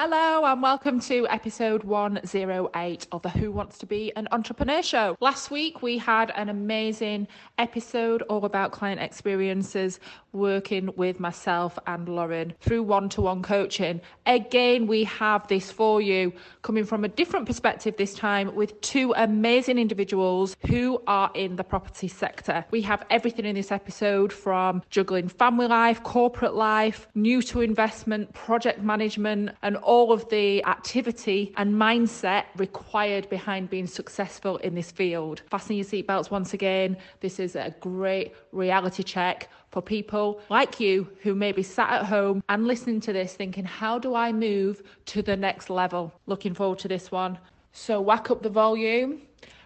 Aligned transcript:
Hello, 0.00 0.44
and 0.44 0.62
welcome 0.62 1.00
to 1.00 1.26
episode 1.26 1.82
108 1.82 3.06
of 3.10 3.22
the 3.22 3.30
Who 3.30 3.50
Wants 3.50 3.78
to 3.78 3.86
Be 3.86 4.12
an 4.14 4.28
Entrepreneur 4.30 4.80
show. 4.80 5.16
Last 5.20 5.50
week, 5.50 5.82
we 5.82 5.98
had 5.98 6.30
an 6.36 6.48
amazing 6.48 7.26
episode 7.58 8.22
all 8.22 8.44
about 8.44 8.70
client 8.70 9.00
experiences 9.00 9.98
working 10.32 10.88
with 10.94 11.18
myself 11.18 11.80
and 11.88 12.08
Lauren 12.08 12.54
through 12.60 12.84
one 12.84 13.08
to 13.08 13.22
one 13.22 13.42
coaching. 13.42 14.00
Again, 14.24 14.86
we 14.86 15.02
have 15.02 15.48
this 15.48 15.72
for 15.72 16.00
you 16.00 16.32
coming 16.62 16.84
from 16.84 17.02
a 17.02 17.08
different 17.08 17.46
perspective 17.46 17.96
this 17.96 18.14
time 18.14 18.54
with 18.54 18.80
two 18.82 19.12
amazing 19.16 19.78
individuals 19.78 20.56
who 20.68 21.02
are 21.08 21.32
in 21.34 21.56
the 21.56 21.64
property 21.64 22.06
sector. 22.06 22.64
We 22.70 22.82
have 22.82 23.04
everything 23.10 23.46
in 23.46 23.56
this 23.56 23.72
episode 23.72 24.32
from 24.32 24.80
juggling 24.90 25.28
family 25.28 25.66
life, 25.66 26.04
corporate 26.04 26.54
life, 26.54 27.08
new 27.16 27.42
to 27.42 27.62
investment, 27.62 28.32
project 28.32 28.80
management, 28.80 29.56
and 29.62 29.76
all 29.88 30.12
of 30.12 30.28
the 30.28 30.62
activity 30.66 31.50
and 31.56 31.72
mindset 31.74 32.44
required 32.56 33.26
behind 33.30 33.70
being 33.70 33.86
successful 33.86 34.58
in 34.58 34.74
this 34.74 34.90
field. 34.90 35.40
Fasten 35.50 35.76
your 35.76 35.84
seatbelts 35.86 36.30
once 36.30 36.52
again. 36.52 36.94
This 37.20 37.40
is 37.40 37.56
a 37.56 37.74
great 37.80 38.34
reality 38.52 39.02
check 39.02 39.48
for 39.70 39.80
people 39.80 40.42
like 40.50 40.78
you 40.78 41.08
who 41.22 41.34
may 41.34 41.52
be 41.52 41.62
sat 41.62 41.90
at 41.90 42.04
home 42.04 42.42
and 42.50 42.66
listening 42.66 43.00
to 43.00 43.14
this 43.14 43.32
thinking, 43.32 43.64
how 43.64 43.98
do 43.98 44.14
I 44.14 44.30
move 44.30 44.82
to 45.06 45.22
the 45.22 45.36
next 45.36 45.70
level? 45.70 46.12
Looking 46.26 46.52
forward 46.52 46.80
to 46.80 46.88
this 46.88 47.10
one. 47.10 47.38
So, 47.72 47.98
whack 47.98 48.30
up 48.30 48.42
the 48.42 48.50
volume, 48.50 49.22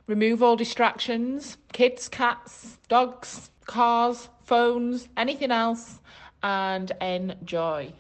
remove 0.06 0.40
all 0.40 0.54
distractions 0.54 1.56
kids, 1.72 2.08
cats, 2.08 2.78
dogs, 2.88 3.50
cars, 3.64 4.28
phones, 4.44 5.08
anything 5.16 5.50
else, 5.50 5.98
and 6.44 6.92
enjoy. 7.00 7.92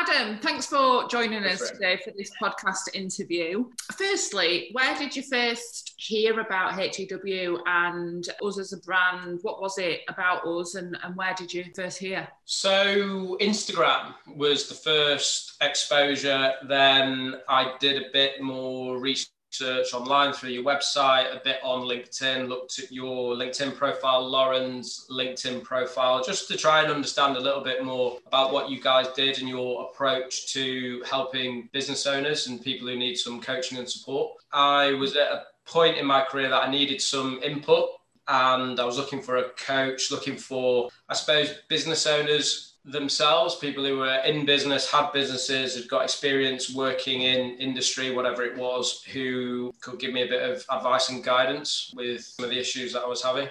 Adam, 0.00 0.38
thanks 0.38 0.64
for 0.64 1.08
joining 1.08 1.42
us 1.42 1.72
today 1.72 1.98
for 2.04 2.12
this 2.16 2.30
podcast 2.40 2.94
interview. 2.94 3.64
Firstly, 3.96 4.68
where 4.70 4.96
did 4.96 5.16
you 5.16 5.22
first 5.22 5.94
hear 5.96 6.38
about 6.38 6.78
HEW 6.78 7.58
and 7.66 8.24
us 8.40 8.60
as 8.60 8.72
a 8.72 8.76
brand? 8.78 9.40
What 9.42 9.60
was 9.60 9.76
it 9.76 10.02
about 10.08 10.46
us 10.46 10.76
and, 10.76 10.96
and 11.02 11.16
where 11.16 11.34
did 11.34 11.52
you 11.52 11.64
first 11.74 11.98
hear? 11.98 12.28
So, 12.44 13.36
Instagram 13.40 14.14
was 14.36 14.68
the 14.68 14.76
first 14.76 15.56
exposure. 15.60 16.52
Then 16.68 17.34
I 17.48 17.74
did 17.80 18.00
a 18.00 18.12
bit 18.12 18.40
more 18.40 19.00
research 19.00 19.32
search 19.50 19.94
online 19.94 20.32
through 20.32 20.50
your 20.50 20.64
website, 20.64 21.34
a 21.34 21.40
bit 21.42 21.58
on 21.62 21.82
LinkedIn, 21.82 22.48
looked 22.48 22.78
at 22.78 22.92
your 22.92 23.34
LinkedIn 23.34 23.74
profile, 23.74 24.28
Lauren's 24.28 25.06
LinkedIn 25.10 25.62
profile, 25.62 26.22
just 26.22 26.48
to 26.48 26.56
try 26.56 26.82
and 26.82 26.92
understand 26.92 27.36
a 27.36 27.40
little 27.40 27.62
bit 27.62 27.84
more 27.84 28.18
about 28.26 28.52
what 28.52 28.70
you 28.70 28.80
guys 28.80 29.08
did 29.16 29.38
and 29.38 29.48
your 29.48 29.88
approach 29.88 30.52
to 30.52 31.02
helping 31.08 31.68
business 31.72 32.06
owners 32.06 32.46
and 32.46 32.62
people 32.62 32.88
who 32.88 32.96
need 32.96 33.16
some 33.16 33.40
coaching 33.40 33.78
and 33.78 33.88
support. 33.88 34.32
I 34.52 34.92
was 34.92 35.16
at 35.16 35.32
a 35.32 35.44
point 35.64 35.96
in 35.96 36.06
my 36.06 36.22
career 36.22 36.48
that 36.50 36.68
I 36.68 36.70
needed 36.70 37.00
some 37.00 37.40
input 37.42 37.88
and 38.26 38.78
I 38.78 38.84
was 38.84 38.98
looking 38.98 39.22
for 39.22 39.38
a 39.38 39.50
coach, 39.50 40.10
looking 40.10 40.36
for, 40.36 40.90
I 41.08 41.14
suppose, 41.14 41.54
business 41.68 42.06
owners 42.06 42.67
themselves, 42.84 43.56
people 43.56 43.84
who 43.84 43.98
were 43.98 44.20
in 44.24 44.46
business, 44.46 44.90
had 44.90 45.12
businesses, 45.12 45.76
had 45.76 45.88
got 45.88 46.04
experience 46.04 46.74
working 46.74 47.22
in 47.22 47.56
industry, 47.58 48.10
whatever 48.14 48.44
it 48.44 48.56
was, 48.56 49.02
who 49.12 49.72
could 49.80 49.98
give 49.98 50.12
me 50.12 50.22
a 50.22 50.28
bit 50.28 50.42
of 50.42 50.64
advice 50.70 51.10
and 51.10 51.22
guidance 51.22 51.92
with 51.96 52.22
some 52.22 52.44
of 52.44 52.50
the 52.50 52.58
issues 52.58 52.92
that 52.92 53.02
I 53.02 53.06
was 53.06 53.22
having. 53.22 53.48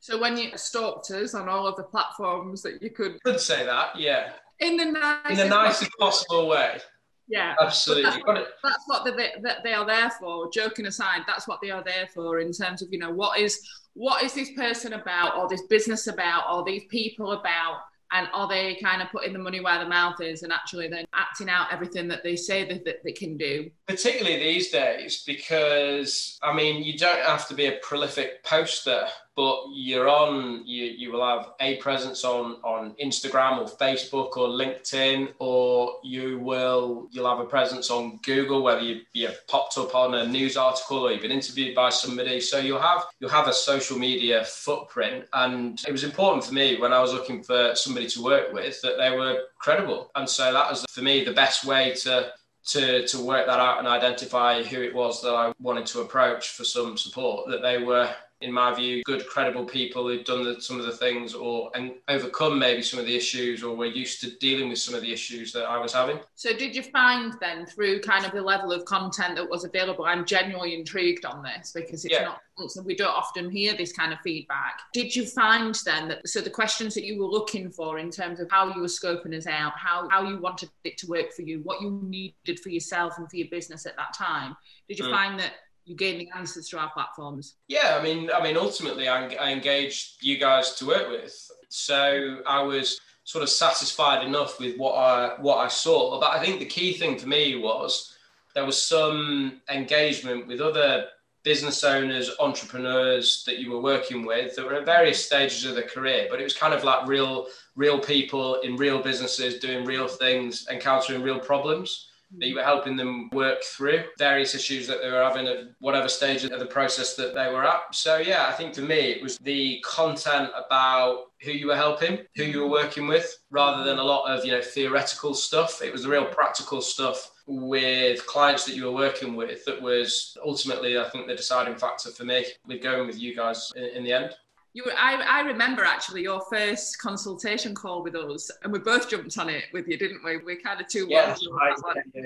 So 0.00 0.18
when 0.20 0.36
you 0.36 0.50
stalked 0.56 1.10
us 1.12 1.34
on 1.34 1.48
all 1.48 1.66
of 1.66 1.76
the 1.76 1.84
platforms 1.84 2.62
that 2.62 2.82
you 2.82 2.90
could 2.90 3.22
could 3.22 3.38
say 3.38 3.64
that, 3.64 3.96
yeah. 3.96 4.32
In 4.58 4.76
the 4.76 4.86
nicest, 4.86 5.30
in 5.30 5.36
the 5.36 5.48
nicest 5.48 5.90
possible 5.98 6.48
way. 6.48 6.80
Yeah, 7.28 7.54
absolutely. 7.60 8.10
That's 8.10 8.24
what, 8.24 8.48
that's 8.62 8.84
what 8.86 9.16
they, 9.16 9.32
that 9.42 9.58
they 9.62 9.72
are 9.72 9.86
there 9.86 10.10
for. 10.10 10.50
Joking 10.50 10.86
aside, 10.86 11.22
that's 11.26 11.46
what 11.46 11.60
they 11.62 11.70
are 11.70 11.84
there 11.84 12.08
for 12.12 12.40
in 12.40 12.52
terms 12.52 12.82
of 12.82 12.88
you 12.90 12.98
know 12.98 13.12
what 13.12 13.38
is 13.38 13.60
what 13.94 14.22
is 14.24 14.34
this 14.34 14.50
person 14.52 14.94
about, 14.94 15.36
or 15.36 15.48
this 15.48 15.62
business 15.68 16.06
about, 16.08 16.44
or 16.52 16.64
these 16.64 16.84
people 16.90 17.32
about, 17.32 17.80
and 18.12 18.28
are 18.34 18.48
they 18.48 18.78
kind 18.82 19.02
of 19.02 19.08
putting 19.10 19.32
the 19.32 19.38
money 19.38 19.60
where 19.60 19.78
the 19.78 19.88
mouth 19.88 20.20
is 20.20 20.42
and 20.42 20.52
actually 20.52 20.88
then 20.88 21.04
acting 21.14 21.48
out 21.48 21.72
everything 21.72 22.08
that 22.08 22.22
they 22.22 22.36
say 22.36 22.66
that, 22.68 22.84
that 22.84 22.96
they 23.04 23.12
can 23.12 23.36
do 23.36 23.70
particularly 23.86 24.38
these 24.38 24.70
days 24.70 25.22
because 25.26 26.38
i 26.42 26.54
mean 26.54 26.82
you 26.82 26.96
don't 26.96 27.24
have 27.24 27.46
to 27.48 27.54
be 27.54 27.66
a 27.66 27.78
prolific 27.82 28.42
poster 28.44 29.06
but 29.34 29.56
you're 29.72 30.08
on 30.08 30.64
you 30.66 30.84
you 30.84 31.10
will 31.10 31.26
have 31.26 31.50
a 31.60 31.76
presence 31.76 32.24
on 32.24 32.56
on 32.64 32.94
instagram 33.02 33.58
or 33.58 33.66
facebook 33.76 34.36
or 34.36 34.48
linkedin 34.48 35.28
or 35.38 35.94
you 36.04 36.38
will 36.38 37.08
you'll 37.10 37.28
have 37.28 37.40
a 37.40 37.48
presence 37.48 37.90
on 37.90 38.18
google 38.24 38.62
whether 38.62 38.80
you 38.80 39.00
you've 39.14 39.46
popped 39.46 39.78
up 39.78 39.94
on 39.94 40.14
a 40.14 40.26
news 40.26 40.56
article 40.56 40.98
or 40.98 41.12
you've 41.12 41.22
been 41.22 41.30
interviewed 41.30 41.74
by 41.74 41.90
somebody. 41.90 42.40
So 42.40 42.58
you'll 42.58 42.80
have 42.80 43.04
you'll 43.20 43.30
have 43.30 43.48
a 43.48 43.52
social 43.52 43.98
media 43.98 44.44
footprint. 44.44 45.24
And 45.32 45.82
it 45.86 45.92
was 45.92 46.04
important 46.04 46.44
for 46.44 46.54
me 46.54 46.80
when 46.80 46.92
i 46.92 47.00
was 47.00 47.12
looking 47.12 47.42
for 47.42 47.74
somebody 47.74 48.06
to 48.08 48.22
work 48.22 48.52
with 48.52 48.80
that 48.82 48.98
they 48.98 49.10
were 49.16 49.42
credible. 49.58 50.10
And 50.14 50.28
so 50.28 50.52
that 50.52 50.70
was 50.70 50.84
for 50.90 51.02
me 51.02 51.24
the 51.24 51.32
best 51.32 51.64
way 51.64 51.94
to 52.02 52.32
to 52.64 53.06
to 53.06 53.20
work 53.24 53.46
that 53.46 53.60
out 53.60 53.78
and 53.78 53.88
identify 53.88 54.62
who 54.62 54.80
it 54.80 54.94
was 54.94 55.20
that 55.22 55.34
I 55.34 55.52
wanted 55.60 55.86
to 55.86 56.00
approach 56.00 56.50
for 56.50 56.64
some 56.64 56.96
support 56.96 57.48
that 57.50 57.62
they 57.62 57.82
were 57.82 58.14
in 58.42 58.52
my 58.52 58.74
view, 58.74 59.02
good, 59.04 59.26
credible 59.26 59.64
people 59.64 60.08
who've 60.08 60.24
done 60.24 60.44
the, 60.44 60.60
some 60.60 60.78
of 60.78 60.86
the 60.86 60.92
things 60.92 61.34
or 61.34 61.70
and 61.74 61.92
overcome 62.08 62.58
maybe 62.58 62.82
some 62.82 63.00
of 63.00 63.06
the 63.06 63.16
issues 63.16 63.62
or 63.62 63.74
were 63.74 63.86
used 63.86 64.20
to 64.20 64.36
dealing 64.38 64.68
with 64.68 64.78
some 64.78 64.94
of 64.94 65.02
the 65.02 65.12
issues 65.12 65.52
that 65.52 65.64
I 65.64 65.78
was 65.78 65.92
having. 65.92 66.18
So, 66.34 66.52
did 66.56 66.74
you 66.74 66.82
find 66.82 67.34
then 67.40 67.66
through 67.66 68.00
kind 68.00 68.24
of 68.24 68.32
the 68.32 68.42
level 68.42 68.72
of 68.72 68.84
content 68.84 69.36
that 69.36 69.48
was 69.48 69.64
available? 69.64 70.04
I'm 70.04 70.24
genuinely 70.24 70.74
intrigued 70.74 71.24
on 71.24 71.42
this 71.42 71.72
because 71.72 72.04
it's 72.04 72.14
yeah. 72.14 72.24
not 72.24 72.40
we 72.84 72.94
don't 72.94 73.08
often 73.08 73.50
hear 73.50 73.74
this 73.76 73.92
kind 73.92 74.12
of 74.12 74.18
feedback. 74.20 74.80
Did 74.92 75.16
you 75.16 75.26
find 75.26 75.74
then 75.84 76.08
that 76.08 76.28
so 76.28 76.40
the 76.40 76.50
questions 76.50 76.94
that 76.94 77.04
you 77.04 77.20
were 77.20 77.28
looking 77.28 77.70
for 77.70 77.98
in 77.98 78.10
terms 78.10 78.40
of 78.40 78.50
how 78.50 78.72
you 78.74 78.80
were 78.80 78.86
scoping 78.86 79.36
us 79.36 79.46
out, 79.46 79.72
how 79.76 80.08
how 80.10 80.28
you 80.28 80.38
wanted 80.40 80.70
it 80.84 80.98
to 80.98 81.06
work 81.06 81.32
for 81.32 81.42
you, 81.42 81.60
what 81.64 81.80
you 81.80 82.00
needed 82.04 82.60
for 82.60 82.68
yourself 82.68 83.14
and 83.18 83.28
for 83.30 83.36
your 83.36 83.48
business 83.50 83.86
at 83.86 83.96
that 83.96 84.14
time, 84.14 84.56
did 84.88 84.98
you 84.98 85.06
mm. 85.06 85.10
find 85.10 85.40
that 85.40 85.52
you 85.84 85.96
gave 85.96 86.18
the 86.18 86.28
answers 86.36 86.68
to 86.68 86.78
our 86.78 86.90
platforms? 86.90 87.56
Yeah, 87.68 87.98
I 87.98 88.02
mean, 88.02 88.30
I 88.34 88.42
mean, 88.42 88.56
ultimately, 88.56 89.08
I, 89.08 89.26
I 89.34 89.52
engaged 89.52 90.22
you 90.22 90.38
guys 90.38 90.74
to 90.76 90.86
work 90.86 91.10
with, 91.10 91.34
so 91.68 92.38
I 92.46 92.62
was 92.62 93.00
sort 93.24 93.42
of 93.42 93.48
satisfied 93.48 94.26
enough 94.26 94.58
with 94.58 94.76
what 94.76 94.94
I 94.94 95.40
what 95.40 95.58
I 95.58 95.68
saw. 95.68 96.20
But 96.20 96.30
I 96.30 96.44
think 96.44 96.58
the 96.58 96.66
key 96.66 96.94
thing 96.94 97.18
for 97.18 97.28
me 97.28 97.56
was 97.56 98.16
there 98.54 98.66
was 98.66 98.80
some 98.80 99.60
engagement 99.68 100.46
with 100.46 100.60
other 100.60 101.06
business 101.42 101.82
owners, 101.82 102.30
entrepreneurs 102.38 103.42
that 103.46 103.58
you 103.58 103.72
were 103.72 103.80
working 103.80 104.24
with 104.24 104.54
that 104.54 104.64
were 104.64 104.74
at 104.74 104.86
various 104.86 105.24
stages 105.24 105.64
of 105.64 105.74
their 105.74 105.88
career, 105.88 106.28
but 106.30 106.40
it 106.40 106.44
was 106.44 106.56
kind 106.56 106.72
of 106.72 106.84
like 106.84 107.06
real, 107.08 107.46
real 107.74 107.98
people 107.98 108.60
in 108.60 108.76
real 108.76 109.02
businesses 109.02 109.58
doing 109.58 109.84
real 109.84 110.06
things, 110.06 110.68
encountering 110.70 111.20
real 111.20 111.40
problems 111.40 112.06
that 112.38 112.46
you 112.46 112.54
were 112.54 112.62
helping 112.62 112.96
them 112.96 113.28
work 113.32 113.62
through 113.62 114.04
various 114.18 114.54
issues 114.54 114.86
that 114.86 115.02
they 115.02 115.10
were 115.10 115.22
having 115.22 115.46
at 115.46 115.58
whatever 115.80 116.08
stage 116.08 116.44
of 116.44 116.58
the 116.58 116.66
process 116.66 117.14
that 117.16 117.34
they 117.34 117.52
were 117.52 117.64
at. 117.64 117.94
So, 117.94 118.18
yeah, 118.18 118.46
I 118.48 118.52
think 118.52 118.74
for 118.74 118.82
me, 118.82 118.96
it 118.96 119.22
was 119.22 119.38
the 119.38 119.82
content 119.84 120.50
about 120.66 121.26
who 121.42 121.52
you 121.52 121.66
were 121.66 121.76
helping, 121.76 122.20
who 122.36 122.44
you 122.44 122.60
were 122.60 122.70
working 122.70 123.06
with, 123.06 123.36
rather 123.50 123.84
than 123.84 123.98
a 123.98 124.04
lot 124.04 124.30
of, 124.30 124.44
you 124.44 124.52
know, 124.52 124.62
theoretical 124.62 125.34
stuff. 125.34 125.82
It 125.82 125.92
was 125.92 126.04
the 126.04 126.08
real 126.08 126.24
practical 126.24 126.80
stuff 126.80 127.30
with 127.46 128.24
clients 128.26 128.64
that 128.64 128.76
you 128.76 128.84
were 128.84 128.92
working 128.92 129.34
with 129.34 129.64
that 129.64 129.82
was 129.82 130.36
ultimately, 130.44 130.98
I 130.98 131.08
think, 131.10 131.26
the 131.26 131.34
deciding 131.34 131.76
factor 131.76 132.10
for 132.10 132.24
me 132.24 132.46
with 132.66 132.82
going 132.82 133.06
with 133.06 133.18
you 133.18 133.34
guys 133.34 133.72
in, 133.74 133.84
in 133.84 134.04
the 134.04 134.12
end. 134.12 134.34
You 134.74 134.84
were, 134.86 134.92
I, 134.96 135.16
I 135.16 135.40
remember 135.40 135.84
actually 135.84 136.22
your 136.22 136.40
first 136.50 136.98
consultation 136.98 137.74
call 137.74 138.02
with 138.02 138.14
us, 138.14 138.50
and 138.62 138.72
we 138.72 138.78
both 138.78 139.10
jumped 139.10 139.36
on 139.36 139.50
it 139.50 139.64
with 139.72 139.86
you, 139.86 139.98
didn't 139.98 140.24
we? 140.24 140.38
We're 140.38 140.60
kind 140.60 140.80
of 140.80 140.88
two 140.88 141.06
yeah, 141.10 141.36
right. 141.52 141.76
yeah, 142.14 142.22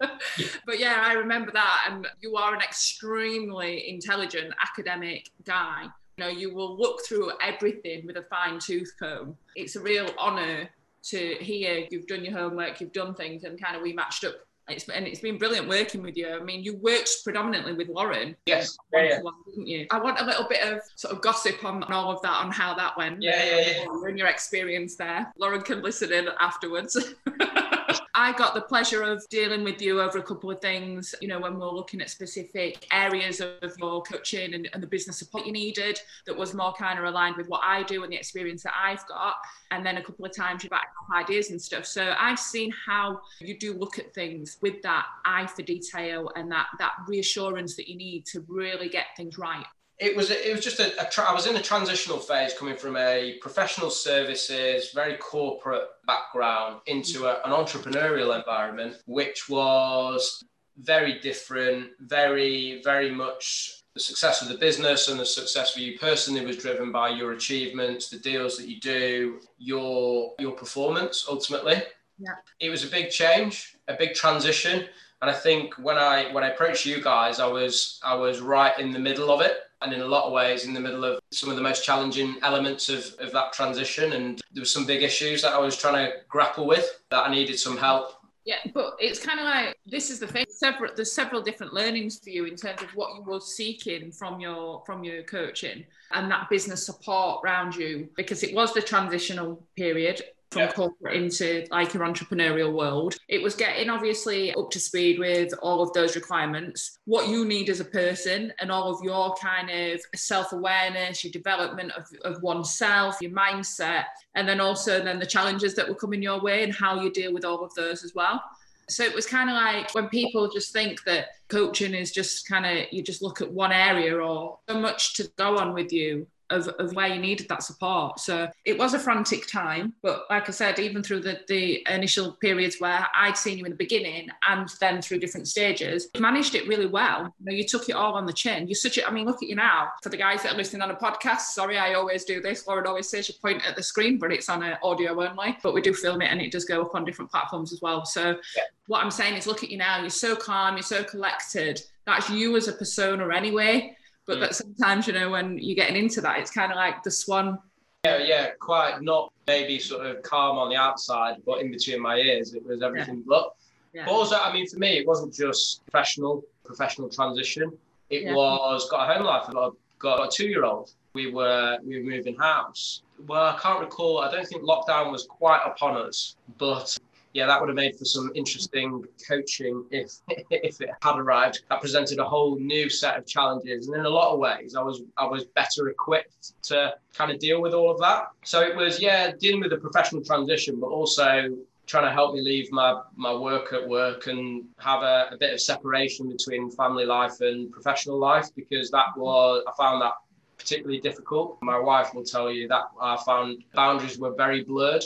yeah. 0.00 0.08
but 0.66 0.78
yeah, 0.78 1.02
I 1.04 1.12
remember 1.12 1.52
that. 1.52 1.88
And 1.90 2.06
you 2.20 2.36
are 2.36 2.54
an 2.54 2.62
extremely 2.62 3.88
intelligent 3.88 4.54
academic 4.62 5.30
guy. 5.44 5.84
You 6.16 6.24
know, 6.24 6.30
you 6.30 6.54
will 6.54 6.76
look 6.78 7.04
through 7.06 7.32
everything 7.42 8.06
with 8.06 8.16
a 8.16 8.22
fine 8.22 8.58
tooth 8.58 8.92
comb. 8.98 9.36
It's 9.54 9.76
a 9.76 9.80
real 9.80 10.08
honour 10.18 10.70
to 11.04 11.34
hear 11.40 11.86
you've 11.90 12.06
done 12.06 12.24
your 12.24 12.32
homework, 12.32 12.80
you've 12.80 12.92
done 12.92 13.14
things, 13.14 13.44
and 13.44 13.60
kind 13.60 13.76
of 13.76 13.82
we 13.82 13.92
matched 13.92 14.24
up 14.24 14.36
it's, 14.68 14.88
and 14.88 15.06
it's 15.06 15.20
been 15.20 15.38
brilliant 15.38 15.68
working 15.68 16.02
with 16.02 16.16
you. 16.16 16.28
I 16.28 16.42
mean, 16.42 16.62
you 16.62 16.76
worked 16.76 17.10
predominantly 17.24 17.72
with 17.74 17.88
Lauren. 17.88 18.36
Yes. 18.46 18.76
Yeah, 18.92 19.02
yeah. 19.02 19.20
didn't 19.48 19.66
you? 19.66 19.86
I 19.90 20.00
want 20.00 20.20
a 20.20 20.24
little 20.24 20.46
bit 20.48 20.62
of 20.62 20.80
sort 20.96 21.14
of 21.14 21.22
gossip 21.22 21.64
on, 21.64 21.82
on 21.84 21.92
all 21.92 22.10
of 22.10 22.22
that, 22.22 22.44
on 22.44 22.50
how 22.50 22.74
that 22.74 22.96
went. 22.96 23.22
Yeah, 23.22 23.44
yeah, 23.44 23.60
yeah. 23.60 24.08
And 24.08 24.18
your 24.18 24.28
experience 24.28 24.96
there. 24.96 25.32
Lauren 25.38 25.62
can 25.62 25.82
listen 25.82 26.12
in 26.12 26.28
afterwards. 26.40 26.96
I 28.18 28.32
got 28.32 28.54
the 28.54 28.62
pleasure 28.62 29.02
of 29.02 29.22
dealing 29.28 29.62
with 29.62 29.82
you 29.82 30.00
over 30.00 30.16
a 30.16 30.22
couple 30.22 30.50
of 30.50 30.58
things, 30.60 31.14
you 31.20 31.28
know, 31.28 31.38
when 31.38 31.52
we 31.52 31.60
we're 31.60 31.70
looking 31.70 32.00
at 32.00 32.08
specific 32.08 32.86
areas 32.90 33.42
of 33.42 33.74
your 33.78 34.02
coaching 34.02 34.54
and, 34.54 34.70
and 34.72 34.82
the 34.82 34.86
business 34.86 35.18
support 35.18 35.44
you 35.44 35.52
needed 35.52 36.00
that 36.24 36.34
was 36.34 36.54
more 36.54 36.72
kind 36.72 36.98
of 36.98 37.04
aligned 37.04 37.36
with 37.36 37.46
what 37.48 37.60
I 37.62 37.82
do 37.82 38.04
and 38.04 38.10
the 38.10 38.16
experience 38.16 38.62
that 38.62 38.72
I've 38.74 39.06
got. 39.06 39.34
And 39.70 39.84
then 39.84 39.98
a 39.98 40.02
couple 40.02 40.24
of 40.24 40.34
times 40.34 40.64
you 40.64 40.70
back 40.70 40.88
up 40.98 41.14
ideas 41.14 41.50
and 41.50 41.60
stuff. 41.60 41.84
So 41.84 42.14
I've 42.18 42.38
seen 42.38 42.72
how 42.86 43.20
you 43.38 43.58
do 43.58 43.74
look 43.74 43.98
at 43.98 44.14
things 44.14 44.56
with 44.62 44.80
that 44.80 45.04
eye 45.26 45.46
for 45.46 45.60
detail 45.60 46.30
and 46.36 46.50
that 46.50 46.68
that 46.78 46.92
reassurance 47.06 47.76
that 47.76 47.86
you 47.86 47.96
need 47.96 48.24
to 48.26 48.42
really 48.48 48.88
get 48.88 49.08
things 49.14 49.36
right 49.36 49.66
it 49.98 50.14
was 50.14 50.30
it 50.30 50.54
was 50.54 50.62
just 50.62 50.78
a, 50.78 51.00
a 51.00 51.08
tra- 51.10 51.24
I 51.24 51.32
was 51.32 51.46
in 51.46 51.56
a 51.56 51.62
transitional 51.62 52.18
phase 52.18 52.52
coming 52.58 52.76
from 52.76 52.96
a 52.96 53.38
professional 53.40 53.90
services 53.90 54.90
very 54.94 55.16
corporate 55.16 55.88
background 56.06 56.80
into 56.86 57.26
a, 57.26 57.40
an 57.44 57.52
entrepreneurial 57.52 58.36
environment 58.36 58.96
which 59.06 59.48
was 59.48 60.42
very 60.78 61.18
different 61.20 61.88
very 62.00 62.82
very 62.84 63.10
much 63.10 63.80
the 63.94 64.00
success 64.00 64.42
of 64.42 64.48
the 64.48 64.58
business 64.58 65.08
and 65.08 65.18
the 65.18 65.24
success 65.24 65.72
for 65.72 65.80
you 65.80 65.98
personally 65.98 66.44
was 66.44 66.58
driven 66.58 66.92
by 66.92 67.08
your 67.08 67.32
achievements 67.32 68.10
the 68.10 68.18
deals 68.18 68.58
that 68.58 68.68
you 68.68 68.78
do 68.80 69.40
your 69.58 70.34
your 70.38 70.52
performance 70.52 71.26
ultimately. 71.28 71.82
Yeah. 72.18 72.32
It 72.60 72.70
was 72.70 72.84
a 72.84 72.88
big 72.88 73.10
change 73.10 73.76
a 73.88 73.94
big 73.94 74.14
transition 74.14 74.86
and 75.22 75.30
I 75.30 75.34
think 75.34 75.74
when 75.78 75.96
I 75.96 76.30
when 76.32 76.44
I 76.44 76.50
approached 76.50 76.84
you 76.84 77.02
guys, 77.02 77.40
I 77.40 77.46
was 77.46 78.00
I 78.04 78.14
was 78.14 78.40
right 78.40 78.78
in 78.78 78.92
the 78.92 78.98
middle 78.98 79.30
of 79.30 79.40
it 79.40 79.56
and 79.82 79.92
in 79.92 80.00
a 80.00 80.06
lot 80.06 80.24
of 80.24 80.32
ways 80.32 80.64
in 80.64 80.74
the 80.74 80.80
middle 80.80 81.04
of 81.04 81.20
some 81.32 81.50
of 81.50 81.56
the 81.56 81.62
most 81.62 81.84
challenging 81.84 82.36
elements 82.42 82.88
of, 82.88 83.14
of 83.18 83.32
that 83.32 83.52
transition. 83.52 84.14
And 84.14 84.40
there 84.52 84.62
were 84.62 84.66
some 84.66 84.86
big 84.86 85.02
issues 85.02 85.42
that 85.42 85.52
i 85.52 85.58
was 85.58 85.76
trying 85.76 86.06
to 86.06 86.12
grapple 86.28 86.66
with 86.66 87.02
that 87.10 87.26
i 87.26 87.30
needed 87.30 87.58
some 87.58 87.76
help. 87.76 88.12
Yeah 88.44 88.58
but 88.72 88.96
it's 88.98 89.18
kind 89.18 89.40
of 89.40 89.46
like 89.46 89.76
this 89.86 90.10
is 90.10 90.18
the 90.18 90.26
thing 90.26 90.46
several 90.48 90.92
there's 90.94 91.12
several 91.12 91.42
different 91.42 91.72
learnings 91.72 92.18
for 92.18 92.30
you 92.30 92.44
in 92.44 92.56
terms 92.56 92.80
of 92.82 92.88
what 92.94 93.14
you 93.16 93.22
were 93.22 93.40
seeking 93.40 94.12
from 94.12 94.40
your 94.40 94.82
from 94.86 95.04
your 95.04 95.22
coaching 95.24 95.84
and 96.12 96.30
that 96.30 96.48
business 96.48 96.86
support 96.86 97.40
around 97.44 97.74
you 97.74 98.08
because 98.16 98.42
it 98.42 98.54
was 98.54 98.72
the 98.72 98.82
transitional 98.82 99.62
period 99.76 100.22
from 100.50 100.62
yeah. 100.62 100.72
corporate 100.72 101.16
into 101.16 101.66
like 101.70 101.92
your 101.92 102.04
entrepreneurial 102.04 102.72
world. 102.72 103.16
It 103.28 103.42
was 103.42 103.54
getting 103.54 103.90
obviously 103.90 104.54
up 104.54 104.70
to 104.70 104.80
speed 104.80 105.18
with 105.18 105.52
all 105.60 105.82
of 105.82 105.92
those 105.92 106.14
requirements, 106.14 106.98
what 107.04 107.28
you 107.28 107.44
need 107.44 107.68
as 107.68 107.80
a 107.80 107.84
person, 107.84 108.52
and 108.60 108.70
all 108.70 108.94
of 108.94 109.02
your 109.02 109.34
kind 109.34 109.70
of 109.70 110.00
self 110.14 110.52
awareness, 110.52 111.24
your 111.24 111.32
development 111.32 111.92
of, 111.92 112.06
of 112.24 112.42
oneself, 112.42 113.16
your 113.20 113.32
mindset, 113.32 114.04
and 114.34 114.48
then 114.48 114.60
also 114.60 115.02
then 115.02 115.18
the 115.18 115.26
challenges 115.26 115.74
that 115.74 115.88
were 115.88 115.94
coming 115.94 116.22
your 116.22 116.40
way 116.40 116.62
and 116.62 116.74
how 116.74 117.00
you 117.00 117.10
deal 117.10 117.32
with 117.32 117.44
all 117.44 117.64
of 117.64 117.74
those 117.74 118.04
as 118.04 118.14
well. 118.14 118.42
So 118.88 119.02
it 119.02 119.14
was 119.14 119.26
kind 119.26 119.50
of 119.50 119.56
like 119.56 119.92
when 119.94 120.08
people 120.08 120.48
just 120.48 120.72
think 120.72 121.02
that 121.04 121.26
coaching 121.48 121.92
is 121.92 122.12
just 122.12 122.48
kind 122.48 122.64
of 122.64 122.86
you 122.92 123.02
just 123.02 123.20
look 123.20 123.40
at 123.40 123.50
one 123.50 123.72
area 123.72 124.16
or 124.16 124.58
so 124.68 124.78
much 124.78 125.14
to 125.14 125.30
go 125.36 125.58
on 125.58 125.74
with 125.74 125.92
you 125.92 126.28
of, 126.50 126.68
of 126.78 126.94
where 126.94 127.08
you 127.08 127.20
needed 127.20 127.48
that 127.48 127.62
support. 127.62 128.20
So 128.20 128.48
it 128.64 128.78
was 128.78 128.94
a 128.94 128.98
frantic 128.98 129.46
time, 129.46 129.94
but 130.02 130.24
like 130.30 130.48
I 130.48 130.52
said, 130.52 130.78
even 130.78 131.02
through 131.02 131.20
the, 131.20 131.40
the 131.48 131.86
initial 131.90 132.32
periods 132.32 132.76
where 132.80 133.06
I'd 133.14 133.36
seen 133.36 133.58
you 133.58 133.64
in 133.64 133.70
the 133.70 133.76
beginning 133.76 134.28
and 134.48 134.68
then 134.80 135.02
through 135.02 135.20
different 135.20 135.48
stages, 135.48 136.08
you 136.14 136.20
managed 136.20 136.54
it 136.54 136.68
really 136.68 136.86
well. 136.86 137.34
You 137.38 137.46
know, 137.46 137.52
you 137.52 137.64
took 137.64 137.88
it 137.88 137.92
all 137.92 138.14
on 138.14 138.26
the 138.26 138.32
chin. 138.32 138.68
You're 138.68 138.76
such 138.76 138.98
a, 138.98 139.06
I 139.06 139.10
mean, 139.10 139.26
look 139.26 139.42
at 139.42 139.48
you 139.48 139.56
now. 139.56 139.88
For 140.02 140.08
the 140.08 140.16
guys 140.16 140.42
that 140.42 140.54
are 140.54 140.56
listening 140.56 140.82
on 140.82 140.90
a 140.90 140.96
podcast, 140.96 141.40
sorry, 141.40 141.78
I 141.78 141.94
always 141.94 142.24
do 142.24 142.40
this. 142.40 142.66
Lauren 142.66 142.86
always 142.86 143.08
says 143.08 143.28
you 143.28 143.34
point 143.40 143.66
at 143.66 143.76
the 143.76 143.82
screen, 143.82 144.18
but 144.18 144.32
it's 144.32 144.48
on 144.48 144.62
an 144.62 144.76
audio 144.82 145.20
only. 145.20 145.58
But 145.62 145.74
we 145.74 145.80
do 145.80 145.94
film 145.94 146.22
it 146.22 146.30
and 146.30 146.40
it 146.40 146.52
does 146.52 146.64
go 146.64 146.82
up 146.82 146.94
on 146.94 147.04
different 147.04 147.30
platforms 147.30 147.72
as 147.72 147.80
well. 147.80 148.04
So 148.04 148.36
yeah. 148.56 148.62
what 148.86 149.02
I'm 149.02 149.10
saying 149.10 149.34
is 149.34 149.46
look 149.46 149.62
at 149.62 149.70
you 149.70 149.78
now. 149.78 150.00
You're 150.00 150.10
so 150.10 150.36
calm, 150.36 150.76
you're 150.76 150.82
so 150.82 151.04
collected. 151.04 151.82
That's 152.06 152.30
you 152.30 152.56
as 152.56 152.68
a 152.68 152.72
persona 152.72 153.34
anyway 153.34 153.96
but 154.26 154.38
mm. 154.38 154.40
that 154.40 154.54
sometimes, 154.54 155.06
you 155.06 155.12
know, 155.12 155.30
when 155.30 155.58
you're 155.58 155.76
getting 155.76 155.96
into 155.96 156.20
that, 156.20 156.38
it's 156.38 156.50
kind 156.50 156.72
of 156.72 156.76
like 156.76 157.02
the 157.02 157.10
swan. 157.10 157.58
Yeah, 158.04 158.18
yeah, 158.18 158.50
quite 158.60 159.02
not 159.02 159.32
maybe 159.46 159.78
sort 159.78 160.06
of 160.06 160.22
calm 160.22 160.58
on 160.58 160.68
the 160.68 160.76
outside, 160.76 161.36
but 161.44 161.60
in 161.60 161.70
between 161.70 162.00
my 162.00 162.16
ears, 162.16 162.54
it 162.54 162.64
was 162.64 162.82
everything 162.82 163.18
yeah. 163.18 163.22
but. 163.26 163.54
Yeah. 163.92 164.04
But 164.04 164.12
also, 164.12 164.36
I 164.36 164.52
mean, 164.52 164.68
for 164.68 164.78
me, 164.78 164.98
it 164.98 165.06
wasn't 165.06 165.32
just 165.32 165.84
professional, 165.86 166.44
professional 166.64 167.08
transition. 167.08 167.72
It 168.10 168.24
yeah. 168.24 168.34
was 168.34 168.88
got 168.90 169.08
a 169.08 169.14
home 169.14 169.24
life. 169.24 169.44
I've 169.48 169.72
got 169.98 170.26
a 170.26 170.28
two-year-old. 170.30 170.92
We 171.14 171.32
were 171.32 171.78
we 171.82 171.98
were 171.98 172.10
moving 172.10 172.36
house. 172.36 173.02
Well, 173.26 173.46
I 173.46 173.58
can't 173.58 173.80
recall. 173.80 174.18
I 174.20 174.30
don't 174.30 174.46
think 174.46 174.62
lockdown 174.62 175.10
was 175.10 175.24
quite 175.24 175.62
upon 175.64 175.96
us, 175.96 176.36
but 176.58 176.98
yeah, 177.36 177.46
that 177.46 177.60
would 177.60 177.68
have 177.68 177.76
made 177.76 177.96
for 177.98 178.06
some 178.06 178.32
interesting 178.34 179.04
coaching 179.28 179.84
if 179.90 180.10
if 180.50 180.80
it 180.80 180.88
had 181.02 181.18
arrived. 181.18 181.60
That 181.68 181.82
presented 181.82 182.18
a 182.18 182.24
whole 182.24 182.58
new 182.58 182.88
set 182.88 183.18
of 183.18 183.26
challenges, 183.26 183.88
and 183.88 183.96
in 183.96 184.06
a 184.06 184.08
lot 184.08 184.32
of 184.32 184.38
ways, 184.38 184.74
I 184.74 184.82
was 184.82 185.02
I 185.18 185.26
was 185.26 185.44
better 185.44 185.88
equipped 185.88 186.54
to 186.64 186.94
kind 187.12 187.30
of 187.30 187.38
deal 187.38 187.60
with 187.60 187.74
all 187.74 187.90
of 187.90 187.98
that. 188.00 188.28
So 188.42 188.62
it 188.62 188.74
was 188.74 189.02
yeah, 189.02 189.32
dealing 189.38 189.60
with 189.60 189.70
the 189.70 189.76
professional 189.76 190.24
transition, 190.24 190.80
but 190.80 190.86
also 190.86 191.54
trying 191.86 192.04
to 192.04 192.10
help 192.10 192.34
me 192.34 192.40
leave 192.40 192.72
my 192.72 193.02
my 193.16 193.34
work 193.34 193.74
at 193.74 193.86
work 193.86 194.28
and 194.28 194.64
have 194.78 195.02
a, 195.02 195.28
a 195.32 195.36
bit 195.36 195.52
of 195.52 195.60
separation 195.60 196.28
between 196.28 196.70
family 196.70 197.04
life 197.04 197.42
and 197.42 197.70
professional 197.70 198.18
life 198.18 198.48
because 198.56 198.90
that 198.90 199.08
was 199.14 199.62
I 199.68 199.72
found 199.76 200.00
that 200.00 200.14
particularly 200.56 201.00
difficult. 201.00 201.58
My 201.60 201.78
wife 201.78 202.14
will 202.14 202.24
tell 202.24 202.50
you 202.50 202.66
that 202.68 202.84
I 202.98 203.18
found 203.26 203.62
boundaries 203.74 204.18
were 204.18 204.34
very 204.34 204.64
blurred 204.64 205.04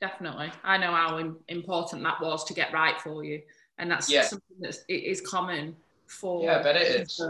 definitely. 0.00 0.50
I 0.64 0.78
know 0.78 0.92
how 0.92 1.18
important 1.48 2.02
that 2.02 2.20
was 2.20 2.44
to 2.44 2.54
get 2.54 2.72
right 2.72 3.00
for 3.00 3.24
you, 3.24 3.42
and 3.78 3.90
that's 3.90 4.10
yeah. 4.10 4.22
something 4.22 4.56
that 4.60 4.76
is 4.88 5.20
common 5.20 5.76
for. 6.06 6.44
Yeah, 6.44 6.62
but 6.62 6.76
it 6.76 7.02
is. 7.02 7.20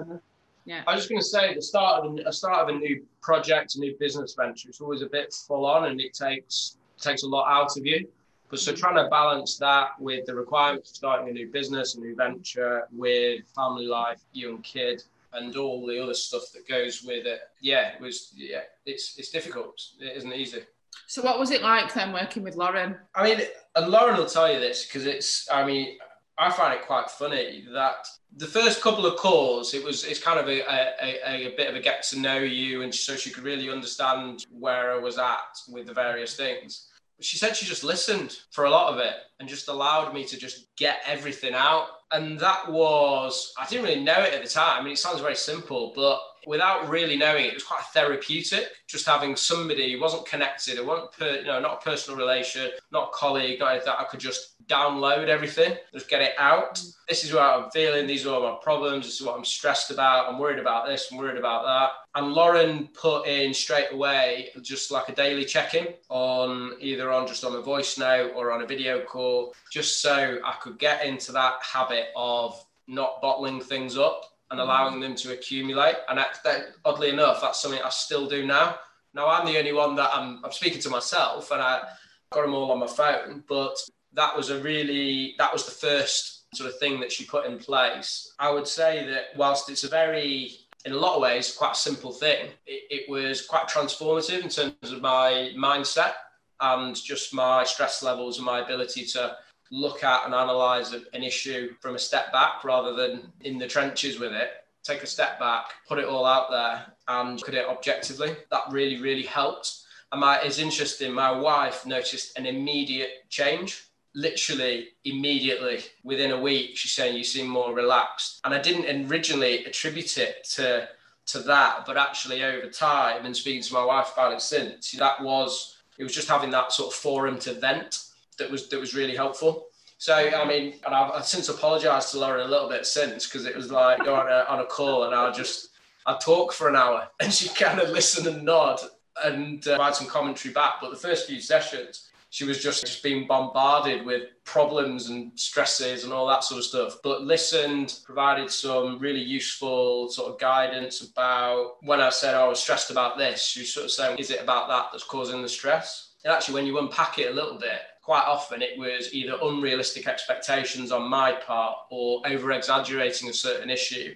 Yeah. 0.64 0.82
I 0.86 0.94
was 0.94 1.06
just 1.06 1.10
going 1.10 1.22
to 1.22 1.26
say, 1.26 1.54
the 1.54 1.62
start 1.62 2.04
of 2.04 2.18
a, 2.26 2.32
start 2.32 2.68
of 2.68 2.76
a 2.76 2.78
new 2.78 3.02
project, 3.22 3.76
a 3.76 3.80
new 3.80 3.96
business 3.98 4.34
venture, 4.34 4.68
it's 4.68 4.82
always 4.82 5.00
a 5.00 5.06
bit 5.06 5.32
full 5.32 5.64
on, 5.64 5.86
and 5.86 5.98
it 6.00 6.12
takes 6.12 6.76
takes 7.00 7.22
a 7.22 7.26
lot 7.26 7.48
out 7.48 7.76
of 7.76 7.86
you. 7.86 8.06
But 8.50 8.60
so 8.60 8.72
trying 8.72 8.96
to 8.96 9.08
balance 9.08 9.56
that 9.58 9.90
with 9.98 10.26
the 10.26 10.34
requirements 10.34 10.90
of 10.90 10.96
starting 10.96 11.28
a 11.28 11.32
new 11.32 11.48
business, 11.50 11.94
a 11.94 12.00
new 12.00 12.14
venture, 12.14 12.86
with 12.92 13.44
family 13.54 13.86
life, 13.86 14.20
young 14.32 14.60
kid, 14.62 15.02
and 15.32 15.56
all 15.56 15.86
the 15.86 16.02
other 16.02 16.14
stuff 16.14 16.42
that 16.54 16.66
goes 16.68 17.02
with 17.02 17.26
it. 17.26 17.40
Yeah, 17.60 17.94
it 17.94 18.00
was. 18.00 18.32
Yeah, 18.36 18.62
it's 18.84 19.18
it's 19.18 19.30
difficult. 19.30 19.80
It 20.00 20.16
isn't 20.18 20.32
easy. 20.32 20.62
So, 21.06 21.22
what 21.22 21.38
was 21.38 21.50
it 21.50 21.62
like 21.62 21.92
then 21.94 22.12
working 22.12 22.42
with 22.42 22.56
Lauren? 22.56 22.96
I 23.14 23.24
mean, 23.24 23.40
and 23.74 23.88
Lauren 23.88 24.16
will 24.16 24.26
tell 24.26 24.52
you 24.52 24.58
this 24.58 24.86
because 24.86 25.06
it's, 25.06 25.48
I 25.50 25.64
mean, 25.64 25.96
I 26.38 26.50
find 26.50 26.72
it 26.72 26.86
quite 26.86 27.10
funny 27.10 27.66
that 27.72 28.06
the 28.36 28.46
first 28.46 28.80
couple 28.80 29.06
of 29.06 29.18
calls, 29.18 29.74
it 29.74 29.84
was 29.84 30.04
it's 30.04 30.22
kind 30.22 30.38
of 30.38 30.46
a, 30.46 30.60
a, 30.60 31.18
a, 31.26 31.46
a, 31.52 31.56
bit 31.56 31.68
of 31.68 31.74
a 31.74 31.80
get 31.80 32.04
to 32.04 32.20
know 32.20 32.38
you, 32.38 32.82
and 32.82 32.94
so 32.94 33.16
she 33.16 33.30
could 33.30 33.42
really 33.42 33.70
understand 33.70 34.44
where 34.50 34.92
I 34.92 34.98
was 34.98 35.18
at 35.18 35.58
with 35.68 35.86
the 35.86 35.94
various 35.94 36.36
things. 36.36 36.86
She 37.20 37.36
said 37.36 37.56
she 37.56 37.66
just 37.66 37.82
listened 37.82 38.38
for 38.52 38.66
a 38.66 38.70
lot 38.70 38.92
of 38.92 39.00
it 39.00 39.14
and 39.40 39.48
just 39.48 39.66
allowed 39.66 40.14
me 40.14 40.24
to 40.26 40.38
just 40.38 40.68
get 40.76 41.00
everything 41.04 41.52
out. 41.52 41.86
And 42.12 42.38
that 42.38 42.70
was, 42.70 43.52
I 43.58 43.66
didn't 43.66 43.86
really 43.86 44.04
know 44.04 44.20
it 44.20 44.34
at 44.34 44.42
the 44.42 44.48
time. 44.48 44.80
I 44.80 44.84
mean, 44.84 44.92
it 44.92 45.00
sounds 45.00 45.20
very 45.20 45.34
simple, 45.34 45.92
but 45.96 46.20
without 46.48 46.88
really 46.88 47.14
knowing 47.14 47.44
it, 47.44 47.48
it 47.48 47.54
was 47.54 47.62
quite 47.62 47.82
therapeutic. 47.92 48.68
Just 48.86 49.04
having 49.04 49.36
somebody 49.36 49.92
who 49.92 50.00
wasn't 50.00 50.26
connected, 50.26 50.78
it 50.78 50.86
wasn't 50.86 51.12
per, 51.12 51.36
you 51.36 51.44
know 51.44 51.60
not 51.60 51.74
a 51.74 51.84
personal 51.84 52.18
relation, 52.18 52.70
not 52.90 53.08
a 53.08 53.12
colleague, 53.12 53.60
not 53.60 53.72
anything. 53.72 53.92
I 53.96 54.04
could 54.04 54.18
just 54.18 54.54
download 54.66 55.28
everything, 55.28 55.76
just 55.92 56.08
get 56.08 56.22
it 56.22 56.32
out. 56.38 56.82
This 57.06 57.22
is 57.22 57.34
what 57.34 57.42
I'm 57.42 57.70
feeling. 57.70 58.06
These 58.06 58.26
are 58.26 58.34
all 58.34 58.50
my 58.50 58.58
problems. 58.62 59.04
This 59.04 59.20
is 59.20 59.26
what 59.26 59.36
I'm 59.36 59.44
stressed 59.44 59.90
about. 59.90 60.26
I'm 60.26 60.38
worried 60.38 60.58
about 60.58 60.86
this. 60.86 61.08
I'm 61.12 61.18
worried 61.18 61.36
about 61.36 61.64
that. 61.64 61.90
And 62.14 62.32
Lauren 62.32 62.88
put 62.94 63.26
in 63.26 63.52
straight 63.52 63.92
away 63.92 64.48
just 64.62 64.90
like 64.90 65.10
a 65.10 65.14
daily 65.14 65.44
check-in 65.44 65.88
on 66.08 66.72
either 66.80 67.12
on 67.12 67.26
just 67.26 67.44
on 67.44 67.54
a 67.54 67.60
voice 67.60 67.98
note 67.98 68.32
or 68.34 68.52
on 68.52 68.62
a 68.62 68.66
video 68.66 69.04
call, 69.04 69.54
just 69.70 70.00
so 70.00 70.38
I 70.42 70.54
could 70.62 70.78
get 70.78 71.04
into 71.04 71.30
that 71.32 71.56
habit 71.62 72.06
of 72.16 72.64
not 72.86 73.20
bottling 73.20 73.60
things 73.60 73.98
up 73.98 74.24
and 74.50 74.60
allowing 74.60 75.00
them 75.00 75.14
to 75.16 75.32
accumulate. 75.32 75.96
And 76.08 76.18
that, 76.18 76.38
that, 76.44 76.66
oddly 76.84 77.10
enough, 77.10 77.40
that's 77.40 77.60
something 77.60 77.80
I 77.84 77.90
still 77.90 78.26
do 78.28 78.46
now. 78.46 78.78
Now 79.14 79.28
I'm 79.28 79.46
the 79.46 79.58
only 79.58 79.72
one 79.72 79.96
that 79.96 80.10
I'm, 80.12 80.44
I'm 80.44 80.52
speaking 80.52 80.80
to 80.82 80.90
myself, 80.90 81.50
and 81.50 81.60
I 81.60 81.82
got 82.30 82.42
them 82.42 82.54
all 82.54 82.70
on 82.72 82.78
my 82.78 82.86
phone. 82.86 83.42
But 83.48 83.76
that 84.12 84.36
was 84.36 84.50
a 84.50 84.60
really 84.60 85.34
that 85.38 85.52
was 85.52 85.64
the 85.64 85.70
first 85.70 86.54
sort 86.54 86.70
of 86.70 86.78
thing 86.78 87.00
that 87.00 87.12
she 87.12 87.24
put 87.24 87.46
in 87.46 87.58
place. 87.58 88.34
I 88.38 88.50
would 88.50 88.66
say 88.66 89.06
that 89.06 89.36
whilst 89.36 89.70
it's 89.70 89.84
a 89.84 89.88
very 89.88 90.52
in 90.84 90.92
a 90.92 90.96
lot 90.96 91.16
of 91.16 91.22
ways 91.22 91.54
quite 91.54 91.72
a 91.72 91.76
simple 91.76 92.12
thing, 92.12 92.50
it, 92.66 92.82
it 92.90 93.10
was 93.10 93.46
quite 93.46 93.68
transformative 93.68 94.42
in 94.42 94.48
terms 94.48 94.92
of 94.92 95.02
my 95.02 95.52
mindset 95.56 96.12
and 96.60 96.96
just 96.96 97.34
my 97.34 97.64
stress 97.64 98.02
levels 98.02 98.38
and 98.38 98.46
my 98.46 98.60
ability 98.60 99.04
to 99.04 99.36
look 99.70 100.04
at 100.04 100.24
and 100.24 100.34
analyze 100.34 100.92
an 100.92 101.22
issue 101.22 101.74
from 101.80 101.94
a 101.94 101.98
step 101.98 102.32
back 102.32 102.64
rather 102.64 102.94
than 102.94 103.32
in 103.42 103.58
the 103.58 103.66
trenches 103.66 104.18
with 104.18 104.32
it. 104.32 104.50
Take 104.82 105.02
a 105.02 105.06
step 105.06 105.38
back, 105.38 105.66
put 105.86 105.98
it 105.98 106.06
all 106.06 106.24
out 106.24 106.50
there, 106.50 106.86
and 107.08 107.38
look 107.38 107.48
at 107.48 107.54
it 107.54 107.66
objectively. 107.66 108.34
That 108.50 108.62
really, 108.70 109.00
really 109.00 109.24
helped. 109.24 109.82
And 110.12 110.20
my, 110.20 110.38
it's 110.40 110.58
interesting, 110.58 111.12
my 111.12 111.30
wife 111.30 111.84
noticed 111.84 112.38
an 112.38 112.46
immediate 112.46 113.28
change 113.28 113.84
literally 114.14 114.88
immediately 115.04 115.80
within 116.02 116.32
a 116.32 116.40
week, 116.40 116.76
she's 116.76 116.92
saying 116.92 117.16
you 117.16 117.24
seem 117.24 117.46
more 117.46 117.74
relaxed. 117.74 118.40
And 118.44 118.52
I 118.52 118.60
didn't 118.60 119.10
originally 119.10 119.64
attribute 119.64 120.18
it 120.18 120.44
to 120.56 120.88
to 121.26 121.40
that, 121.40 121.84
but 121.86 121.98
actually 121.98 122.42
over 122.42 122.68
time 122.68 123.26
and 123.26 123.36
speaking 123.36 123.62
to 123.62 123.74
my 123.74 123.84
wife 123.84 124.14
about 124.14 124.32
it 124.32 124.40
since, 124.40 124.92
that 124.92 125.22
was 125.22 125.76
it 125.98 126.02
was 126.02 126.14
just 126.14 126.28
having 126.28 126.50
that 126.50 126.72
sort 126.72 126.92
of 126.92 126.98
forum 126.98 127.38
to 127.40 127.52
vent 127.52 128.07
that 128.38 128.50
was 128.50 128.68
that 128.68 128.80
was 128.80 128.94
really 128.94 129.16
helpful. 129.16 129.66
So 129.98 130.14
I 130.14 130.46
mean, 130.46 130.74
and 130.86 130.94
I've, 130.94 131.10
I've 131.12 131.26
since 131.26 131.48
apologised 131.48 132.12
to 132.12 132.20
Lauren 132.20 132.46
a 132.46 132.48
little 132.48 132.68
bit 132.68 132.86
since 132.86 133.26
because 133.26 133.46
it 133.46 133.56
was 133.56 133.70
like 133.70 134.04
going 134.04 134.20
on 134.20 134.28
a, 134.28 134.44
on 134.48 134.60
a 134.60 134.64
call 134.64 135.04
and 135.04 135.14
I 135.14 135.30
just 135.32 135.70
I 136.06 136.16
talk 136.22 136.52
for 136.52 136.68
an 136.68 136.76
hour 136.76 137.08
and 137.20 137.32
she 137.32 137.48
kind 137.48 137.80
of 137.80 137.90
listen 137.90 138.26
and 138.32 138.44
nod 138.44 138.80
and 139.24 139.66
uh, 139.66 139.76
provide 139.76 139.96
some 139.96 140.06
commentary 140.06 140.54
back. 140.54 140.74
But 140.80 140.90
the 140.90 140.96
first 140.96 141.26
few 141.26 141.40
sessions, 141.40 142.08
she 142.30 142.44
was 142.44 142.62
just, 142.62 142.82
just 142.82 143.02
being 143.02 143.26
bombarded 143.26 144.04
with 144.04 144.24
problems 144.44 145.08
and 145.08 145.32
stresses 145.38 146.04
and 146.04 146.12
all 146.12 146.26
that 146.28 146.44
sort 146.44 146.58
of 146.58 146.64
stuff. 146.64 146.98
But 147.02 147.22
listened, 147.22 147.98
provided 148.04 148.50
some 148.50 148.98
really 148.98 149.22
useful 149.22 150.08
sort 150.10 150.32
of 150.32 150.38
guidance 150.38 151.00
about 151.00 151.76
when 151.82 152.00
I 152.00 152.10
said 152.10 152.34
oh, 152.34 152.44
I 152.44 152.48
was 152.48 152.60
stressed 152.60 152.90
about 152.90 153.18
this, 153.18 153.44
she 153.44 153.60
was 153.60 153.72
sort 153.72 153.86
of 153.86 153.90
saying, 153.90 154.18
Is 154.18 154.30
it 154.30 154.40
about 154.40 154.68
that 154.68 154.90
that's 154.92 155.04
causing 155.04 155.42
the 155.42 155.48
stress? 155.48 156.14
And 156.24 156.32
actually, 156.32 156.54
when 156.54 156.66
you 156.66 156.78
unpack 156.78 157.18
it 157.18 157.30
a 157.30 157.34
little 157.34 157.58
bit, 157.58 157.80
quite 158.08 158.24
often 158.24 158.62
it 158.62 158.78
was 158.78 159.12
either 159.12 159.36
unrealistic 159.42 160.08
expectations 160.08 160.90
on 160.90 161.06
my 161.06 161.30
part 161.30 161.76
or 161.90 162.22
over 162.26 162.52
exaggerating 162.52 163.28
a 163.28 163.32
certain 163.34 163.68
issue 163.68 164.14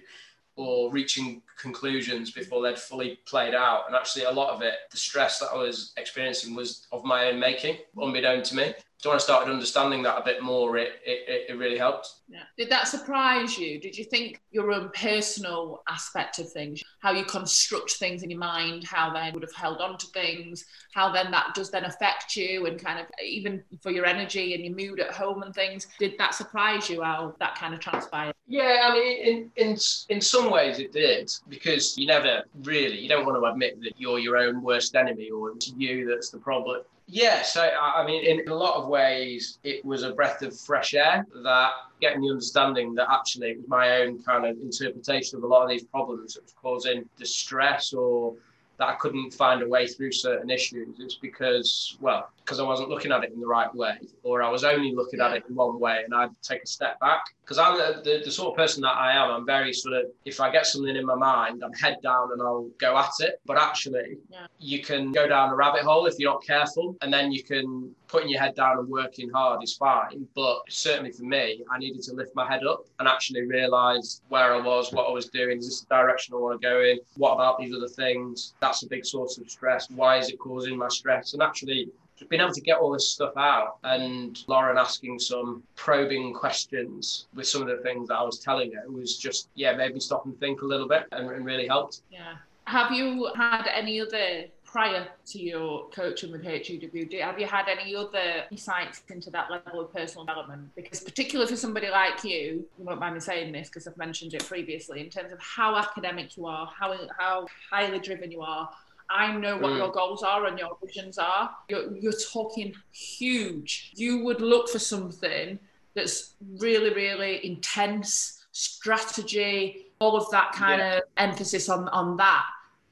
or 0.55 0.91
reaching 0.91 1.43
conclusions 1.57 2.31
before 2.31 2.61
they'd 2.61 2.79
fully 2.79 3.19
played 3.25 3.55
out. 3.55 3.83
And 3.87 3.95
actually, 3.95 4.25
a 4.25 4.31
lot 4.31 4.53
of 4.53 4.61
it, 4.61 4.73
the 4.91 4.97
stress 4.97 5.39
that 5.39 5.49
I 5.53 5.57
was 5.57 5.93
experiencing 5.97 6.55
was 6.55 6.87
of 6.91 7.03
my 7.03 7.27
own 7.29 7.39
making, 7.39 7.77
unbeknown 8.01 8.43
to 8.43 8.55
me. 8.55 8.73
So 9.03 9.09
when 9.09 9.17
I 9.17 9.19
started 9.19 9.51
understanding 9.51 10.01
that 10.03 10.17
a 10.17 10.23
bit 10.23 10.41
more, 10.41 10.77
it, 10.77 10.93
it, 11.05 11.47
it 11.49 11.57
really 11.57 11.77
helped. 11.77 12.07
Yeah. 12.29 12.43
Did 12.57 12.69
that 12.69 12.87
surprise 12.87 13.57
you? 13.57 13.77
Did 13.77 13.97
you 13.97 14.05
think 14.05 14.39
your 14.49 14.71
own 14.71 14.91
personal 14.95 15.83
aspect 15.89 16.39
of 16.39 16.49
things, 16.49 16.81
how 16.99 17.11
you 17.11 17.25
construct 17.25 17.91
things 17.91 18.23
in 18.23 18.29
your 18.29 18.39
mind, 18.39 18.85
how 18.85 19.11
then 19.11 19.33
would 19.33 19.43
have 19.43 19.53
held 19.53 19.81
on 19.81 19.97
to 19.97 20.07
things, 20.07 20.63
how 20.93 21.11
then 21.11 21.31
that 21.31 21.53
does 21.53 21.69
then 21.69 21.83
affect 21.83 22.37
you 22.37 22.65
and 22.65 22.81
kind 22.81 22.97
of 22.97 23.07
even 23.21 23.61
for 23.81 23.91
your 23.91 24.05
energy 24.05 24.53
and 24.53 24.63
your 24.63 24.73
mood 24.73 25.01
at 25.01 25.13
home 25.13 25.43
and 25.43 25.53
things, 25.53 25.87
did 25.99 26.17
that 26.17 26.33
surprise 26.33 26.89
you 26.89 27.01
how 27.01 27.35
that 27.39 27.55
kind 27.55 27.73
of 27.73 27.81
transpired? 27.81 28.33
Yeah, 28.47 28.87
I 28.89 28.93
mean, 28.93 29.17
in, 29.17 29.51
in, 29.57 29.77
in 30.07 30.21
some 30.21 30.49
ways 30.49 30.79
it 30.79 30.93
did 30.93 31.29
because 31.49 31.97
you 31.97 32.07
never 32.07 32.43
really, 32.63 32.99
you 32.99 33.09
don't 33.09 33.25
want 33.25 33.41
to 33.41 33.45
admit 33.45 33.81
that 33.81 33.93
you're 33.97 34.19
your 34.19 34.37
own 34.37 34.61
worst 34.61 34.95
enemy 34.95 35.29
or 35.29 35.51
it's 35.51 35.73
you 35.77 36.07
that's 36.07 36.29
the 36.29 36.37
problem. 36.37 36.81
Yeah, 37.07 37.41
so 37.41 37.61
I 37.61 38.05
mean, 38.05 38.23
in 38.23 38.47
a 38.47 38.55
lot 38.55 38.75
of 38.75 38.87
ways, 38.87 39.59
it 39.63 39.83
was 39.83 40.03
a 40.03 40.13
breath 40.13 40.41
of 40.41 40.57
fresh 40.57 40.93
air 40.93 41.25
that 41.43 41.71
getting 41.99 42.21
the 42.21 42.29
understanding 42.29 42.95
that 42.95 43.07
actually 43.11 43.51
it 43.51 43.57
was 43.57 43.67
my 43.67 44.01
own 44.01 44.23
kind 44.23 44.45
of 44.45 44.57
interpretation 44.61 45.37
of 45.37 45.43
a 45.43 45.47
lot 45.47 45.63
of 45.63 45.69
these 45.69 45.83
problems 45.83 46.35
that 46.35 46.43
was 46.43 46.53
causing 46.61 47.07
distress 47.17 47.93
or 47.93 48.35
that 48.77 48.89
I 48.89 48.93
couldn't 48.95 49.31
find 49.31 49.61
a 49.61 49.67
way 49.67 49.87
through 49.87 50.11
certain 50.11 50.49
issues. 50.49 50.99
It's 50.99 51.15
because, 51.15 51.97
well, 52.01 52.29
because 52.37 52.59
I 52.59 52.63
wasn't 52.63 52.89
looking 52.89 53.11
at 53.11 53.23
it 53.23 53.31
in 53.31 53.39
the 53.39 53.45
right 53.45 53.73
way, 53.73 53.97
or 54.23 54.41
I 54.41 54.49
was 54.49 54.63
only 54.63 54.93
looking 54.93 55.21
at 55.21 55.33
it 55.33 55.43
in 55.47 55.55
one 55.55 55.79
way, 55.79 56.01
and 56.03 56.13
I'd 56.13 56.29
take 56.41 56.63
a 56.63 56.67
step 56.67 56.99
back. 56.99 57.25
Because 57.41 57.59
I'm 57.59 57.77
the, 57.77 58.01
the, 58.03 58.21
the, 58.25 58.31
sort 58.31 58.51
of 58.51 58.57
person 58.57 58.81
that 58.81 58.95
I 58.95 59.13
am. 59.13 59.29
I'm 59.29 59.45
very 59.45 59.73
sort 59.73 59.95
of, 59.95 60.05
if 60.25 60.39
I 60.39 60.51
get 60.51 60.65
something 60.65 60.95
in 60.95 61.05
my 61.05 61.15
mind, 61.15 61.63
I'm 61.63 61.73
head 61.73 61.97
down 62.01 62.31
and 62.31 62.41
I'll 62.41 62.69
go 62.79 62.97
at 62.97 63.11
it. 63.19 63.39
But 63.45 63.57
actually, 63.57 64.17
yeah. 64.29 64.47
you 64.59 64.81
can 64.81 65.11
go 65.11 65.27
down 65.27 65.49
a 65.49 65.55
rabbit 65.55 65.81
hole 65.81 66.05
if 66.05 66.15
you're 66.17 66.31
not 66.31 66.43
careful, 66.43 66.95
and 67.01 67.13
then 67.13 67.31
you 67.31 67.43
can 67.43 67.93
putting 68.13 68.29
your 68.29 68.39
head 68.39 68.53
down 68.53 68.77
and 68.77 68.87
working 68.87 69.27
hard 69.31 69.63
is 69.63 69.75
fine. 69.75 70.27
But 70.35 70.59
certainly 70.69 71.11
for 71.11 71.23
me, 71.23 71.63
I 71.71 71.79
needed 71.79 72.03
to 72.03 72.13
lift 72.13 72.35
my 72.35 72.47
head 72.47 72.63
up 72.63 72.85
and 72.99 73.07
actually 73.07 73.41
realize 73.41 74.21
where 74.29 74.53
I 74.53 74.61
was, 74.61 74.93
what 74.93 75.09
I 75.09 75.11
was 75.11 75.29
doing. 75.29 75.57
Is 75.57 75.65
this 75.65 75.81
the 75.81 75.95
direction 75.95 76.35
I 76.35 76.37
want 76.37 76.61
to 76.61 76.65
go 76.65 76.81
in? 76.81 76.99
What 77.17 77.33
about 77.33 77.57
these 77.57 77.73
other 77.75 77.87
things? 77.87 78.53
That's 78.59 78.83
a 78.83 78.87
big 78.87 79.03
source 79.03 79.39
of 79.39 79.49
stress. 79.49 79.89
Why 79.89 80.19
is 80.19 80.29
it 80.29 80.37
causing 80.37 80.77
my 80.77 80.89
stress? 80.89 81.33
And 81.33 81.41
actually, 81.41 81.89
being 82.29 82.39
able 82.39 82.53
to 82.53 82.61
get 82.61 82.77
all 82.77 82.91
this 82.91 83.09
stuff 83.09 83.35
out 83.35 83.79
and 83.83 84.43
Lauren 84.47 84.77
asking 84.77 85.17
some 85.17 85.63
probing 85.75 86.35
questions 86.35 87.25
with 87.33 87.47
some 87.47 87.63
of 87.63 87.67
the 87.67 87.77
things 87.77 88.09
that 88.09 88.15
I 88.15 88.23
was 88.23 88.37
telling 88.37 88.73
her 88.73 88.83
was 88.91 89.17
just, 89.17 89.49
yeah, 89.55 89.75
made 89.75 89.91
me 89.91 89.99
stop 89.99 90.27
and 90.27 90.39
think 90.39 90.61
a 90.61 90.65
little 90.65 90.87
bit 90.87 91.07
and, 91.11 91.31
and 91.31 91.43
really 91.43 91.67
helped. 91.67 92.01
Yeah. 92.11 92.35
Have 92.65 92.91
you 92.91 93.29
had 93.35 93.67
any 93.67 93.99
other 93.99 94.45
prior 94.73 95.07
to 95.27 95.39
your 95.39 95.87
coaching 95.89 96.31
with 96.31 96.43
HEW, 96.43 97.07
have 97.21 97.39
you 97.39 97.45
had 97.45 97.67
any 97.67 97.95
other 97.95 98.45
insights 98.49 99.03
into 99.07 99.29
that 99.29 99.51
level 99.51 99.79
of 99.81 99.93
personal 99.93 100.25
development? 100.25 100.67
Because 100.75 100.99
particularly 100.99 101.47
for 101.47 101.55
somebody 101.55 101.89
like 101.89 102.23
you, 102.23 102.65
you 102.79 102.83
won't 102.83 102.99
mind 102.99 103.13
me 103.13 103.19
saying 103.19 103.51
this 103.51 103.69
because 103.69 103.87
I've 103.87 103.97
mentioned 103.97 104.33
it 104.33 104.43
previously, 104.45 105.01
in 105.01 105.11
terms 105.11 105.31
of 105.31 105.39
how 105.39 105.75
academic 105.75 106.35
you 106.35 106.47
are, 106.47 106.67
how 106.75 106.97
how 107.19 107.45
highly 107.71 107.99
driven 107.99 108.31
you 108.31 108.41
are, 108.41 108.67
I 109.11 109.31
know 109.37 109.57
what 109.57 109.73
mm. 109.73 109.77
your 109.77 109.91
goals 109.91 110.23
are 110.23 110.47
and 110.47 110.57
your 110.57 110.75
visions 110.83 111.19
are. 111.19 111.51
You're, 111.69 111.95
you're 111.95 112.11
talking 112.33 112.73
huge. 112.91 113.91
You 113.93 114.23
would 114.23 114.41
look 114.41 114.69
for 114.69 114.79
something 114.79 115.59
that's 115.93 116.33
really, 116.57 116.91
really 116.95 117.45
intense, 117.45 118.43
strategy, 118.53 119.87
all 119.99 120.17
of 120.17 120.31
that 120.31 120.51
kind 120.53 120.79
yeah. 120.79 120.97
of 120.97 121.03
emphasis 121.17 121.69
on, 121.69 121.87
on 121.89 122.17
that. 122.17 122.45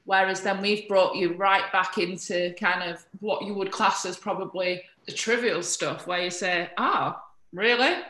Whereas 0.04 0.40
then 0.40 0.60
we've 0.60 0.88
brought 0.88 1.14
you 1.14 1.34
right 1.34 1.70
back 1.72 1.98
into 1.98 2.54
kind 2.58 2.90
of 2.90 3.04
what 3.20 3.44
you 3.44 3.54
would 3.54 3.70
class 3.70 4.04
as 4.04 4.16
probably 4.16 4.82
the 5.06 5.12
trivial 5.12 5.62
stuff 5.62 6.06
where 6.06 6.24
you 6.24 6.30
say, 6.30 6.70
ah, 6.76 7.16
oh, 7.16 7.22
really? 7.52 8.02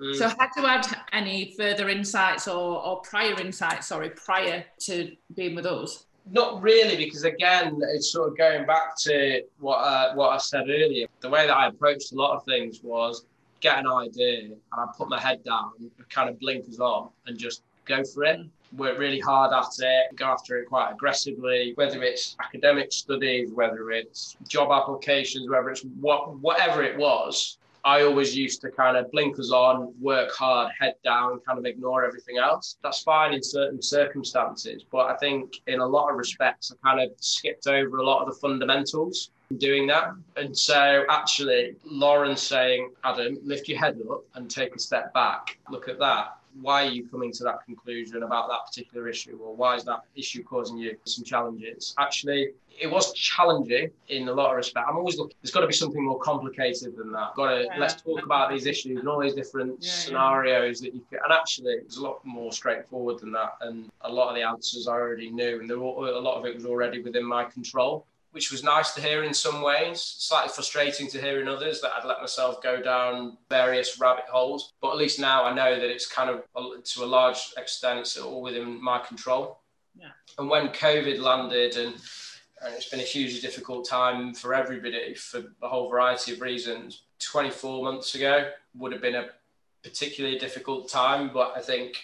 Mm. 0.00 0.14
So 0.14 0.28
had 0.28 0.50
you 0.56 0.62
had 0.64 0.86
any 1.12 1.54
further 1.56 1.88
insights 1.88 2.46
or, 2.48 2.82
or 2.84 3.00
prior 3.00 3.40
insights, 3.40 3.88
sorry, 3.88 4.10
prior 4.10 4.64
to 4.80 5.16
being 5.34 5.54
with 5.54 5.66
us? 5.66 6.04
Not 6.30 6.62
really, 6.62 6.96
because 6.96 7.24
again, 7.24 7.80
it's 7.94 8.12
sort 8.12 8.28
of 8.28 8.36
going 8.36 8.66
back 8.66 8.96
to 9.04 9.42
what 9.60 9.78
uh, 9.78 10.14
what 10.14 10.28
I 10.28 10.36
said 10.36 10.64
earlier. 10.68 11.06
The 11.20 11.30
way 11.30 11.46
that 11.46 11.56
I 11.56 11.68
approached 11.68 12.12
a 12.12 12.16
lot 12.16 12.36
of 12.36 12.44
things 12.44 12.80
was 12.82 13.24
get 13.60 13.78
an 13.78 13.86
idea 13.88 14.42
and 14.44 14.56
I 14.72 14.84
put 14.96 15.08
my 15.08 15.18
head 15.18 15.42
down, 15.42 15.72
kind 16.10 16.28
of 16.28 16.38
blinkers 16.38 16.80
on, 16.80 17.08
and 17.26 17.38
just 17.38 17.62
go 17.88 18.04
for 18.04 18.24
it. 18.24 18.40
Work 18.76 18.98
really 18.98 19.18
hard 19.18 19.52
at 19.52 19.72
it, 19.78 20.14
go 20.16 20.26
after 20.26 20.58
it 20.58 20.68
quite 20.68 20.92
aggressively, 20.92 21.72
whether 21.76 22.02
it's 22.02 22.36
academic 22.44 22.92
studies, 22.92 23.50
whether 23.50 23.90
it's 23.90 24.36
job 24.46 24.70
applications, 24.70 25.48
whether 25.48 25.70
it's 25.70 25.82
what 26.00 26.38
whatever 26.38 26.82
it 26.82 26.98
was. 26.98 27.56
I 27.84 28.02
always 28.02 28.36
used 28.36 28.60
to 28.62 28.70
kind 28.70 28.96
of 28.98 29.10
blinkers 29.10 29.50
on, 29.50 29.94
work 30.00 30.32
hard, 30.32 30.72
head 30.78 30.94
down, 31.02 31.40
kind 31.46 31.58
of 31.58 31.64
ignore 31.64 32.04
everything 32.04 32.36
else. 32.36 32.76
That's 32.82 33.02
fine 33.02 33.32
in 33.32 33.42
certain 33.42 33.80
circumstances, 33.80 34.84
but 34.90 35.06
I 35.06 35.16
think 35.16 35.60
in 35.68 35.80
a 35.80 35.86
lot 35.86 36.10
of 36.10 36.16
respects, 36.16 36.70
I 36.70 36.86
kind 36.86 37.00
of 37.00 37.16
skipped 37.18 37.66
over 37.66 37.98
a 37.98 38.04
lot 38.04 38.20
of 38.20 38.28
the 38.28 38.38
fundamentals 38.40 39.30
in 39.50 39.56
doing 39.56 39.86
that. 39.86 40.10
And 40.36 40.56
so 40.56 41.04
actually, 41.08 41.76
Lauren 41.84 42.36
saying, 42.36 42.90
Adam, 43.04 43.38
lift 43.42 43.68
your 43.68 43.78
head 43.78 43.98
up 44.10 44.24
and 44.34 44.50
take 44.50 44.74
a 44.74 44.78
step 44.78 45.14
back. 45.14 45.58
Look 45.70 45.88
at 45.88 45.98
that 46.00 46.37
why 46.60 46.86
are 46.86 46.90
you 46.90 47.06
coming 47.06 47.32
to 47.32 47.44
that 47.44 47.64
conclusion 47.64 48.22
about 48.22 48.48
that 48.48 48.66
particular 48.66 49.08
issue 49.08 49.38
or 49.42 49.54
why 49.54 49.74
is 49.76 49.84
that 49.84 50.00
issue 50.16 50.42
causing 50.42 50.76
you 50.76 50.96
some 51.04 51.24
challenges 51.24 51.94
actually 51.98 52.48
it 52.80 52.90
was 52.90 53.12
challenging 53.12 53.90
in 54.08 54.28
a 54.28 54.32
lot 54.32 54.50
of 54.50 54.56
respect 54.56 54.86
i'm 54.88 54.96
always 54.96 55.18
looking 55.18 55.34
there's 55.42 55.50
got 55.50 55.60
to 55.60 55.66
be 55.66 55.72
something 55.72 56.04
more 56.04 56.18
complicated 56.18 56.96
than 56.96 57.12
that 57.12 57.34
got 57.34 57.50
to 57.50 57.64
yeah. 57.64 57.78
let's 57.78 58.00
talk 58.00 58.22
about 58.22 58.50
these 58.50 58.66
issues 58.66 58.98
and 58.98 59.08
all 59.08 59.20
these 59.20 59.34
different 59.34 59.76
yeah, 59.80 59.90
scenarios 59.90 60.82
yeah. 60.82 60.90
that 60.90 60.94
you 60.94 61.04
can 61.08 61.18
and 61.24 61.32
actually 61.32 61.72
it's 61.72 61.96
a 61.96 62.02
lot 62.02 62.24
more 62.24 62.52
straightforward 62.52 63.18
than 63.20 63.32
that 63.32 63.52
and 63.62 63.90
a 64.02 64.12
lot 64.12 64.28
of 64.28 64.34
the 64.34 64.42
answers 64.42 64.88
i 64.88 64.92
already 64.92 65.30
knew 65.30 65.60
and 65.60 65.68
there 65.68 65.78
were, 65.78 66.08
a 66.08 66.18
lot 66.18 66.38
of 66.38 66.44
it 66.44 66.54
was 66.54 66.66
already 66.66 67.00
within 67.00 67.24
my 67.24 67.44
control 67.44 68.06
which 68.32 68.50
was 68.50 68.62
nice 68.62 68.92
to 68.92 69.00
hear 69.00 69.24
in 69.24 69.32
some 69.32 69.62
ways, 69.62 70.02
slightly 70.02 70.50
frustrating 70.50 71.08
to 71.08 71.20
hear 71.20 71.40
in 71.40 71.48
others 71.48 71.80
that 71.80 71.92
I'd 71.96 72.06
let 72.06 72.20
myself 72.20 72.62
go 72.62 72.80
down 72.80 73.38
various 73.48 73.98
rabbit 73.98 74.24
holes. 74.30 74.74
But 74.80 74.92
at 74.92 74.98
least 74.98 75.18
now 75.18 75.44
I 75.44 75.54
know 75.54 75.74
that 75.74 75.90
it's 75.90 76.06
kind 76.06 76.30
of, 76.30 76.44
uh, 76.54 76.80
to 76.82 77.04
a 77.04 77.06
large 77.06 77.52
extent, 77.56 78.00
it's 78.00 78.18
all 78.18 78.42
within 78.42 78.82
my 78.82 78.98
control. 78.98 79.60
Yeah. 79.98 80.10
And 80.38 80.48
when 80.48 80.68
COVID 80.68 81.20
landed 81.20 81.76
and 81.76 81.96
and 82.62 82.74
it's 82.74 82.88
been 82.88 83.00
a 83.00 83.04
hugely 83.04 83.40
difficult 83.40 83.88
time 83.88 84.34
for 84.34 84.54
everybody 84.54 85.14
for 85.14 85.42
a 85.62 85.68
whole 85.68 85.88
variety 85.88 86.32
of 86.32 86.40
reasons. 86.40 87.02
24 87.20 87.84
months 87.84 88.14
ago 88.14 88.50
would 88.76 88.92
have 88.92 89.02
been 89.02 89.16
a 89.16 89.28
particularly 89.82 90.38
difficult 90.38 90.88
time, 90.88 91.30
but 91.32 91.52
I 91.56 91.60
think 91.60 91.96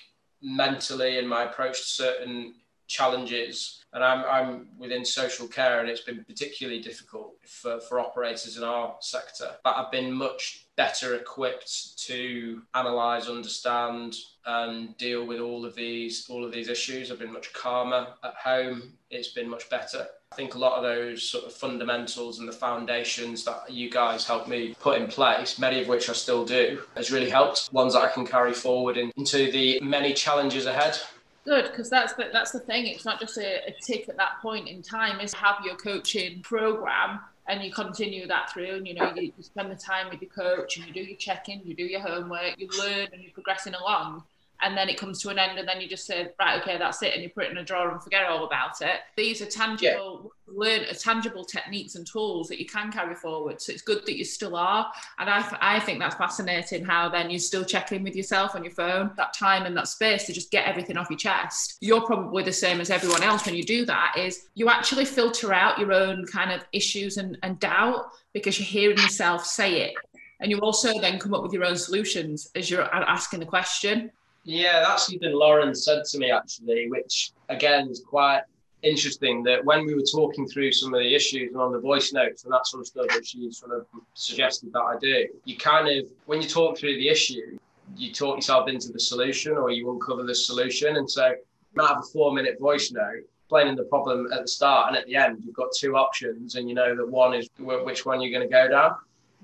mentally 0.43 1.19
and 1.19 1.29
my 1.29 1.45
approach 1.45 1.81
to 1.81 1.87
certain 1.87 2.55
challenges 2.87 3.84
and 3.95 4.03
I'm, 4.05 4.25
I'm 4.25 4.67
within 4.77 5.05
social 5.05 5.47
care 5.47 5.81
and 5.81 5.89
it's 5.89 6.03
been 6.03 6.25
particularly 6.25 6.81
difficult 6.81 7.37
for, 7.47 7.81
for 7.81 8.01
operators 8.01 8.57
in 8.57 8.65
our 8.65 8.97
sector 9.01 9.53
but 9.63 9.77
I've 9.77 9.93
been 9.93 10.13
much 10.13 10.67
better 10.77 11.15
equipped 11.15 11.99
to 12.07 12.63
analyze 12.75 13.29
understand 13.29 14.17
and 14.45 14.97
deal 14.99 15.25
with 15.25 15.41
all 15.41 15.65
of 15.65 15.75
these 15.75 16.29
all 16.29 16.45
of 16.45 16.53
these 16.53 16.69
issues 16.69 17.11
I've 17.11 17.21
been 17.21 17.33
much 17.33 17.53
calmer 17.53 18.09
at 18.23 18.35
home 18.35 18.93
it's 19.11 19.29
been 19.29 19.49
much 19.49 19.71
better 19.71 20.07
I 20.35 20.37
think 20.37 20.57
a 20.57 20.59
lot 20.59 20.77
of 20.77 20.83
those 20.83 21.23
sort 21.23 21.45
of 21.45 21.53
fundamentals 21.53 22.41
and 22.41 22.49
the 22.49 22.53
foundations 22.53 23.45
that 23.45 23.71
you 23.71 23.89
guys 23.89 24.27
helped 24.27 24.49
me 24.49 24.75
put 24.81 25.01
in 25.01 25.07
place, 25.07 25.61
many 25.61 25.81
of 25.81 25.87
which 25.87 26.11
I 26.11 26.13
still 26.13 26.45
do, 26.45 26.83
has 26.97 27.13
really 27.13 27.31
helped. 27.31 27.69
Ones 27.73 27.93
that 27.93 28.03
I 28.03 28.09
can 28.09 28.27
carry 28.27 28.53
forward 28.53 28.97
in, 28.97 29.13
into 29.17 29.53
the 29.53 29.79
many 29.81 30.13
challenges 30.13 30.67
ahead. 30.67 30.99
Good, 31.45 31.71
because 31.71 31.91
that's 31.91 32.15
the, 32.15 32.31
that's 32.33 32.53
the 32.53 32.61
thing. 32.61 32.87
It's 32.87 33.05
not 33.05 33.21
just 33.21 33.37
a, 33.37 33.69
a 33.69 33.75
tick 33.87 34.09
at 34.09 34.17
that 34.17 34.41
point 34.41 34.69
in 34.69 34.81
time. 34.81 35.21
Is 35.21 35.35
have 35.35 35.57
your 35.65 35.77
coaching 35.77 36.41
program 36.43 37.21
and 37.47 37.63
you 37.63 37.73
continue 37.73 38.27
that 38.27 38.51
through 38.51 38.77
and 38.77 38.89
you 38.89 38.95
know 38.95 39.13
you, 39.15 39.33
spend 39.41 39.71
the 39.71 39.77
time 39.77 40.09
with 40.11 40.21
your 40.21 40.31
coach 40.31 40.77
and 40.77 40.87
you 40.87 40.93
do 40.93 41.01
your 41.01 41.17
check-in 41.17 41.61
you 41.65 41.75
do 41.75 41.85
your 41.85 42.01
homework 42.01 42.55
you 42.59 42.69
learn 42.79 43.09
and 43.13 43.23
you're 43.23 43.33
progressing 43.33 43.75
along 43.75 44.23
and 44.65 44.77
then 44.77 44.89
it 44.89 44.99
comes 44.99 45.21
to 45.21 45.29
an 45.29 45.39
end 45.39 45.59
and 45.59 45.69
then 45.69 45.81
you 45.81 45.89
just 45.89 46.07
say 46.07 46.29
right 46.41 46.61
okay 46.61 46.79
that's 46.79 47.03
it 47.03 47.13
and 47.13 47.23
you 47.23 47.29
put 47.29 47.45
it 47.45 47.51
in 47.51 47.59
a 47.59 47.65
drawer 47.65 47.91
and 47.93 48.03
forget 48.03 48.25
all 48.25 48.45
about 48.47 48.81
it. 48.81 49.01
These 49.17 49.43
are 49.43 49.47
tangible 49.47 50.33
yeah. 50.49 50.55
learn 50.55 50.87
tangible 50.99 51.45
techniques 51.45 51.95
and 51.95 52.07
tools 52.07 52.49
that 52.49 52.59
you 52.59 52.67
can 52.67 52.91
carry 52.91 53.15
forward 53.15 53.61
so 53.61 53.73
it's 53.73 53.83
good 53.83 54.05
that 54.07 54.17
you 54.17 54.25
still 54.25 54.57
are. 54.57 54.91
And 55.19 55.29
I, 55.29 55.45
I 55.61 55.81
think 55.81 56.01
that's 56.01 56.15
fascinating 56.15 56.85
how 56.85 57.11
then 57.11 57.31
you 57.31 57.39
still 57.39 57.65
check 57.65 57.93
in 57.93 58.03
with 58.03 58.17
yourself 58.17 58.57
on 58.57 58.65
your 58.65 58.73
phone 58.73 59.11
that 59.17 59.35
time 59.35 59.67
and 59.67 59.77
that 59.77 59.87
space 59.87 60.25
to 60.25 60.33
just 60.33 60.51
get 60.51 60.67
everything 60.67 60.97
off 60.97 61.11
your 61.11 61.19
chest. 61.19 61.77
You're 61.81 62.07
probably 62.07 62.43
the 62.43 62.53
same 62.53 62.81
as 62.81 62.89
everyone 62.89 63.23
else 63.23 63.45
when 63.45 63.55
you 63.55 63.65
do 63.65 63.85
that 63.85 64.15
is 64.19 64.47
you 64.55 64.71
actually 64.71 65.05
filter 65.05 65.53
out 65.53 65.79
your 65.79 65.93
own 65.93 66.25
kind 66.27 66.51
of 66.51 66.65
issues 66.73 67.19
and, 67.19 67.37
and 67.43 67.61
doubt 67.61 68.07
because 68.33 68.59
you're 68.59 68.67
hearing 68.67 68.97
yourself 68.97 69.45
say 69.45 69.83
it. 69.83 69.95
And 70.41 70.51
you 70.51 70.59
also 70.59 70.99
then 71.01 71.19
come 71.19 71.35
up 71.35 71.43
with 71.43 71.53
your 71.53 71.65
own 71.65 71.77
solutions 71.77 72.51
as 72.55 72.71
you're 72.71 72.83
asking 72.83 73.41
the 73.41 73.47
question 73.47 74.11
yeah, 74.45 74.81
that's 74.81 75.07
something 75.07 75.33
Lauren 75.33 75.75
said 75.75 76.05
to 76.05 76.19
me 76.19 76.31
actually, 76.31 76.89
which 76.91 77.33
again 77.49 77.89
is 77.89 78.03
quite 78.07 78.43
interesting. 78.83 79.43
That 79.43 79.65
when 79.65 79.87
we 79.87 79.95
were 79.95 80.03
talking 80.03 80.47
through 80.47 80.73
some 80.73 80.93
of 80.95 81.01
the 81.01 81.15
issues 81.15 81.53
and 81.53 81.61
on 81.61 81.73
the 81.73 81.81
voice 81.81 82.13
notes 82.13 82.45
and 82.45 82.53
that 82.53 82.67
sort 82.67 82.83
of 82.83 82.87
stuff 82.87 83.07
that 83.09 83.27
she 83.27 83.51
sort 83.51 83.73
of 83.73 83.87
suggested 84.13 84.73
that 84.73 84.83
I 84.83 84.97
do, 85.01 85.27
you 85.45 85.57
kind 85.57 85.89
of 85.89 86.07
when 86.27 86.43
you 86.43 86.49
talk 86.49 86.79
through 86.79 86.97
the 86.97 87.09
issue, 87.09 87.59
you 87.97 88.13
talk 88.13 88.37
yourself 88.37 88.69
into 88.69 88.93
the 88.93 89.01
solution 89.01 89.53
or 89.53 89.71
you 89.71 89.91
uncover 89.91 90.25
the 90.25 90.35
solution. 90.35 90.97
And 90.97 91.11
so 91.11 91.29
you 91.29 91.37
might 91.75 91.89
have 91.89 91.99
a 91.99 92.13
four 92.13 92.33
minute 92.33 92.59
voice 92.61 92.93
note 92.93 93.25
explaining 93.45 93.77
the 93.77 93.85
problem 93.85 94.33
at 94.33 94.43
the 94.43 94.49
start 94.49 94.89
and 94.89 94.97
at 94.97 95.07
the 95.07 95.15
end 95.15 95.43
you've 95.45 95.55
got 95.55 95.69
two 95.79 95.97
options 95.97 96.55
and 96.55 96.67
you 96.67 96.75
know 96.75 96.97
that 96.97 97.07
one 97.07 97.35
is 97.35 97.49
which 97.59 98.07
one 98.07 98.21
you're 98.21 98.31
going 98.31 98.47
to 98.47 98.53
go 98.53 98.69
down 98.69 98.95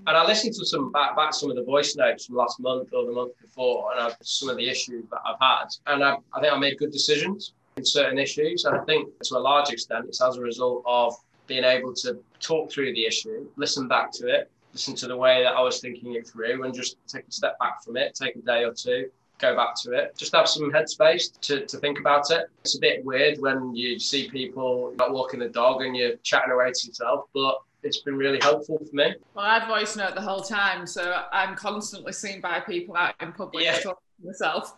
and 0.06 0.16
I 0.16 0.26
listened 0.26 0.54
to 0.54 0.66
some 0.66 0.90
back, 0.92 1.16
back 1.16 1.34
some 1.34 1.50
of 1.50 1.56
the 1.56 1.62
voice 1.62 1.96
notes 1.96 2.26
from 2.26 2.36
last 2.36 2.60
month 2.60 2.92
or 2.92 3.06
the 3.06 3.12
month 3.12 3.32
before, 3.40 3.92
and 3.92 4.00
I've, 4.00 4.16
some 4.22 4.48
of 4.48 4.56
the 4.56 4.68
issues 4.68 5.04
that 5.10 5.20
I've 5.26 5.40
had, 5.40 5.66
and 5.86 6.04
I, 6.04 6.16
I 6.32 6.40
think 6.40 6.52
I 6.52 6.58
made 6.58 6.78
good 6.78 6.92
decisions 6.92 7.52
in 7.76 7.84
certain 7.84 8.18
issues. 8.18 8.64
And 8.64 8.76
I 8.76 8.84
think 8.84 9.08
to 9.24 9.36
a 9.36 9.38
large 9.38 9.70
extent, 9.70 10.06
it's 10.08 10.22
as 10.22 10.36
a 10.36 10.40
result 10.40 10.82
of 10.86 11.14
being 11.46 11.64
able 11.64 11.92
to 11.94 12.18
talk 12.38 12.70
through 12.70 12.92
the 12.94 13.06
issue, 13.06 13.46
listen 13.56 13.88
back 13.88 14.12
to 14.12 14.28
it, 14.28 14.50
listen 14.72 14.94
to 14.94 15.08
the 15.08 15.16
way 15.16 15.42
that 15.42 15.54
I 15.54 15.60
was 15.60 15.80
thinking 15.80 16.14
it 16.14 16.26
through, 16.26 16.64
and 16.64 16.72
just 16.72 16.96
take 17.06 17.26
a 17.26 17.32
step 17.32 17.58
back 17.58 17.82
from 17.84 17.96
it, 17.96 18.14
take 18.14 18.36
a 18.36 18.40
day 18.40 18.64
or 18.64 18.72
two, 18.72 19.10
go 19.38 19.56
back 19.56 19.74
to 19.82 19.92
it, 19.92 20.16
just 20.16 20.34
have 20.34 20.48
some 20.48 20.70
headspace 20.70 21.38
to, 21.40 21.66
to 21.66 21.78
think 21.78 21.98
about 21.98 22.30
it. 22.30 22.46
It's 22.60 22.76
a 22.76 22.80
bit 22.80 23.04
weird 23.04 23.38
when 23.40 23.74
you 23.74 23.98
see 23.98 24.30
people 24.30 24.94
not 24.96 25.12
walking 25.12 25.40
the 25.40 25.48
dog 25.48 25.82
and 25.82 25.96
you're 25.96 26.16
chatting 26.22 26.52
away 26.52 26.70
to 26.72 26.86
yourself, 26.86 27.24
but 27.34 27.58
it's 27.82 27.98
been 27.98 28.16
really 28.16 28.38
helpful 28.40 28.78
for 28.78 28.96
me. 28.96 29.14
Well, 29.34 29.44
I 29.44 29.66
voice 29.66 29.96
note 29.96 30.14
the 30.14 30.20
whole 30.20 30.42
time, 30.42 30.86
so 30.86 31.22
I'm 31.32 31.54
constantly 31.54 32.12
seen 32.12 32.40
by 32.40 32.60
people 32.60 32.96
out 32.96 33.14
in 33.20 33.32
public 33.32 33.64
yeah. 33.64 33.78
talking 33.78 34.04
to 34.20 34.26
myself. 34.26 34.74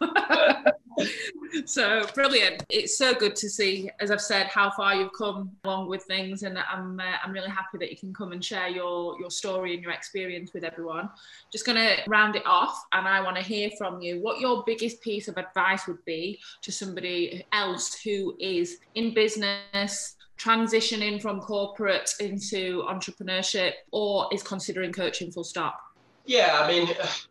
so 1.65 2.07
brilliant! 2.15 2.65
It's 2.69 2.97
so 2.97 3.15
good 3.15 3.35
to 3.37 3.49
see, 3.49 3.91
as 4.01 4.11
I've 4.11 4.21
said, 4.21 4.47
how 4.47 4.71
far 4.71 4.95
you've 4.95 5.13
come 5.17 5.51
along 5.65 5.89
with 5.89 6.03
things, 6.05 6.43
and 6.43 6.59
I'm 6.59 7.01
uh, 7.01 7.17
I'm 7.25 7.33
really 7.33 7.51
happy 7.51 7.79
that 7.79 7.91
you 7.91 7.97
can 7.97 8.15
come 8.15 8.33
and 8.33 8.45
share 8.45 8.69
your 8.69 9.19
your 9.19 9.31
story 9.31 9.75
and 9.75 9.83
your 9.83 9.93
experience 9.93 10.53
with 10.53 10.65
everyone. 10.65 11.11
Just 11.51 11.67
going 11.67 11.79
to 11.79 11.97
round 12.09 12.37
it 12.37 12.47
off, 12.47 12.85
and 12.93 13.07
I 13.07 13.21
want 13.21 13.37
to 13.37 13.43
hear 13.43 13.71
from 13.77 14.01
you 14.01 14.21
what 14.21 14.41
your 14.41 14.63
biggest 14.65 15.01
piece 15.03 15.29
of 15.29 15.37
advice 15.37 15.87
would 15.87 16.05
be 16.05 16.41
to 16.63 16.73
somebody 16.73 17.45
else 17.53 18.01
who 18.03 18.37
is 18.39 18.79
in 18.95 19.15
business 19.15 20.17
transitioning 20.39 21.21
from 21.21 21.41
corporate 21.41 22.15
into 22.21 22.85
entrepreneurship 22.89 23.73
or 23.93 24.29
is 24.33 24.43
considering 24.43 24.93
coaching 24.93 25.31
full 25.31 25.45
stop? 25.45 25.81
Yeah, 26.25 26.61
I 26.61 26.69
mean, 26.69 26.87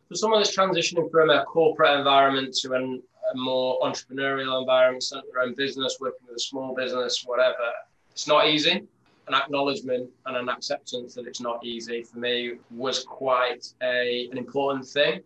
for 0.08 0.16
someone 0.16 0.40
that's 0.40 0.56
transitioning 0.56 1.10
from 1.10 1.30
a 1.30 1.44
corporate 1.46 1.98
environment 1.98 2.54
to 2.62 2.74
an, 2.74 3.02
a 3.34 3.38
more 3.38 3.80
entrepreneurial 3.82 4.60
environment, 4.60 5.04
starting 5.04 5.30
their 5.34 5.44
own 5.44 5.56
business, 5.56 5.98
working 6.00 6.28
with 6.28 6.38
a 6.38 6.40
small 6.40 6.76
business, 6.76 7.24
whatever, 7.26 7.72
it's 8.12 8.28
not 8.28 8.48
easy. 8.48 8.84
An 9.28 9.36
acknowledgement 9.36 10.10
and 10.26 10.36
an 10.36 10.50
acceptance 10.50 11.14
that 11.14 11.26
it's 11.26 11.40
not 11.40 11.64
easy 11.64 12.04
for 12.04 12.20
me 12.20 12.56
was 12.72 13.04
quite 13.04 13.68
a, 13.82 14.28
an 14.32 14.38
important 14.38 14.86
thing 14.86 15.22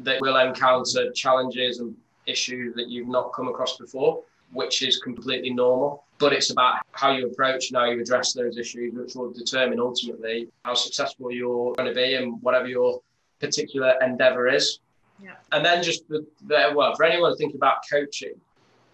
that 0.00 0.20
will 0.20 0.36
encounter 0.36 1.10
challenges 1.12 1.80
and 1.80 1.96
issues 2.26 2.74
that 2.74 2.88
you've 2.88 3.08
not 3.08 3.32
come 3.32 3.48
across 3.48 3.76
before, 3.76 4.22
which 4.52 4.82
is 4.82 4.98
completely 4.98 5.50
normal 5.50 6.04
but 6.20 6.34
it's 6.34 6.50
about 6.50 6.80
how 6.92 7.10
you 7.10 7.26
approach 7.26 7.70
and 7.70 7.78
how 7.78 7.86
you 7.86 8.00
address 8.00 8.34
those 8.34 8.58
issues, 8.58 8.92
which 8.94 9.14
will 9.14 9.32
determine 9.32 9.80
ultimately 9.80 10.48
how 10.64 10.74
successful 10.74 11.32
you're 11.32 11.72
going 11.74 11.88
to 11.88 11.94
be 11.94 12.14
and 12.14 12.40
whatever 12.42 12.68
your 12.68 13.00
particular 13.40 13.94
endeavor 14.02 14.46
is. 14.46 14.80
Yeah. 15.20 15.32
And 15.50 15.64
then 15.64 15.82
just 15.82 16.06
the, 16.08 16.24
the 16.46 16.72
well, 16.76 16.94
for 16.94 17.04
anyone 17.04 17.34
thinking 17.36 17.56
about 17.56 17.78
coaching, 17.90 18.34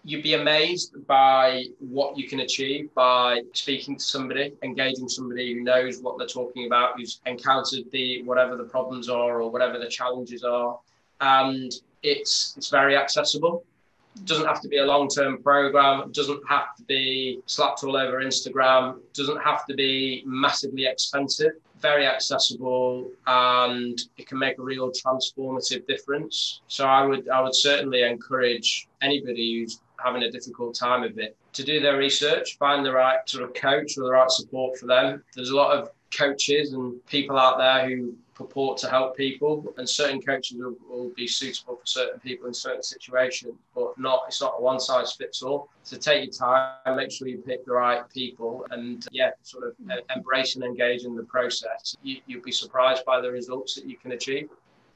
you'd 0.05 0.23
be 0.23 0.35
amazed 0.35 1.05
by 1.05 1.65
what 1.79 2.17
you 2.17 2.29
can 2.29 2.39
achieve 2.39 2.93
by 2.93 3.41
speaking 3.53 3.97
to 3.97 4.03
somebody, 4.03 4.53
engaging 4.63 5.09
somebody 5.09 5.53
who 5.53 5.61
knows 5.61 5.99
what 5.99 6.17
they're 6.17 6.27
talking 6.27 6.65
about, 6.65 6.97
who's 6.97 7.19
encountered 7.25 7.83
the 7.91 8.23
whatever 8.23 8.55
the 8.55 8.63
problems 8.63 9.09
are 9.09 9.41
or 9.41 9.51
whatever 9.51 9.77
the 9.77 9.89
challenges 9.89 10.45
are, 10.45 10.79
and 11.19 11.73
it's 12.03 12.53
it's 12.55 12.69
very 12.69 12.95
accessible 12.95 13.65
doesn't 14.25 14.45
have 14.45 14.61
to 14.61 14.67
be 14.67 14.77
a 14.77 14.85
long-term 14.85 15.41
program 15.41 16.11
doesn't 16.11 16.41
have 16.47 16.75
to 16.75 16.83
be 16.83 17.39
slapped 17.45 17.83
all 17.83 17.95
over 17.95 18.21
instagram 18.21 18.99
doesn't 19.13 19.41
have 19.41 19.65
to 19.65 19.73
be 19.73 20.23
massively 20.25 20.85
expensive 20.85 21.53
very 21.81 22.05
accessible 22.05 23.09
and 23.27 24.01
it 24.17 24.27
can 24.27 24.39
make 24.39 24.57
a 24.57 24.61
real 24.61 24.91
transformative 24.91 25.85
difference. 25.87 26.61
So 26.67 26.85
i 26.85 27.05
would 27.05 27.29
i 27.29 27.41
would 27.41 27.55
certainly 27.55 28.03
encourage 28.03 28.87
anybody 29.01 29.59
who's 29.59 29.81
having 30.03 30.23
a 30.23 30.31
difficult 30.31 30.75
time 30.75 31.03
of 31.03 31.17
it 31.17 31.35
to 31.53 31.63
do 31.63 31.79
their 31.79 31.97
research 31.97 32.57
find 32.57 32.85
the 32.85 32.91
right 32.91 33.17
sort 33.25 33.43
of 33.43 33.53
coach 33.53 33.97
or 33.97 34.03
the 34.03 34.11
right 34.11 34.29
support 34.29 34.77
for 34.77 34.85
them. 34.85 35.23
There's 35.35 35.49
a 35.49 35.55
lot 35.55 35.75
of 35.75 35.89
coaches 36.15 36.73
and 36.73 37.03
people 37.07 37.37
out 37.37 37.57
there 37.57 37.89
who 37.89 38.15
purport 38.37 38.77
to 38.77 38.89
help 38.89 39.17
people, 39.17 39.73
and 39.77 39.89
certain 39.89 40.21
coaches 40.21 40.57
will, 40.57 40.75
will, 40.87 41.11
be 41.15 41.27
suitable 41.27 41.75
for 41.75 41.85
certain 41.85 42.19
people 42.19 42.47
in 42.47 42.53
certain 42.53 42.83
situations, 42.83 43.53
but 43.73 43.97
not. 43.97 44.23
It's 44.27 44.41
not 44.41 44.55
a 44.57 44.61
one 44.61 44.79
size 44.79 45.13
fits 45.13 45.41
all. 45.41 45.69
So 45.83 45.97
take 45.97 46.25
your 46.25 46.33
time, 46.33 46.95
make 46.95 47.11
sure 47.11 47.27
you 47.27 47.39
pick 47.39 47.65
the 47.65 47.73
right 47.73 48.07
people, 48.13 48.65
and 48.71 49.05
yeah, 49.11 49.31
sort 49.41 49.65
of 49.67 49.73
embrace 50.15 50.55
and 50.55 50.63
engage 50.63 51.03
in 51.03 51.15
the 51.15 51.23
process. 51.23 51.97
You, 52.03 52.21
you'll 52.27 52.43
be 52.43 52.51
surprised 52.51 53.03
by 53.05 53.21
the 53.21 53.31
results 53.31 53.75
that 53.75 53.85
you 53.85 53.97
can 53.97 54.11
achieve. 54.11 54.49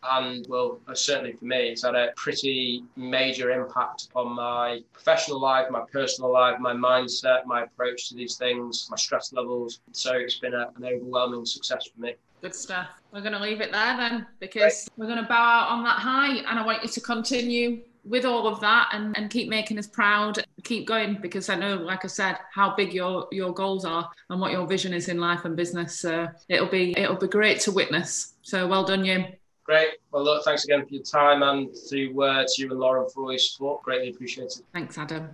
And 0.03 0.47
well, 0.49 0.79
uh, 0.87 0.95
certainly 0.95 1.33
for 1.33 1.45
me, 1.45 1.69
it's 1.69 1.83
had 1.83 1.93
a 1.93 2.09
pretty 2.15 2.83
major 2.95 3.51
impact 3.51 4.07
upon 4.09 4.35
my 4.35 4.81
professional 4.93 5.39
life, 5.39 5.69
my 5.69 5.83
personal 5.91 6.31
life, 6.31 6.59
my 6.59 6.73
mindset, 6.73 7.45
my 7.45 7.63
approach 7.63 8.09
to 8.09 8.15
these 8.15 8.35
things, 8.35 8.87
my 8.89 8.97
stress 8.97 9.31
levels. 9.31 9.79
So 9.91 10.13
it's 10.13 10.39
been 10.39 10.55
a, 10.55 10.71
an 10.75 10.85
overwhelming 10.85 11.45
success 11.45 11.87
for 11.93 12.01
me. 12.01 12.15
Good 12.41 12.55
stuff. 12.55 13.01
We're 13.13 13.21
going 13.21 13.33
to 13.33 13.39
leave 13.39 13.61
it 13.61 13.71
there 13.71 13.97
then 13.97 14.25
because 14.39 14.89
we're 14.97 15.05
going 15.05 15.21
to 15.21 15.27
bow 15.27 15.35
out 15.35 15.69
on 15.69 15.83
that 15.83 15.99
high. 15.99 16.37
And 16.37 16.57
I 16.57 16.65
want 16.65 16.81
you 16.81 16.89
to 16.89 17.01
continue 17.01 17.81
with 18.03 18.25
all 18.25 18.47
of 18.47 18.59
that 18.61 18.89
and, 18.93 19.15
and 19.15 19.29
keep 19.29 19.47
making 19.47 19.77
us 19.77 19.85
proud. 19.85 20.43
Keep 20.63 20.87
going 20.87 21.19
because 21.21 21.49
I 21.49 21.55
know, 21.55 21.75
like 21.75 22.03
I 22.03 22.07
said, 22.07 22.37
how 22.51 22.75
big 22.75 22.93
your 22.93 23.27
your 23.31 23.53
goals 23.53 23.85
are 23.85 24.09
and 24.29 24.41
what 24.41 24.51
your 24.51 24.65
vision 24.65 24.91
is 24.93 25.07
in 25.07 25.19
life 25.19 25.45
and 25.45 25.55
business. 25.55 25.99
So 25.99 26.27
it'll 26.49 26.67
be 26.67 26.97
it'll 26.97 27.15
be 27.15 27.27
great 27.27 27.59
to 27.61 27.71
witness. 27.71 28.33
So 28.41 28.67
well 28.67 28.83
done, 28.83 29.05
you. 29.05 29.25
Great. 29.63 29.89
Well, 30.11 30.23
look, 30.23 30.43
thanks 30.43 30.65
again 30.65 30.83
for 30.85 30.93
your 30.95 31.03
time 31.03 31.43
and 31.43 31.69
to, 31.89 32.23
uh, 32.23 32.43
to 32.47 32.61
you 32.61 32.71
and 32.71 32.79
Lauren 32.79 33.07
for 33.09 33.23
all 33.23 33.31
your 33.31 33.39
support. 33.39 33.83
Greatly 33.83 34.09
appreciated. 34.09 34.63
Thanks, 34.73 34.97
Adam. 34.97 35.29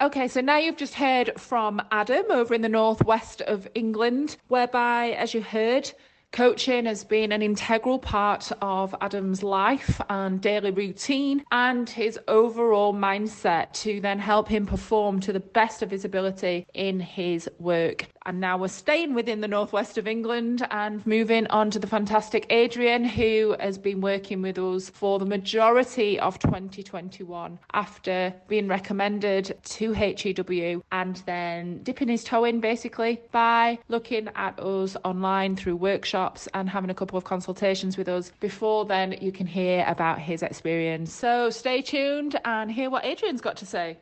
Okay, 0.00 0.28
so 0.28 0.40
now 0.40 0.58
you've 0.58 0.76
just 0.76 0.94
heard 0.94 1.32
from 1.40 1.82
Adam 1.90 2.26
over 2.30 2.54
in 2.54 2.62
the 2.62 2.68
northwest 2.68 3.40
of 3.42 3.66
England, 3.74 4.36
whereby, 4.46 5.10
as 5.12 5.34
you 5.34 5.40
heard, 5.40 5.90
Coaching 6.30 6.84
has 6.84 7.04
been 7.04 7.32
an 7.32 7.42
integral 7.42 7.98
part 7.98 8.52
of 8.60 8.94
Adam's 9.00 9.42
life 9.42 10.00
and 10.08 10.40
daily 10.40 10.70
routine 10.70 11.42
and 11.50 11.88
his 11.88 12.18
overall 12.28 12.92
mindset 12.92 13.72
to 13.72 14.00
then 14.00 14.18
help 14.18 14.46
him 14.46 14.66
perform 14.66 15.20
to 15.20 15.32
the 15.32 15.40
best 15.40 15.82
of 15.82 15.90
his 15.90 16.04
ability 16.04 16.66
in 16.74 17.00
his 17.00 17.48
work. 17.58 18.06
And 18.26 18.40
now 18.40 18.58
we're 18.58 18.68
staying 18.68 19.14
within 19.14 19.40
the 19.40 19.48
northwest 19.48 19.96
of 19.96 20.06
England 20.06 20.64
and 20.70 21.04
moving 21.06 21.46
on 21.46 21.70
to 21.70 21.78
the 21.78 21.86
fantastic 21.86 22.46
Adrian, 22.50 23.04
who 23.04 23.56
has 23.58 23.78
been 23.78 24.02
working 24.02 24.42
with 24.42 24.58
us 24.58 24.90
for 24.90 25.18
the 25.18 25.24
majority 25.24 26.20
of 26.20 26.38
2021 26.38 27.58
after 27.72 28.34
being 28.46 28.68
recommended 28.68 29.56
to 29.64 29.94
HEW 29.94 30.84
and 30.92 31.16
then 31.24 31.82
dipping 31.82 32.08
his 32.08 32.22
toe 32.22 32.44
in 32.44 32.60
basically 32.60 33.22
by 33.32 33.78
looking 33.88 34.28
at 34.36 34.60
us 34.60 34.94
online 35.04 35.56
through 35.56 35.76
workshops 35.76 36.17
and 36.54 36.68
having 36.68 36.90
a 36.90 36.94
couple 36.94 37.16
of 37.16 37.24
consultations 37.24 37.96
with 37.96 38.08
us. 38.08 38.32
Before 38.40 38.84
then, 38.84 39.16
you 39.20 39.32
can 39.32 39.46
hear 39.46 39.84
about 39.86 40.18
his 40.18 40.42
experience. 40.42 41.12
So 41.12 41.50
stay 41.50 41.82
tuned 41.82 42.38
and 42.44 42.70
hear 42.70 42.90
what 42.90 43.04
Adrian's 43.04 43.40
got 43.40 43.56
to 43.58 43.66
say. 43.66 43.98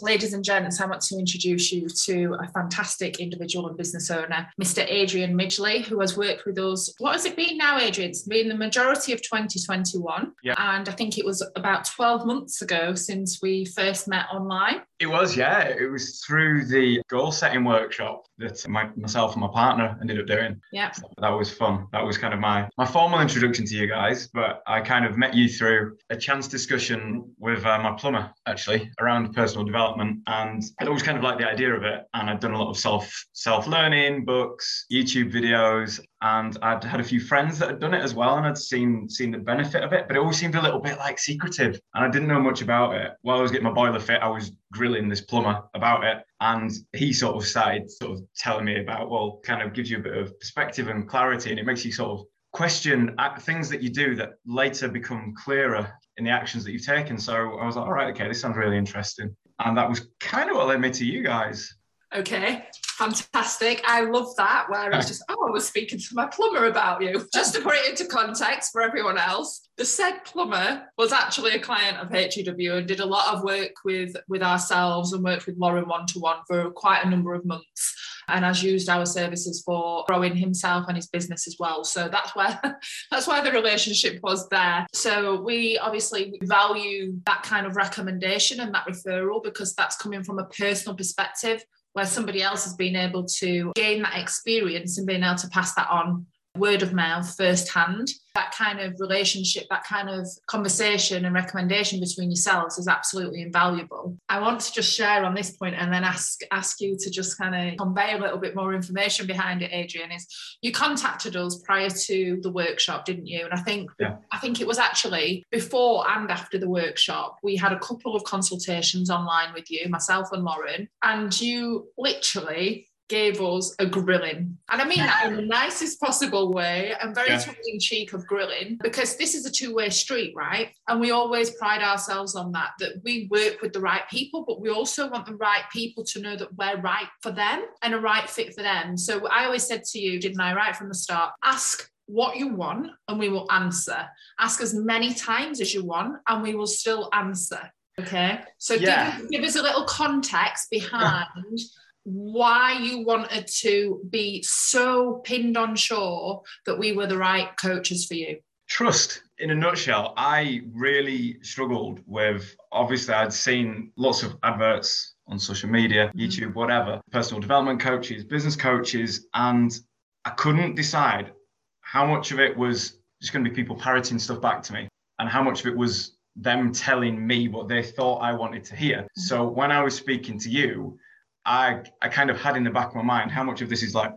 Ladies 0.00 0.32
and 0.32 0.42
gents, 0.42 0.80
I 0.80 0.86
want 0.86 1.02
to 1.02 1.18
introduce 1.18 1.70
you 1.70 1.86
to 2.06 2.36
a 2.40 2.48
fantastic 2.48 3.20
individual 3.20 3.68
and 3.68 3.76
business 3.76 4.10
owner, 4.10 4.48
Mr. 4.60 4.86
Adrian 4.88 5.36
Midgley, 5.36 5.84
who 5.84 6.00
has 6.00 6.16
worked 6.16 6.46
with 6.46 6.58
us. 6.58 6.94
What 6.98 7.12
has 7.12 7.26
it 7.26 7.36
been 7.36 7.58
now, 7.58 7.78
Adrian? 7.78 8.08
It's 8.08 8.22
been 8.22 8.48
the 8.48 8.56
majority 8.56 9.12
of 9.12 9.20
2021. 9.20 10.32
Yeah. 10.42 10.54
And 10.56 10.88
I 10.88 10.92
think 10.92 11.18
it 11.18 11.26
was 11.26 11.46
about 11.56 11.84
12 11.84 12.24
months 12.24 12.62
ago 12.62 12.94
since 12.94 13.40
we 13.42 13.66
first 13.66 14.08
met 14.08 14.24
online. 14.32 14.80
It 15.02 15.06
was, 15.06 15.36
yeah. 15.36 15.64
It 15.64 15.90
was 15.90 16.20
through 16.20 16.66
the 16.66 17.02
goal 17.10 17.32
setting 17.32 17.64
workshop 17.64 18.24
that 18.38 18.68
my, 18.68 18.88
myself 18.94 19.32
and 19.32 19.40
my 19.40 19.48
partner 19.48 19.98
ended 20.00 20.20
up 20.20 20.26
doing. 20.26 20.60
Yeah. 20.70 20.92
So 20.92 21.08
that 21.18 21.28
was 21.30 21.52
fun. 21.52 21.88
That 21.90 22.04
was 22.06 22.16
kind 22.16 22.32
of 22.32 22.38
my, 22.38 22.68
my 22.78 22.86
formal 22.86 23.18
introduction 23.18 23.66
to 23.66 23.74
you 23.74 23.88
guys, 23.88 24.28
but 24.28 24.62
I 24.64 24.80
kind 24.80 25.04
of 25.04 25.18
met 25.18 25.34
you 25.34 25.48
through 25.48 25.96
a 26.10 26.16
chance 26.16 26.46
discussion 26.46 27.34
with 27.40 27.66
uh, 27.66 27.80
my 27.80 27.96
plumber, 27.98 28.30
actually, 28.46 28.92
around 29.00 29.34
personal 29.34 29.64
development. 29.64 30.20
And 30.28 30.62
I'd 30.78 30.86
always 30.86 31.02
kind 31.02 31.18
of 31.18 31.24
liked 31.24 31.40
the 31.40 31.48
idea 31.48 31.74
of 31.74 31.82
it. 31.82 32.04
And 32.14 32.30
I'd 32.30 32.38
done 32.38 32.52
a 32.52 32.58
lot 32.58 32.70
of 32.70 32.78
self 32.78 33.12
self 33.32 33.66
learning, 33.66 34.24
books, 34.24 34.86
YouTube 34.92 35.32
videos, 35.32 36.00
and 36.22 36.56
I'd 36.62 36.84
had 36.84 37.00
a 37.00 37.04
few 37.04 37.18
friends 37.18 37.58
that 37.58 37.68
had 37.68 37.80
done 37.80 37.94
it 37.94 38.02
as 38.02 38.14
well, 38.14 38.36
and 38.36 38.46
I'd 38.46 38.56
seen 38.56 39.08
seen 39.08 39.32
the 39.32 39.38
benefit 39.38 39.82
of 39.82 39.92
it, 39.92 40.06
but 40.06 40.16
it 40.16 40.20
always 40.20 40.38
seemed 40.38 40.54
a 40.54 40.62
little 40.62 40.78
bit 40.78 40.96
like 40.98 41.18
secretive, 41.18 41.80
and 41.94 42.04
I 42.04 42.08
didn't 42.08 42.28
know 42.28 42.40
much 42.40 42.62
about 42.62 42.94
it. 42.94 43.12
While 43.22 43.38
I 43.38 43.42
was 43.42 43.50
getting 43.50 43.66
my 43.66 43.72
boiler 43.72 43.98
fit, 43.98 44.22
I 44.22 44.28
was 44.28 44.52
grilling 44.72 45.08
this 45.08 45.20
plumber 45.20 45.62
about 45.74 46.04
it, 46.04 46.22
and 46.40 46.70
he 46.92 47.12
sort 47.12 47.36
of 47.36 47.44
started 47.44 47.90
sort 47.90 48.12
of 48.12 48.24
telling 48.36 48.64
me 48.64 48.80
about, 48.80 49.10
well, 49.10 49.40
kind 49.44 49.62
of 49.62 49.74
gives 49.74 49.90
you 49.90 49.98
a 49.98 50.02
bit 50.02 50.16
of 50.16 50.38
perspective 50.38 50.86
and 50.88 51.08
clarity, 51.08 51.50
and 51.50 51.58
it 51.58 51.66
makes 51.66 51.84
you 51.84 51.90
sort 51.90 52.10
of 52.12 52.26
question 52.52 53.16
things 53.40 53.68
that 53.68 53.82
you 53.82 53.90
do 53.90 54.14
that 54.14 54.34
later 54.46 54.86
become 54.86 55.34
clearer 55.36 55.90
in 56.18 56.24
the 56.24 56.30
actions 56.30 56.62
that 56.64 56.70
you've 56.70 56.86
taken. 56.86 57.18
So 57.18 57.58
I 57.58 57.66
was 57.66 57.74
like, 57.76 57.86
all 57.86 57.92
right, 57.92 58.14
okay, 58.14 58.28
this 58.28 58.40
sounds 58.40 58.56
really 58.56 58.78
interesting, 58.78 59.34
and 59.58 59.76
that 59.76 59.88
was 59.88 60.08
kind 60.20 60.50
of 60.50 60.56
what 60.56 60.68
led 60.68 60.80
me 60.80 60.90
to 60.92 61.04
you 61.04 61.24
guys. 61.24 61.74
Okay, 62.14 62.66
fantastic. 62.98 63.82
I 63.86 64.02
love 64.02 64.36
that. 64.36 64.66
Where 64.68 64.90
it's 64.92 65.08
just, 65.08 65.24
oh, 65.30 65.48
I 65.48 65.50
was 65.50 65.66
speaking 65.66 65.98
to 65.98 66.14
my 66.14 66.26
plumber 66.26 66.66
about 66.66 67.02
you. 67.02 67.26
Just 67.34 67.54
to 67.54 67.62
put 67.62 67.74
it 67.74 67.88
into 67.88 68.04
context 68.04 68.70
for 68.70 68.82
everyone 68.82 69.16
else, 69.16 69.68
the 69.78 69.84
said 69.84 70.18
plumber 70.24 70.82
was 70.98 71.10
actually 71.10 71.52
a 71.52 71.58
client 71.58 71.96
of 71.96 72.10
HEW 72.10 72.74
and 72.74 72.86
did 72.86 73.00
a 73.00 73.06
lot 73.06 73.34
of 73.34 73.42
work 73.42 73.72
with 73.84 74.14
with 74.28 74.42
ourselves 74.42 75.14
and 75.14 75.24
worked 75.24 75.46
with 75.46 75.56
Lauren 75.56 75.88
one 75.88 76.06
to 76.08 76.18
one 76.18 76.38
for 76.46 76.70
quite 76.70 77.02
a 77.02 77.08
number 77.08 77.32
of 77.32 77.46
months 77.46 77.94
and 78.28 78.44
has 78.44 78.62
used 78.62 78.88
our 78.88 79.06
services 79.06 79.62
for 79.64 80.04
growing 80.06 80.36
himself 80.36 80.84
and 80.88 80.96
his 80.96 81.08
business 81.08 81.48
as 81.48 81.56
well. 81.58 81.84
So 81.84 82.08
that's 82.08 82.36
where 82.36 82.60
that's 83.10 83.26
why 83.26 83.40
the 83.40 83.52
relationship 83.52 84.20
was 84.22 84.48
there. 84.50 84.86
So 84.92 85.40
we 85.40 85.78
obviously 85.78 86.38
value 86.42 87.14
that 87.24 87.42
kind 87.42 87.66
of 87.66 87.76
recommendation 87.76 88.60
and 88.60 88.74
that 88.74 88.86
referral 88.86 89.42
because 89.42 89.74
that's 89.74 89.96
coming 89.96 90.22
from 90.22 90.38
a 90.38 90.44
personal 90.44 90.94
perspective 90.94 91.64
where 91.92 92.06
somebody 92.06 92.42
else 92.42 92.64
has 92.64 92.74
been 92.74 92.96
able 92.96 93.24
to 93.24 93.72
gain 93.74 94.02
that 94.02 94.18
experience 94.18 94.98
and 94.98 95.06
being 95.06 95.22
able 95.22 95.36
to 95.36 95.48
pass 95.48 95.74
that 95.74 95.88
on 95.90 96.26
word 96.56 96.82
of 96.82 96.92
mouth 96.92 97.34
firsthand. 97.36 98.08
That 98.34 98.54
kind 98.56 98.80
of 98.80 98.94
relationship, 98.98 99.66
that 99.70 99.84
kind 99.84 100.08
of 100.08 100.26
conversation 100.46 101.24
and 101.24 101.34
recommendation 101.34 102.00
between 102.00 102.30
yourselves 102.30 102.78
is 102.78 102.88
absolutely 102.88 103.42
invaluable. 103.42 104.16
I 104.28 104.40
want 104.40 104.60
to 104.60 104.72
just 104.72 104.94
share 104.94 105.24
on 105.24 105.34
this 105.34 105.50
point 105.50 105.74
and 105.76 105.92
then 105.92 106.04
ask 106.04 106.40
ask 106.50 106.80
you 106.80 106.96
to 106.98 107.10
just 107.10 107.38
kind 107.38 107.54
of 107.54 107.76
convey 107.78 108.14
a 108.14 108.18
little 108.18 108.38
bit 108.38 108.56
more 108.56 108.74
information 108.74 109.26
behind 109.26 109.62
it, 109.62 109.70
Adrian. 109.72 110.10
Is 110.10 110.26
you 110.62 110.72
contacted 110.72 111.36
us 111.36 111.60
prior 111.64 111.90
to 111.90 112.38
the 112.42 112.50
workshop, 112.50 113.04
didn't 113.04 113.26
you? 113.26 113.44
And 113.44 113.52
I 113.52 113.62
think 113.62 113.90
yeah. 113.98 114.16
I 114.30 114.38
think 114.38 114.60
it 114.60 114.66
was 114.66 114.78
actually 114.78 115.44
before 115.50 116.08
and 116.10 116.30
after 116.30 116.58
the 116.58 116.68
workshop, 116.68 117.38
we 117.42 117.56
had 117.56 117.72
a 117.72 117.78
couple 117.78 118.16
of 118.16 118.24
consultations 118.24 119.10
online 119.10 119.52
with 119.52 119.70
you, 119.70 119.88
myself 119.88 120.32
and 120.32 120.44
Lauren, 120.44 120.88
and 121.02 121.38
you 121.40 121.88
literally 121.98 122.88
gave 123.12 123.42
us 123.42 123.74
a 123.78 123.84
grilling. 123.84 124.56
And 124.70 124.80
I 124.80 124.86
mean 124.86 125.00
that 125.00 125.26
in 125.26 125.36
the 125.36 125.42
nicest 125.42 126.00
possible 126.00 126.50
way 126.50 126.94
and 126.98 127.14
very 127.14 127.28
yeah. 127.28 127.40
tongue 127.40 127.54
in 127.66 127.78
cheek 127.78 128.14
of 128.14 128.26
grilling 128.26 128.78
because 128.82 129.16
this 129.16 129.34
is 129.34 129.44
a 129.44 129.50
two 129.50 129.74
way 129.74 129.90
street, 129.90 130.32
right? 130.34 130.74
And 130.88 130.98
we 130.98 131.10
always 131.10 131.50
pride 131.50 131.82
ourselves 131.82 132.34
on 132.34 132.52
that, 132.52 132.70
that 132.78 133.02
we 133.04 133.28
work 133.30 133.60
with 133.60 133.74
the 133.74 133.82
right 133.82 134.08
people, 134.08 134.46
but 134.48 134.62
we 134.62 134.70
also 134.70 135.10
want 135.10 135.26
the 135.26 135.34
right 135.34 135.64
people 135.70 136.04
to 136.04 136.22
know 136.22 136.36
that 136.36 136.56
we're 136.56 136.80
right 136.80 137.08
for 137.20 137.30
them 137.30 137.66
and 137.82 137.92
a 137.92 138.00
right 138.00 138.30
fit 138.30 138.54
for 138.54 138.62
them. 138.62 138.96
So 138.96 139.26
I 139.28 139.44
always 139.44 139.64
said 139.64 139.84
to 139.84 139.98
you, 139.98 140.18
didn't 140.18 140.40
I, 140.40 140.54
right 140.54 140.74
from 140.74 140.88
the 140.88 140.94
start, 140.94 141.34
ask 141.44 141.90
what 142.06 142.38
you 142.38 142.48
want 142.48 142.92
and 143.08 143.18
we 143.18 143.28
will 143.28 143.46
answer. 143.52 144.08
Ask 144.40 144.62
as 144.62 144.72
many 144.72 145.12
times 145.12 145.60
as 145.60 145.74
you 145.74 145.84
want 145.84 146.16
and 146.26 146.42
we 146.42 146.54
will 146.54 146.66
still 146.66 147.10
answer. 147.12 147.70
Okay. 148.00 148.40
So 148.56 148.72
yeah. 148.72 149.18
give, 149.18 149.28
give, 149.28 149.44
us 149.44 149.56
a 149.56 149.62
little 149.62 149.84
context 149.84 150.70
behind 150.70 151.60
why 152.04 152.72
you 152.72 153.04
wanted 153.04 153.46
to 153.46 154.00
be 154.10 154.42
so 154.42 155.20
pinned 155.24 155.56
on 155.56 155.76
shore 155.76 156.42
that 156.66 156.78
we 156.78 156.92
were 156.92 157.06
the 157.06 157.18
right 157.18 157.48
coaches 157.56 158.06
for 158.06 158.14
you. 158.14 158.38
Trust, 158.68 159.22
in 159.38 159.50
a 159.50 159.54
nutshell, 159.54 160.14
I 160.16 160.62
really 160.72 161.42
struggled 161.42 162.00
with 162.06 162.56
obviously, 162.70 163.14
I'd 163.14 163.32
seen 163.32 163.92
lots 163.96 164.22
of 164.22 164.36
adverts 164.42 165.14
on 165.26 165.38
social 165.38 165.68
media, 165.68 166.08
mm-hmm. 166.08 166.18
YouTube, 166.18 166.54
whatever, 166.54 167.00
personal 167.10 167.40
development 167.40 167.80
coaches, 167.80 168.24
business 168.24 168.56
coaches, 168.56 169.26
and 169.34 169.78
I 170.24 170.30
couldn't 170.30 170.74
decide 170.74 171.32
how 171.80 172.06
much 172.06 172.32
of 172.32 172.40
it 172.40 172.56
was 172.56 172.98
just 173.20 173.32
going 173.32 173.44
to 173.44 173.50
be 173.50 173.54
people 173.54 173.76
parroting 173.76 174.18
stuff 174.18 174.40
back 174.40 174.62
to 174.64 174.72
me 174.72 174.88
and 175.18 175.28
how 175.28 175.42
much 175.42 175.60
of 175.60 175.66
it 175.66 175.76
was 175.76 176.16
them 176.34 176.72
telling 176.72 177.24
me 177.24 177.48
what 177.48 177.68
they 177.68 177.82
thought 177.82 178.18
I 178.18 178.32
wanted 178.32 178.64
to 178.64 178.76
hear. 178.76 178.98
Mm-hmm. 178.98 179.20
So 179.20 179.46
when 179.46 179.70
I 179.70 179.82
was 179.82 179.94
speaking 179.94 180.38
to 180.40 180.50
you, 180.50 180.98
I 181.44 181.82
I 182.00 182.08
kind 182.08 182.30
of 182.30 182.40
had 182.40 182.56
in 182.56 182.64
the 182.64 182.70
back 182.70 182.88
of 182.88 182.94
my 182.94 183.02
mind 183.02 183.30
how 183.30 183.44
much 183.44 183.60
of 183.62 183.68
this 183.68 183.82
is 183.82 183.94
like 183.94 184.12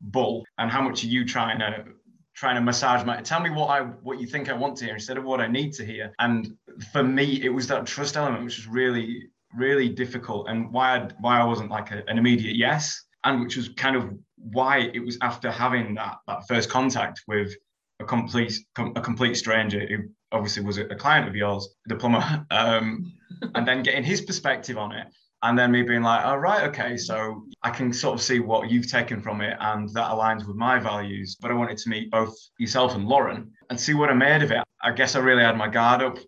bull 0.00 0.44
and 0.58 0.70
how 0.70 0.80
much 0.80 1.04
are 1.04 1.08
you 1.08 1.24
trying 1.24 1.58
to 1.58 1.84
trying 2.34 2.54
to 2.54 2.60
massage 2.60 3.04
my 3.04 3.20
tell 3.20 3.40
me 3.40 3.50
what 3.50 3.66
I 3.66 3.80
what 3.80 4.20
you 4.20 4.26
think 4.26 4.48
I 4.48 4.54
want 4.54 4.76
to 4.78 4.86
hear 4.86 4.94
instead 4.94 5.18
of 5.18 5.24
what 5.24 5.40
I 5.40 5.46
need 5.46 5.72
to 5.74 5.84
hear. 5.84 6.12
And 6.18 6.56
for 6.92 7.02
me, 7.02 7.42
it 7.42 7.50
was 7.50 7.66
that 7.68 7.86
trust 7.86 8.16
element 8.16 8.44
which 8.44 8.56
was 8.56 8.66
really 8.66 9.28
really 9.54 9.88
difficult 9.88 10.48
and 10.48 10.72
why 10.72 10.96
I 10.96 11.08
why 11.20 11.40
I 11.40 11.44
wasn't 11.44 11.70
like 11.70 11.90
a, 11.90 12.02
an 12.08 12.18
immediate 12.18 12.56
yes 12.56 13.04
and 13.24 13.40
which 13.40 13.56
was 13.56 13.68
kind 13.70 13.96
of 13.96 14.10
why 14.36 14.90
it 14.94 15.00
was 15.00 15.18
after 15.20 15.50
having 15.50 15.94
that 15.96 16.18
that 16.26 16.46
first 16.48 16.70
contact 16.70 17.22
with 17.26 17.54
a 18.00 18.04
complete 18.04 18.54
a 18.96 19.00
complete 19.00 19.36
stranger 19.36 19.86
who 19.86 20.08
obviously 20.32 20.62
was 20.62 20.78
a 20.78 20.94
client 20.94 21.28
of 21.28 21.34
yours, 21.34 21.68
the 21.86 21.96
plumber, 21.96 22.46
um, 22.50 23.12
and 23.54 23.66
then 23.66 23.82
getting 23.82 24.04
his 24.04 24.20
perspective 24.20 24.78
on 24.78 24.92
it 24.92 25.06
and 25.42 25.58
then 25.58 25.72
me 25.72 25.82
being 25.82 26.02
like, 26.02 26.24
"All 26.24 26.34
oh, 26.34 26.38
right, 26.38 26.64
okay, 26.68 26.96
so 26.96 27.46
I 27.62 27.70
can 27.70 27.92
sort 27.92 28.14
of 28.14 28.22
see 28.22 28.40
what 28.40 28.70
you've 28.70 28.90
taken 28.90 29.22
from 29.22 29.40
it, 29.40 29.56
and 29.60 29.88
that 29.90 30.10
aligns 30.10 30.46
with 30.46 30.56
my 30.56 30.78
values. 30.78 31.36
But 31.40 31.50
I 31.50 31.54
wanted 31.54 31.78
to 31.78 31.88
meet 31.88 32.10
both 32.10 32.34
yourself 32.58 32.94
and 32.94 33.06
Lauren 33.06 33.50
and 33.70 33.80
see 33.80 33.94
what 33.94 34.10
I 34.10 34.14
made 34.14 34.42
of 34.42 34.50
it. 34.50 34.62
I 34.82 34.92
guess 34.92 35.16
I 35.16 35.20
really 35.20 35.42
had 35.42 35.56
my 35.56 35.68
guard 35.68 36.02
up, 36.02 36.18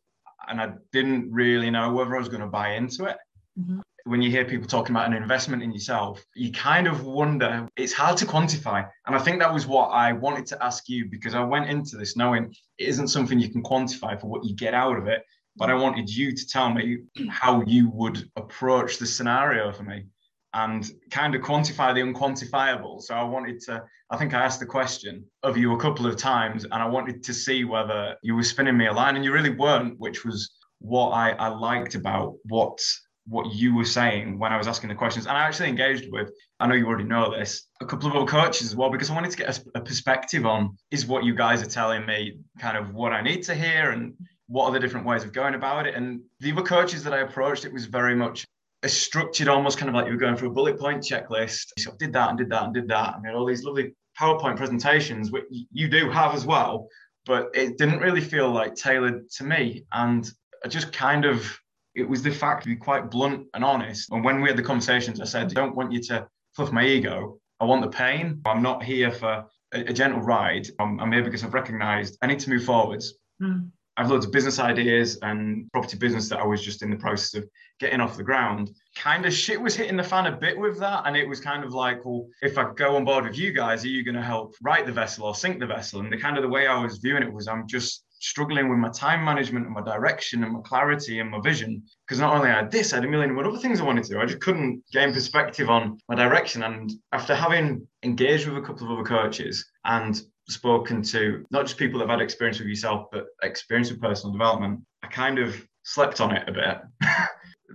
and 0.48 0.60
I 0.60 0.72
didn't 0.92 1.30
really 1.30 1.70
know 1.70 1.92
whether 1.92 2.16
I 2.16 2.18
was 2.18 2.28
going 2.28 2.40
to 2.40 2.46
buy 2.46 2.74
into 2.74 3.04
it. 3.04 3.16
Mm-hmm. 3.58 3.80
When 4.04 4.20
you 4.22 4.30
hear 4.30 4.44
people 4.44 4.66
talking 4.66 4.96
about 4.96 5.06
an 5.06 5.12
investment 5.12 5.62
in 5.62 5.72
yourself, 5.72 6.24
you 6.34 6.50
kind 6.50 6.88
of 6.88 7.04
wonder. 7.04 7.68
It's 7.76 7.92
hard 7.92 8.16
to 8.18 8.26
quantify, 8.26 8.88
and 9.06 9.14
I 9.14 9.18
think 9.18 9.40
that 9.40 9.52
was 9.52 9.66
what 9.66 9.88
I 9.88 10.12
wanted 10.12 10.46
to 10.46 10.64
ask 10.64 10.88
you 10.88 11.04
because 11.10 11.34
I 11.34 11.44
went 11.44 11.68
into 11.68 11.96
this 11.96 12.16
knowing 12.16 12.54
it 12.78 12.88
isn't 12.88 13.08
something 13.08 13.38
you 13.38 13.50
can 13.50 13.62
quantify 13.62 14.18
for 14.18 14.28
what 14.28 14.44
you 14.44 14.56
get 14.56 14.74
out 14.74 14.96
of 14.96 15.06
it 15.06 15.22
but 15.56 15.70
I 15.70 15.74
wanted 15.74 16.08
you 16.08 16.34
to 16.34 16.46
tell 16.46 16.70
me 16.70 16.98
how 17.28 17.62
you 17.62 17.90
would 17.90 18.28
approach 18.36 18.98
the 18.98 19.06
scenario 19.06 19.72
for 19.72 19.82
me 19.82 20.06
and 20.54 20.90
kind 21.10 21.34
of 21.34 21.42
quantify 21.42 21.94
the 21.94 22.00
unquantifiable. 22.00 23.00
So 23.00 23.14
I 23.14 23.22
wanted 23.22 23.60
to, 23.62 23.82
I 24.10 24.16
think 24.16 24.34
I 24.34 24.42
asked 24.42 24.60
the 24.60 24.66
question 24.66 25.24
of 25.42 25.56
you 25.56 25.74
a 25.74 25.80
couple 25.80 26.06
of 26.06 26.16
times 26.16 26.64
and 26.64 26.74
I 26.74 26.86
wanted 26.86 27.22
to 27.24 27.34
see 27.34 27.64
whether 27.64 28.16
you 28.22 28.34
were 28.34 28.42
spinning 28.42 28.76
me 28.76 28.86
a 28.86 28.92
line 28.92 29.16
and 29.16 29.24
you 29.24 29.32
really 29.32 29.50
weren't, 29.50 29.98
which 29.98 30.24
was 30.24 30.50
what 30.80 31.10
I, 31.10 31.30
I 31.30 31.48
liked 31.48 31.94
about 31.94 32.34
what 32.44 32.78
what 33.26 33.54
you 33.54 33.74
were 33.74 33.84
saying 33.84 34.38
when 34.38 34.52
I 34.52 34.56
was 34.56 34.66
asking 34.66 34.88
the 34.88 34.94
questions. 34.94 35.26
And 35.26 35.36
I 35.36 35.42
actually 35.42 35.68
engaged 35.68 36.10
with, 36.10 36.32
I 36.58 36.66
know 36.66 36.74
you 36.74 36.86
already 36.86 37.04
know 37.04 37.30
this, 37.30 37.68
a 37.80 37.86
couple 37.86 38.08
of 38.08 38.16
other 38.16 38.26
coaches 38.26 38.66
as 38.66 38.76
well, 38.76 38.90
because 38.90 39.10
I 39.10 39.14
wanted 39.14 39.30
to 39.30 39.36
get 39.36 39.58
a, 39.58 39.78
a 39.78 39.80
perspective 39.80 40.44
on 40.44 40.76
is 40.90 41.06
what 41.06 41.24
you 41.24 41.34
guys 41.34 41.62
are 41.62 41.66
telling 41.66 42.04
me 42.04 42.38
kind 42.58 42.76
of 42.76 42.92
what 42.94 43.12
I 43.12 43.22
need 43.22 43.44
to 43.44 43.54
hear 43.54 43.90
and 43.90 44.14
what 44.52 44.66
are 44.66 44.72
the 44.72 44.78
different 44.78 45.06
ways 45.06 45.24
of 45.24 45.32
going 45.32 45.54
about 45.54 45.86
it? 45.86 45.94
And 45.94 46.20
the 46.40 46.52
other 46.52 46.62
coaches 46.62 47.02
that 47.04 47.14
I 47.14 47.20
approached, 47.20 47.64
it 47.64 47.72
was 47.72 47.86
very 47.86 48.14
much 48.14 48.44
as 48.82 48.92
structured, 48.92 49.48
almost 49.48 49.78
kind 49.78 49.88
of 49.88 49.94
like 49.94 50.06
you 50.06 50.12
were 50.12 50.18
going 50.18 50.36
through 50.36 50.50
a 50.50 50.52
bullet 50.52 50.78
point 50.78 51.02
checklist. 51.02 51.72
You 51.78 51.84
sort 51.84 51.94
of 51.94 51.98
did 51.98 52.12
that 52.12 52.28
and 52.28 52.38
did 52.38 52.50
that 52.50 52.64
and 52.64 52.74
did 52.74 52.86
that. 52.88 53.14
And 53.16 53.34
all 53.34 53.46
these 53.46 53.64
lovely 53.64 53.94
PowerPoint 54.20 54.58
presentations, 54.58 55.30
which 55.30 55.44
you 55.50 55.88
do 55.88 56.10
have 56.10 56.34
as 56.34 56.44
well, 56.44 56.86
but 57.24 57.48
it 57.54 57.78
didn't 57.78 58.00
really 58.00 58.20
feel 58.20 58.50
like 58.50 58.74
tailored 58.74 59.30
to 59.30 59.44
me. 59.44 59.86
And 59.90 60.30
I 60.62 60.68
just 60.68 60.92
kind 60.92 61.24
of, 61.24 61.50
it 61.94 62.06
was 62.06 62.22
the 62.22 62.30
fact 62.30 62.64
to 62.64 62.68
be 62.68 62.76
quite 62.76 63.10
blunt 63.10 63.46
and 63.54 63.64
honest. 63.64 64.12
And 64.12 64.22
when 64.22 64.42
we 64.42 64.50
had 64.50 64.58
the 64.58 64.62
conversations, 64.62 65.18
I 65.18 65.24
said, 65.24 65.46
I 65.46 65.54
don't 65.54 65.74
want 65.74 65.92
you 65.92 66.02
to 66.02 66.28
fluff 66.54 66.72
my 66.72 66.84
ego. 66.84 67.38
I 67.58 67.64
want 67.64 67.80
the 67.80 67.88
pain. 67.88 68.42
I'm 68.44 68.60
not 68.60 68.82
here 68.82 69.10
for 69.10 69.46
a, 69.72 69.80
a 69.80 69.92
gentle 69.94 70.20
ride. 70.20 70.66
I'm, 70.78 71.00
I'm, 71.00 71.10
here 71.10 71.22
because 71.22 71.42
I've 71.42 71.54
recognized 71.54 72.18
I 72.20 72.26
need 72.26 72.40
to 72.40 72.50
move 72.50 72.64
forwards. 72.64 73.14
Mm. 73.40 73.70
I've 73.96 74.10
loads 74.10 74.24
of 74.24 74.32
business 74.32 74.58
ideas 74.58 75.18
and 75.22 75.70
property 75.72 75.98
business 75.98 76.28
that 76.30 76.38
I 76.38 76.46
was 76.46 76.62
just 76.62 76.82
in 76.82 76.90
the 76.90 76.96
process 76.96 77.34
of 77.34 77.48
getting 77.78 78.00
off 78.00 78.16
the 78.16 78.22
ground. 78.22 78.70
Kind 78.96 79.26
of 79.26 79.34
shit 79.34 79.60
was 79.60 79.74
hitting 79.74 79.96
the 79.96 80.02
fan 80.02 80.26
a 80.26 80.32
bit 80.32 80.58
with 80.58 80.78
that. 80.78 81.02
And 81.06 81.16
it 81.16 81.28
was 81.28 81.40
kind 81.40 81.62
of 81.62 81.74
like, 81.74 82.04
well, 82.04 82.26
if 82.40 82.56
I 82.56 82.72
go 82.74 82.96
on 82.96 83.04
board 83.04 83.24
with 83.24 83.36
you 83.36 83.52
guys, 83.52 83.84
are 83.84 83.88
you 83.88 84.02
going 84.02 84.14
to 84.14 84.22
help 84.22 84.54
right 84.62 84.86
the 84.86 84.92
vessel 84.92 85.26
or 85.26 85.34
sink 85.34 85.60
the 85.60 85.66
vessel? 85.66 86.00
And 86.00 86.10
the 86.10 86.16
kind 86.16 86.38
of 86.38 86.42
the 86.42 86.48
way 86.48 86.66
I 86.66 86.82
was 86.82 86.98
viewing 86.98 87.22
it 87.22 87.32
was 87.32 87.48
I'm 87.48 87.66
just 87.66 88.04
struggling 88.22 88.68
with 88.68 88.78
my 88.78 88.88
time 88.90 89.24
management 89.24 89.66
and 89.66 89.74
my 89.74 89.82
direction 89.82 90.44
and 90.44 90.52
my 90.52 90.60
clarity 90.60 91.18
and 91.18 91.30
my 91.30 91.40
vision. 91.40 91.82
Because 92.06 92.20
not 92.20 92.34
only 92.34 92.48
I 92.48 92.56
had 92.56 92.70
this, 92.70 92.92
I 92.92 92.96
had 92.96 93.04
a 93.04 93.08
million 93.08 93.38
other 93.38 93.58
things 93.58 93.80
I 93.80 93.84
wanted 93.84 94.04
to 94.04 94.14
do. 94.14 94.20
I 94.20 94.26
just 94.26 94.40
couldn't 94.40 94.82
gain 94.92 95.12
perspective 95.12 95.68
on 95.68 95.98
my 96.08 96.14
direction. 96.14 96.62
And 96.62 96.90
after 97.12 97.34
having 97.34 97.86
engaged 98.04 98.46
with 98.46 98.56
a 98.56 98.66
couple 98.66 98.86
of 98.86 98.98
other 98.98 99.06
coaches 99.06 99.66
and 99.84 100.22
spoken 100.48 101.02
to 101.02 101.44
not 101.50 101.66
just 101.66 101.78
people 101.78 101.98
that 101.98 102.08
have 102.08 102.18
had 102.18 102.24
experience 102.24 102.58
with 102.58 102.68
yourself, 102.68 103.06
but 103.12 103.26
experience 103.42 103.90
with 103.90 104.00
personal 104.00 104.32
development, 104.32 104.80
I 105.02 105.06
kind 105.08 105.38
of 105.38 105.66
slept 105.84 106.20
on 106.20 106.34
it 106.34 106.48
a 106.48 106.52
bit. 106.52 106.78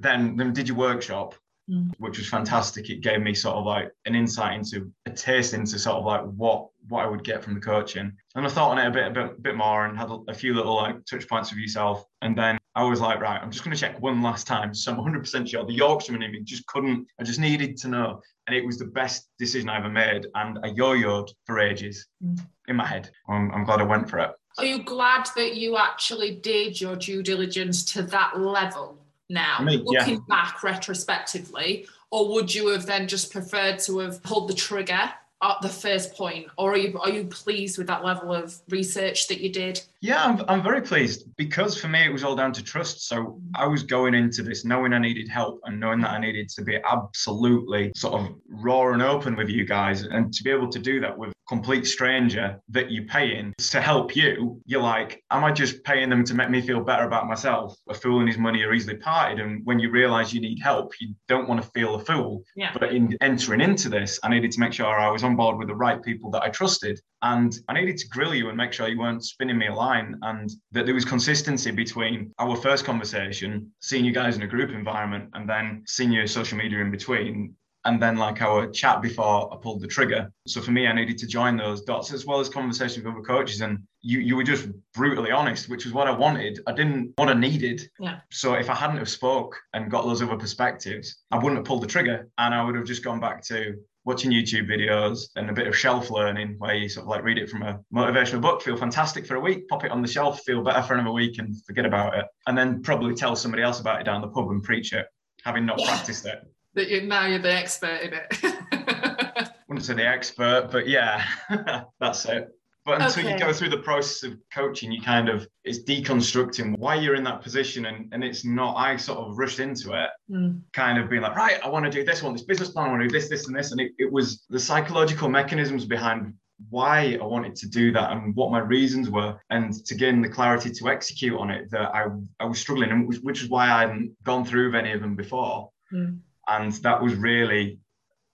then, 0.01 0.35
then 0.35 0.53
did 0.53 0.67
your 0.67 0.77
workshop, 0.77 1.35
mm. 1.69 1.91
which 1.99 2.17
was 2.17 2.27
fantastic. 2.27 2.89
It 2.89 3.01
gave 3.01 3.21
me 3.21 3.33
sort 3.33 3.55
of 3.55 3.65
like 3.65 3.91
an 4.05 4.15
insight 4.15 4.55
into 4.55 4.91
a 5.05 5.11
taste 5.11 5.53
into 5.53 5.79
sort 5.79 5.97
of 5.97 6.05
like 6.05 6.21
what 6.21 6.67
what 6.89 7.03
I 7.03 7.07
would 7.07 7.23
get 7.23 7.43
from 7.43 7.53
the 7.53 7.59
coaching. 7.59 8.11
And 8.35 8.45
I 8.45 8.49
thought 8.49 8.71
on 8.71 8.77
it 8.77 8.87
a 8.87 8.91
bit 8.91 9.07
a 9.07 9.11
bit, 9.11 9.43
bit 9.43 9.55
more 9.55 9.85
and 9.85 9.97
had 9.97 10.09
a 10.27 10.33
few 10.33 10.53
little 10.53 10.75
like 10.75 11.03
touch 11.05 11.27
points 11.27 11.51
with 11.51 11.59
yourself. 11.59 12.05
And 12.21 12.37
then 12.37 12.57
I 12.75 12.83
was 12.83 13.01
like, 13.01 13.19
right, 13.19 13.41
I'm 13.41 13.49
just 13.49 13.63
going 13.63 13.75
to 13.75 13.79
check 13.79 13.99
one 14.01 14.21
last 14.21 14.45
time. 14.45 14.71
So 14.73 14.91
I'm 14.91 14.99
100% 14.99 15.49
sure 15.49 15.65
the 15.65 15.73
Yorkshireman 15.73 16.21
in 16.21 16.31
me 16.31 16.41
just 16.43 16.65
couldn't, 16.67 17.07
I 17.19 17.23
just 17.23 17.39
needed 17.39 17.75
to 17.77 17.87
know. 17.87 18.21
And 18.45 18.55
it 18.55 18.63
was 18.63 18.77
the 18.77 18.85
best 18.85 19.27
decision 19.39 19.67
I 19.67 19.77
ever 19.77 19.89
made. 19.89 20.27
And 20.35 20.59
I 20.63 20.67
yo 20.67 20.95
yoed 20.95 21.29
for 21.47 21.59
ages 21.59 22.07
mm. 22.23 22.39
in 22.67 22.75
my 22.75 22.85
head. 22.85 23.09
I'm, 23.27 23.51
I'm 23.51 23.65
glad 23.65 23.81
I 23.81 23.83
went 23.83 24.07
for 24.07 24.19
it. 24.19 24.31
Are 24.59 24.65
you 24.65 24.83
glad 24.83 25.27
that 25.35 25.55
you 25.55 25.75
actually 25.75 26.35
did 26.35 26.79
your 26.79 26.95
due 26.95 27.23
diligence 27.23 27.83
to 27.93 28.03
that 28.03 28.39
level 28.39 29.06
now, 29.29 29.57
looking 29.61 30.15
yeah. 30.15 30.19
back 30.27 30.63
retrospectively? 30.63 31.87
Or 32.11 32.33
would 32.33 32.53
you 32.53 32.67
have 32.69 32.85
then 32.85 33.07
just 33.07 33.31
preferred 33.31 33.79
to 33.79 33.99
have 33.99 34.23
pulled 34.23 34.49
the 34.49 34.53
trigger 34.53 35.11
at 35.43 35.61
the 35.61 35.69
first 35.69 36.15
point, 36.15 36.47
or 36.57 36.73
are 36.73 36.77
you 36.77 36.97
are 36.99 37.09
you 37.09 37.25
pleased 37.25 37.77
with 37.77 37.87
that 37.87 38.03
level 38.03 38.33
of 38.33 38.55
research 38.69 39.27
that 39.27 39.39
you 39.39 39.49
did? 39.49 39.81
Yeah, 40.01 40.23
I'm, 40.23 40.43
I'm 40.47 40.63
very 40.63 40.81
pleased 40.81 41.25
because 41.37 41.79
for 41.79 41.87
me 41.87 42.05
it 42.05 42.11
was 42.11 42.23
all 42.23 42.35
down 42.35 42.53
to 42.53 42.63
trust. 42.63 43.07
So 43.07 43.41
I 43.55 43.65
was 43.65 43.83
going 43.83 44.13
into 44.13 44.43
this 44.43 44.63
knowing 44.63 44.93
I 44.93 44.99
needed 44.99 45.27
help 45.27 45.59
and 45.65 45.79
knowing 45.79 46.01
that 46.01 46.11
I 46.11 46.19
needed 46.19 46.49
to 46.49 46.63
be 46.63 46.77
absolutely 46.85 47.91
sort 47.95 48.21
of 48.21 48.35
raw 48.47 48.93
and 48.93 49.01
open 49.01 49.35
with 49.35 49.49
you 49.49 49.65
guys, 49.65 50.03
and 50.03 50.33
to 50.33 50.43
be 50.43 50.51
able 50.51 50.69
to 50.69 50.79
do 50.79 50.99
that 51.01 51.17
with 51.17 51.33
complete 51.47 51.87
stranger 51.87 52.59
that 52.69 52.91
you're 52.91 53.05
paying 53.05 53.53
to 53.57 53.79
help 53.79 54.15
you, 54.15 54.61
you're 54.65 54.81
like, 54.81 55.23
am 55.31 55.43
I 55.45 55.51
just 55.51 55.83
paying 55.83 56.09
them 56.09 56.23
to 56.25 56.33
make 56.33 56.49
me 56.49 56.61
feel 56.61 56.81
better 56.81 57.05
about 57.05 57.27
myself? 57.27 57.75
A 57.89 57.93
fool 57.93 58.19
and 58.19 58.27
his 58.27 58.37
money 58.37 58.63
are 58.63 58.73
easily 58.73 58.97
parted. 58.97 59.39
And 59.39 59.65
when 59.65 59.79
you 59.79 59.89
realize 59.89 60.33
you 60.33 60.41
need 60.41 60.59
help, 60.59 60.91
you 60.99 61.15
don't 61.27 61.47
want 61.47 61.61
to 61.61 61.69
feel 61.69 61.95
a 61.95 62.03
fool. 62.03 62.43
Yeah. 62.55 62.73
But 62.77 62.93
in 62.93 63.15
entering 63.21 63.61
into 63.61 63.87
this, 63.87 64.19
I 64.23 64.29
needed 64.29 64.51
to 64.51 64.59
make 64.59 64.73
sure 64.73 64.87
I 64.87 65.09
was 65.09 65.23
on 65.23 65.37
board 65.37 65.57
with 65.57 65.69
the 65.69 65.75
right 65.75 66.03
people 66.03 66.29
that 66.31 66.43
I 66.43 66.49
trusted. 66.49 66.99
And 67.21 67.57
I 67.69 67.73
needed 67.73 67.97
to 67.97 68.07
grill 68.09 68.35
you 68.35 68.49
and 68.49 68.57
make 68.57 68.73
sure 68.73 68.89
you 68.89 68.99
weren't 68.99 69.23
spinning 69.23 69.57
me 69.57 69.67
a 69.67 69.73
line 69.87 70.19
and 70.21 70.49
that 70.73 70.85
there 70.85 70.95
was 70.95 71.05
consistency 71.05 71.71
between 71.71 72.33
our 72.39 72.55
first 72.55 72.85
conversation, 72.85 73.71
seeing 73.79 74.05
you 74.05 74.11
guys 74.11 74.35
in 74.35 74.43
a 74.43 74.47
group 74.55 74.69
environment, 74.71 75.25
and 75.33 75.49
then 75.49 75.83
seeing 75.85 76.11
your 76.11 76.27
social 76.27 76.57
media 76.57 76.79
in 76.79 76.91
between 76.91 77.55
and 77.87 78.01
then 78.01 78.17
like 78.17 78.41
our 78.41 78.67
chat 78.69 79.01
before 79.01 79.53
I 79.53 79.55
pulled 79.55 79.81
the 79.81 79.87
trigger. 79.87 80.29
So 80.45 80.61
for 80.61 80.71
me, 80.71 80.87
I 80.87 80.93
needed 80.93 81.17
to 81.19 81.27
join 81.27 81.55
those 81.55 81.83
dots 81.83 82.11
as 82.11 82.25
well 82.25 82.39
as 82.41 82.49
conversations 82.49 83.05
with 83.05 83.13
other 83.13 83.23
coaches. 83.23 83.61
And 83.61 83.79
you 84.01 84.19
you 84.19 84.35
were 84.35 84.43
just 84.43 84.67
brutally 84.93 85.31
honest, 85.31 85.69
which 85.69 85.85
was 85.85 85.93
what 85.93 86.07
I 86.07 86.11
wanted. 86.11 86.59
I 86.67 86.73
didn't 86.73 87.13
what 87.15 87.29
I 87.29 87.33
needed. 87.33 87.89
Yeah. 87.99 88.19
So 88.29 88.55
if 88.55 88.69
I 88.69 88.75
hadn't 88.75 88.97
have 88.97 89.09
spoke 89.09 89.53
and 89.73 89.89
got 89.89 90.03
those 90.05 90.21
other 90.21 90.35
perspectives, 90.35 91.23
I 91.31 91.37
wouldn't 91.37 91.59
have 91.59 91.65
pulled 91.65 91.83
the 91.83 91.93
trigger 91.95 92.27
and 92.37 92.53
I 92.53 92.63
would 92.63 92.75
have 92.75 92.85
just 92.85 93.03
gone 93.03 93.21
back 93.21 93.41
to 93.45 93.57
watching 94.07 94.31
YouTube 94.31 94.69
videos 94.69 95.27
and 95.35 95.49
a 95.49 95.53
bit 95.53 95.67
of 95.67 95.77
shelf 95.77 96.09
learning 96.09 96.55
where 96.59 96.73
you 96.73 96.87
sort 96.87 97.03
of 97.03 97.09
like 97.09 97.23
read 97.23 97.37
it 97.37 97.49
from 97.49 97.61
a 97.61 97.77
motivational 97.93 98.41
book, 98.41 98.61
feel 98.61 98.77
fantastic 98.77 99.25
for 99.25 99.35
a 99.35 99.39
week, 99.39 99.67
pop 99.67 99.83
it 99.83 99.91
on 99.91 100.01
the 100.01 100.07
shelf, 100.07 100.41
feel 100.45 100.63
better 100.63 100.81
for 100.81 100.93
another 100.93 101.11
week 101.11 101.39
and 101.39 101.53
forget 101.65 101.85
about 101.85 102.17
it. 102.17 102.25
And 102.47 102.57
then 102.57 102.81
probably 102.81 103.13
tell 103.13 103.35
somebody 103.35 103.63
else 103.63 103.81
about 103.81 103.99
it 103.99 104.05
down 104.05 104.21
the 104.21 104.29
pub 104.29 104.49
and 104.49 104.63
preach 104.63 104.93
it, 104.93 105.07
having 105.43 105.65
not 105.65 105.77
yeah. 105.79 105.87
practiced 105.87 106.25
it 106.25 106.39
that 106.75 106.87
you 106.87 107.01
now 107.01 107.27
you're 107.27 107.39
the 107.39 107.53
expert 107.53 108.01
in 108.01 108.13
it. 108.13 109.49
Wouldn't 109.67 109.85
say 109.85 109.95
the 109.95 110.07
expert, 110.07 110.69
but 110.71 110.87
yeah, 110.87 111.25
that's 111.99 112.23
it. 112.25 112.47
But 112.87 113.01
until 113.01 113.25
okay. 113.25 113.33
you 113.33 113.37
go 113.37 113.51
through 113.51 113.71
the 113.71 113.79
process 113.79 114.23
of 114.23 114.39
coaching, 114.49 114.93
you 114.93 115.01
kind 115.01 115.27
of 115.27 115.45
it's 115.65 115.83
deconstructing 115.83 116.77
why 116.77 116.95
you're 116.95 117.15
in 117.15 117.23
that 117.25 117.41
position, 117.41 117.85
and 117.87 118.07
and 118.13 118.23
it's 118.23 118.45
not. 118.45 118.77
I 118.77 118.95
sort 118.95 119.19
of 119.19 119.37
rushed 119.37 119.59
into 119.59 119.91
it, 119.91 120.09
mm. 120.31 120.61
kind 120.71 120.97
of 120.97 121.09
being 121.09 121.21
like, 121.21 121.35
right, 121.35 121.59
I 121.61 121.67
want 121.67 121.83
to 121.83 121.91
do 121.91 122.05
this, 122.05 122.21
I 122.21 122.25
want 122.25 122.37
this 122.37 122.45
business 122.45 122.69
plan, 122.69 122.87
I 122.87 122.91
want 122.91 123.01
to 123.01 123.09
do 123.09 123.11
this, 123.11 123.27
this, 123.27 123.45
and 123.47 123.57
this, 123.57 123.73
and 123.73 123.81
it, 123.81 123.91
it 123.97 124.09
was 124.09 124.45
the 124.49 124.57
psychological 124.57 125.27
mechanisms 125.27 125.83
behind 125.83 126.33
why 126.69 127.19
I 127.21 127.25
wanted 127.25 127.57
to 127.57 127.67
do 127.67 127.91
that 127.91 128.13
and 128.13 128.33
what 128.37 128.51
my 128.51 128.59
reasons 128.59 129.09
were, 129.09 129.37
and 129.49 129.73
to 129.85 129.93
gain 129.93 130.21
the 130.21 130.29
clarity 130.29 130.71
to 130.71 130.87
execute 130.87 131.37
on 131.37 131.51
it 131.51 131.69
that 131.71 131.93
I 131.93 132.05
I 132.39 132.45
was 132.45 132.57
struggling, 132.57 132.91
and 132.91 133.05
which, 133.05 133.19
which 133.19 133.43
is 133.43 133.49
why 133.49 133.65
I 133.65 133.81
hadn't 133.81 134.15
gone 134.23 134.45
through 134.45 134.73
any 134.77 134.93
of 134.93 135.01
them 135.01 135.17
before. 135.17 135.71
Mm. 135.91 136.19
And 136.47 136.71
that 136.71 137.03
was 137.03 137.15
really, 137.15 137.79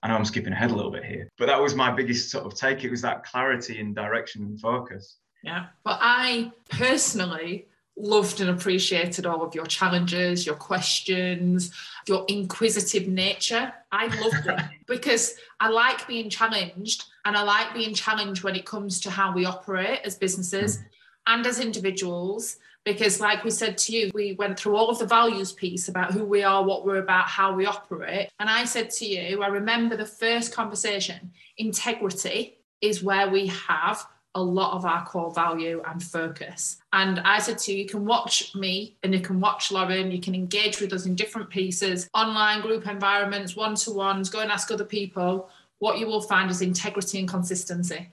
I 0.04 0.08
know 0.08 0.16
I'm 0.16 0.24
skipping 0.26 0.52
ahead 0.52 0.70
a 0.70 0.74
little 0.74 0.90
bit 0.90 1.02
here, 1.02 1.30
but 1.38 1.46
that 1.46 1.60
was 1.60 1.74
my 1.74 1.90
biggest 1.90 2.30
sort 2.30 2.44
of 2.44 2.54
take. 2.54 2.84
It 2.84 2.90
was 2.90 3.00
that 3.00 3.24
clarity 3.24 3.80
and 3.80 3.94
direction 3.94 4.42
and 4.42 4.60
focus. 4.60 5.16
Yeah. 5.42 5.66
But 5.82 5.98
I 6.02 6.52
personally 6.68 7.68
loved 7.96 8.42
and 8.42 8.50
appreciated 8.50 9.24
all 9.24 9.42
of 9.42 9.54
your 9.54 9.64
challenges, 9.64 10.44
your 10.44 10.56
questions, 10.56 11.72
your 12.06 12.26
inquisitive 12.28 13.08
nature. 13.08 13.72
I 13.92 14.06
loved 14.20 14.46
it 14.46 14.60
because 14.86 15.36
I 15.58 15.70
like 15.70 16.06
being 16.06 16.28
challenged 16.28 17.04
and 17.24 17.34
I 17.34 17.42
like 17.42 17.72
being 17.72 17.94
challenged 17.94 18.42
when 18.42 18.56
it 18.56 18.66
comes 18.66 19.00
to 19.00 19.10
how 19.10 19.32
we 19.32 19.46
operate 19.46 20.00
as 20.04 20.16
businesses 20.16 20.78
mm. 20.78 20.84
and 21.28 21.46
as 21.46 21.60
individuals 21.60 22.58
because 22.84 23.20
like 23.20 23.44
we 23.44 23.50
said 23.50 23.76
to 23.78 23.92
you 23.92 24.10
we 24.14 24.34
went 24.34 24.58
through 24.58 24.76
all 24.76 24.88
of 24.88 24.98
the 24.98 25.06
values 25.06 25.52
piece 25.52 25.88
about 25.88 26.12
who 26.12 26.24
we 26.24 26.42
are 26.42 26.62
what 26.62 26.84
we're 26.84 26.96
about 26.96 27.26
how 27.26 27.54
we 27.54 27.66
operate 27.66 28.28
and 28.40 28.48
i 28.50 28.64
said 28.64 28.90
to 28.90 29.06
you 29.06 29.42
i 29.42 29.46
remember 29.46 29.96
the 29.96 30.06
first 30.06 30.52
conversation 30.52 31.32
integrity 31.58 32.58
is 32.80 33.02
where 33.02 33.30
we 33.30 33.46
have 33.46 34.06
a 34.34 34.42
lot 34.42 34.74
of 34.74 34.84
our 34.84 35.04
core 35.06 35.32
value 35.32 35.82
and 35.86 36.02
focus. 36.02 36.78
And 36.92 37.20
I 37.20 37.38
said 37.38 37.58
to 37.58 37.72
you, 37.72 37.78
you 37.78 37.88
can 37.88 38.04
watch 38.04 38.54
me 38.54 38.96
and 39.02 39.14
you 39.14 39.20
can 39.20 39.40
watch 39.40 39.70
Lauren, 39.70 40.10
you 40.10 40.20
can 40.20 40.34
engage 40.34 40.80
with 40.80 40.92
us 40.92 41.06
in 41.06 41.14
different 41.14 41.50
pieces, 41.50 42.08
online 42.14 42.60
group 42.60 42.88
environments, 42.88 43.54
one 43.54 43.76
to 43.76 43.92
ones, 43.92 44.28
go 44.28 44.40
and 44.40 44.50
ask 44.50 44.70
other 44.70 44.84
people. 44.84 45.48
What 45.78 45.98
you 45.98 46.06
will 46.06 46.20
find 46.20 46.50
is 46.50 46.62
integrity 46.62 47.20
and 47.20 47.28
consistency. 47.28 48.10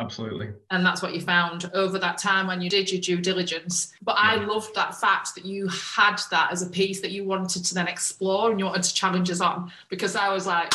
Absolutely. 0.00 0.50
And 0.70 0.86
that's 0.86 1.02
what 1.02 1.12
you 1.12 1.20
found 1.20 1.70
over 1.74 1.98
that 1.98 2.18
time 2.18 2.46
when 2.46 2.60
you 2.60 2.70
did 2.70 2.90
your 2.90 3.00
due 3.00 3.20
diligence. 3.20 3.92
But 4.02 4.16
yeah. 4.16 4.30
I 4.30 4.34
loved 4.44 4.74
that 4.76 4.94
fact 4.94 5.34
that 5.34 5.44
you 5.44 5.66
had 5.68 6.20
that 6.30 6.52
as 6.52 6.62
a 6.62 6.70
piece 6.70 7.00
that 7.00 7.10
you 7.10 7.24
wanted 7.24 7.64
to 7.64 7.74
then 7.74 7.88
explore 7.88 8.50
and 8.50 8.60
you 8.60 8.66
wanted 8.66 8.84
to 8.84 8.94
challenge 8.94 9.28
us 9.30 9.40
on 9.40 9.72
because 9.88 10.14
I 10.14 10.32
was 10.32 10.46
like, 10.46 10.72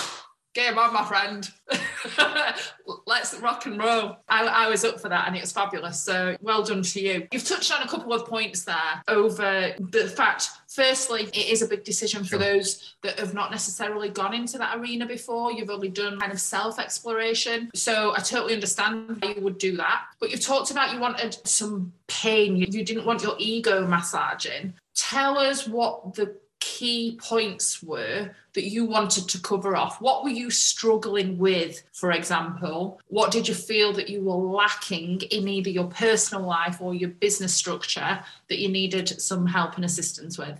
game 0.53 0.77
on, 0.77 0.93
my 0.93 1.03
friend. 1.03 1.49
Let's 3.05 3.33
rock 3.39 3.65
and 3.65 3.79
roll. 3.79 4.17
I, 4.29 4.45
I, 4.45 4.69
was 4.69 4.83
up 4.83 4.99
for 4.99 5.09
that 5.09 5.27
and 5.27 5.35
it 5.35 5.41
was 5.41 5.51
fabulous. 5.51 5.99
So 6.01 6.35
well 6.41 6.63
done 6.63 6.83
to 6.83 6.99
you. 6.99 7.27
You've 7.31 7.47
touched 7.47 7.71
on 7.71 7.81
a 7.81 7.87
couple 7.87 8.13
of 8.13 8.27
points 8.27 8.63
there 8.63 9.01
over 9.07 9.73
the 9.79 10.07
fact, 10.09 10.49
firstly, 10.67 11.23
it 11.33 11.49
is 11.49 11.61
a 11.61 11.67
big 11.67 11.83
decision 11.83 12.23
for 12.23 12.37
those 12.37 12.95
that 13.01 13.19
have 13.19 13.33
not 13.33 13.51
necessarily 13.51 14.09
gone 14.09 14.33
into 14.33 14.57
that 14.57 14.77
arena 14.77 15.05
before. 15.05 15.51
You've 15.51 15.69
only 15.69 15.89
done 15.89 16.19
kind 16.19 16.31
of 16.31 16.39
self 16.39 16.79
exploration. 16.79 17.71
So 17.73 18.13
I 18.15 18.19
totally 18.19 18.53
understand 18.53 19.17
why 19.21 19.33
you 19.33 19.41
would 19.41 19.57
do 19.57 19.77
that. 19.77 20.05
But 20.19 20.31
you've 20.31 20.41
talked 20.41 20.71
about 20.71 20.93
you 20.93 20.99
wanted 20.99 21.37
some 21.47 21.93
pain, 22.07 22.55
you, 22.55 22.67
you 22.69 22.83
didn't 22.85 23.05
want 23.05 23.23
your 23.23 23.35
ego 23.39 23.87
massaging. 23.87 24.73
Tell 24.95 25.39
us 25.39 25.67
what 25.67 26.13
the 26.13 26.35
key 26.83 27.17
points 27.17 27.81
were 27.81 28.29
that 28.51 28.69
you 28.69 28.83
wanted 28.83 29.29
to 29.29 29.39
cover 29.39 29.73
off? 29.73 30.01
What 30.01 30.21
were 30.21 30.29
you 30.29 30.51
struggling 30.51 31.37
with, 31.37 31.81
for 31.93 32.11
example? 32.11 32.99
What 33.07 33.31
did 33.31 33.47
you 33.47 33.53
feel 33.53 33.93
that 33.93 34.09
you 34.09 34.21
were 34.21 34.33
lacking 34.33 35.21
in 35.31 35.47
either 35.47 35.69
your 35.69 35.87
personal 35.87 36.43
life 36.45 36.81
or 36.81 36.93
your 36.93 37.11
business 37.11 37.55
structure 37.55 38.19
that 38.49 38.59
you 38.59 38.67
needed 38.67 39.21
some 39.21 39.45
help 39.47 39.77
and 39.77 39.85
assistance 39.85 40.37
with? 40.37 40.59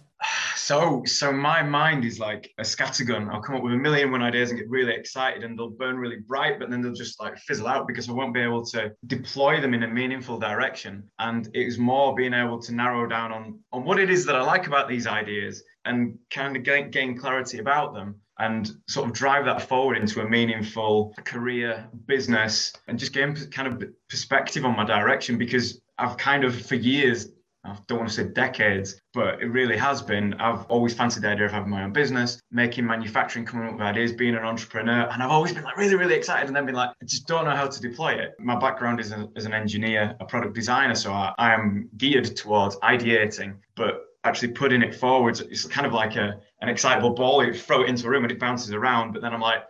So, 0.56 1.04
so 1.06 1.32
my 1.32 1.62
mind 1.62 2.06
is 2.06 2.20
like 2.20 2.52
a 2.58 2.64
scattergun. 2.64 3.30
I'll 3.34 3.42
come 3.42 3.56
up 3.56 3.64
with 3.64 3.74
a 3.74 3.78
million 3.78 4.12
one 4.12 4.22
ideas 4.22 4.50
and 4.50 4.60
get 4.60 4.70
really 4.70 4.94
excited, 4.94 5.44
and 5.44 5.58
they'll 5.58 5.70
burn 5.70 5.98
really 5.98 6.20
bright, 6.26 6.60
but 6.60 6.70
then 6.70 6.82
they'll 6.82 6.94
just 6.94 7.20
like 7.20 7.38
fizzle 7.38 7.68
out 7.68 7.88
because 7.88 8.08
I 8.08 8.14
won't 8.14 8.34
be 8.34 8.40
able 8.40 8.66
to 8.68 8.94
deploy 9.08 9.60
them 9.60 9.74
in 9.74 9.84
a 9.84 9.88
meaningful 9.88 10.40
direction. 10.40 11.04
And 11.20 11.50
it 11.54 11.66
was 11.66 11.78
more 11.78 12.16
being 12.16 12.34
able 12.34 12.60
to 12.62 12.74
narrow 12.74 13.08
down 13.08 13.32
on 13.32 13.60
on 13.72 13.84
what 13.84 14.00
it 14.00 14.10
is 14.10 14.26
that 14.26 14.36
I 14.36 14.44
like 14.44 14.68
about 14.68 14.88
these 14.88 15.08
ideas 15.08 15.64
and 15.86 16.18
kind 16.30 16.56
of 16.56 16.64
gain, 16.64 16.92
gain 16.92 17.18
clarity 17.18 17.60
about 17.60 17.94
them 17.94 18.16
and 18.40 18.72
sort 18.88 19.08
of 19.08 19.14
drive 19.14 19.46
that 19.46 19.62
forward 19.62 19.98
into 19.98 20.22
a 20.22 20.30
meaningful 20.30 21.14
career, 21.24 21.88
business, 22.08 22.74
and 22.88 22.98
just 22.98 23.14
gain 23.14 23.36
kind 23.52 23.68
of 23.68 23.84
perspective 24.10 24.66
on 24.66 24.76
my 24.76 24.86
direction 24.86 25.38
because 25.38 25.82
I've 25.98 26.18
kind 26.18 26.44
of 26.44 26.66
for 26.66 26.76
years 26.76 27.30
I 27.66 27.78
don't 27.88 28.00
want 28.00 28.10
to 28.10 28.16
say 28.16 28.26
decades, 28.26 29.00
but 29.14 29.42
it 29.42 29.46
really 29.46 29.78
has 29.78 30.02
been. 30.02 30.34
I've 30.36 30.66
always 30.66 30.94
fancied 30.94 31.24
the 31.24 31.30
idea 31.30 31.46
of 31.46 31.52
having 31.54 31.70
my 31.70 31.84
own 31.84 31.94
business, 31.94 32.42
making 32.52 32.86
manufacturing, 32.86 33.46
coming 33.46 33.68
up 33.68 33.74
with 33.74 33.82
ideas, 33.82 34.12
being 34.12 34.36
an 34.36 34.44
entrepreneur. 34.44 35.08
And 35.12 35.24
I've 35.24 35.32
always 35.32 35.54
been 35.54 35.64
like 35.64 35.78
really, 35.78 35.96
really 35.96 36.16
excited 36.16 36.48
and 36.48 36.56
then 36.56 36.66
been 36.66 36.76
like, 36.76 36.90
I 36.90 37.06
just 37.06 37.26
don't 37.26 37.46
know 37.46 37.56
how 37.56 37.68
to 37.68 37.82
deploy 37.82 38.14
it. 38.14 38.34
My 38.38 38.60
background 38.60 39.00
is 39.00 39.14
a, 39.14 39.30
as 39.38 39.46
an 39.46 39.54
engineer, 39.54 40.16
a 40.20 40.26
product 40.26 40.56
designer. 40.56 40.96
So 40.96 41.14
I, 41.14 41.34
I 41.38 41.54
am 41.54 41.90
geared 41.96 42.36
towards 42.36 42.76
ideating, 42.78 43.56
but 43.76 44.02
actually 44.26 44.50
putting 44.50 44.82
it 44.82 44.94
forward, 44.94 45.40
it's 45.40 45.66
kind 45.66 45.88
of 45.88 45.94
like 45.94 46.18
a, 46.18 46.40
an 46.62 46.68
excitable 46.68 47.12
ball. 47.12 47.46
You 47.46 47.54
throw 47.54 47.84
it 47.84 47.90
into 47.90 48.08
a 48.08 48.10
room 48.10 48.24
and 48.24 48.32
it 48.32 48.40
bounces 48.40 48.74
around. 48.74 49.14
But 49.14 49.22
then 49.22 49.34
I'm 49.34 49.42
like, 49.42 49.64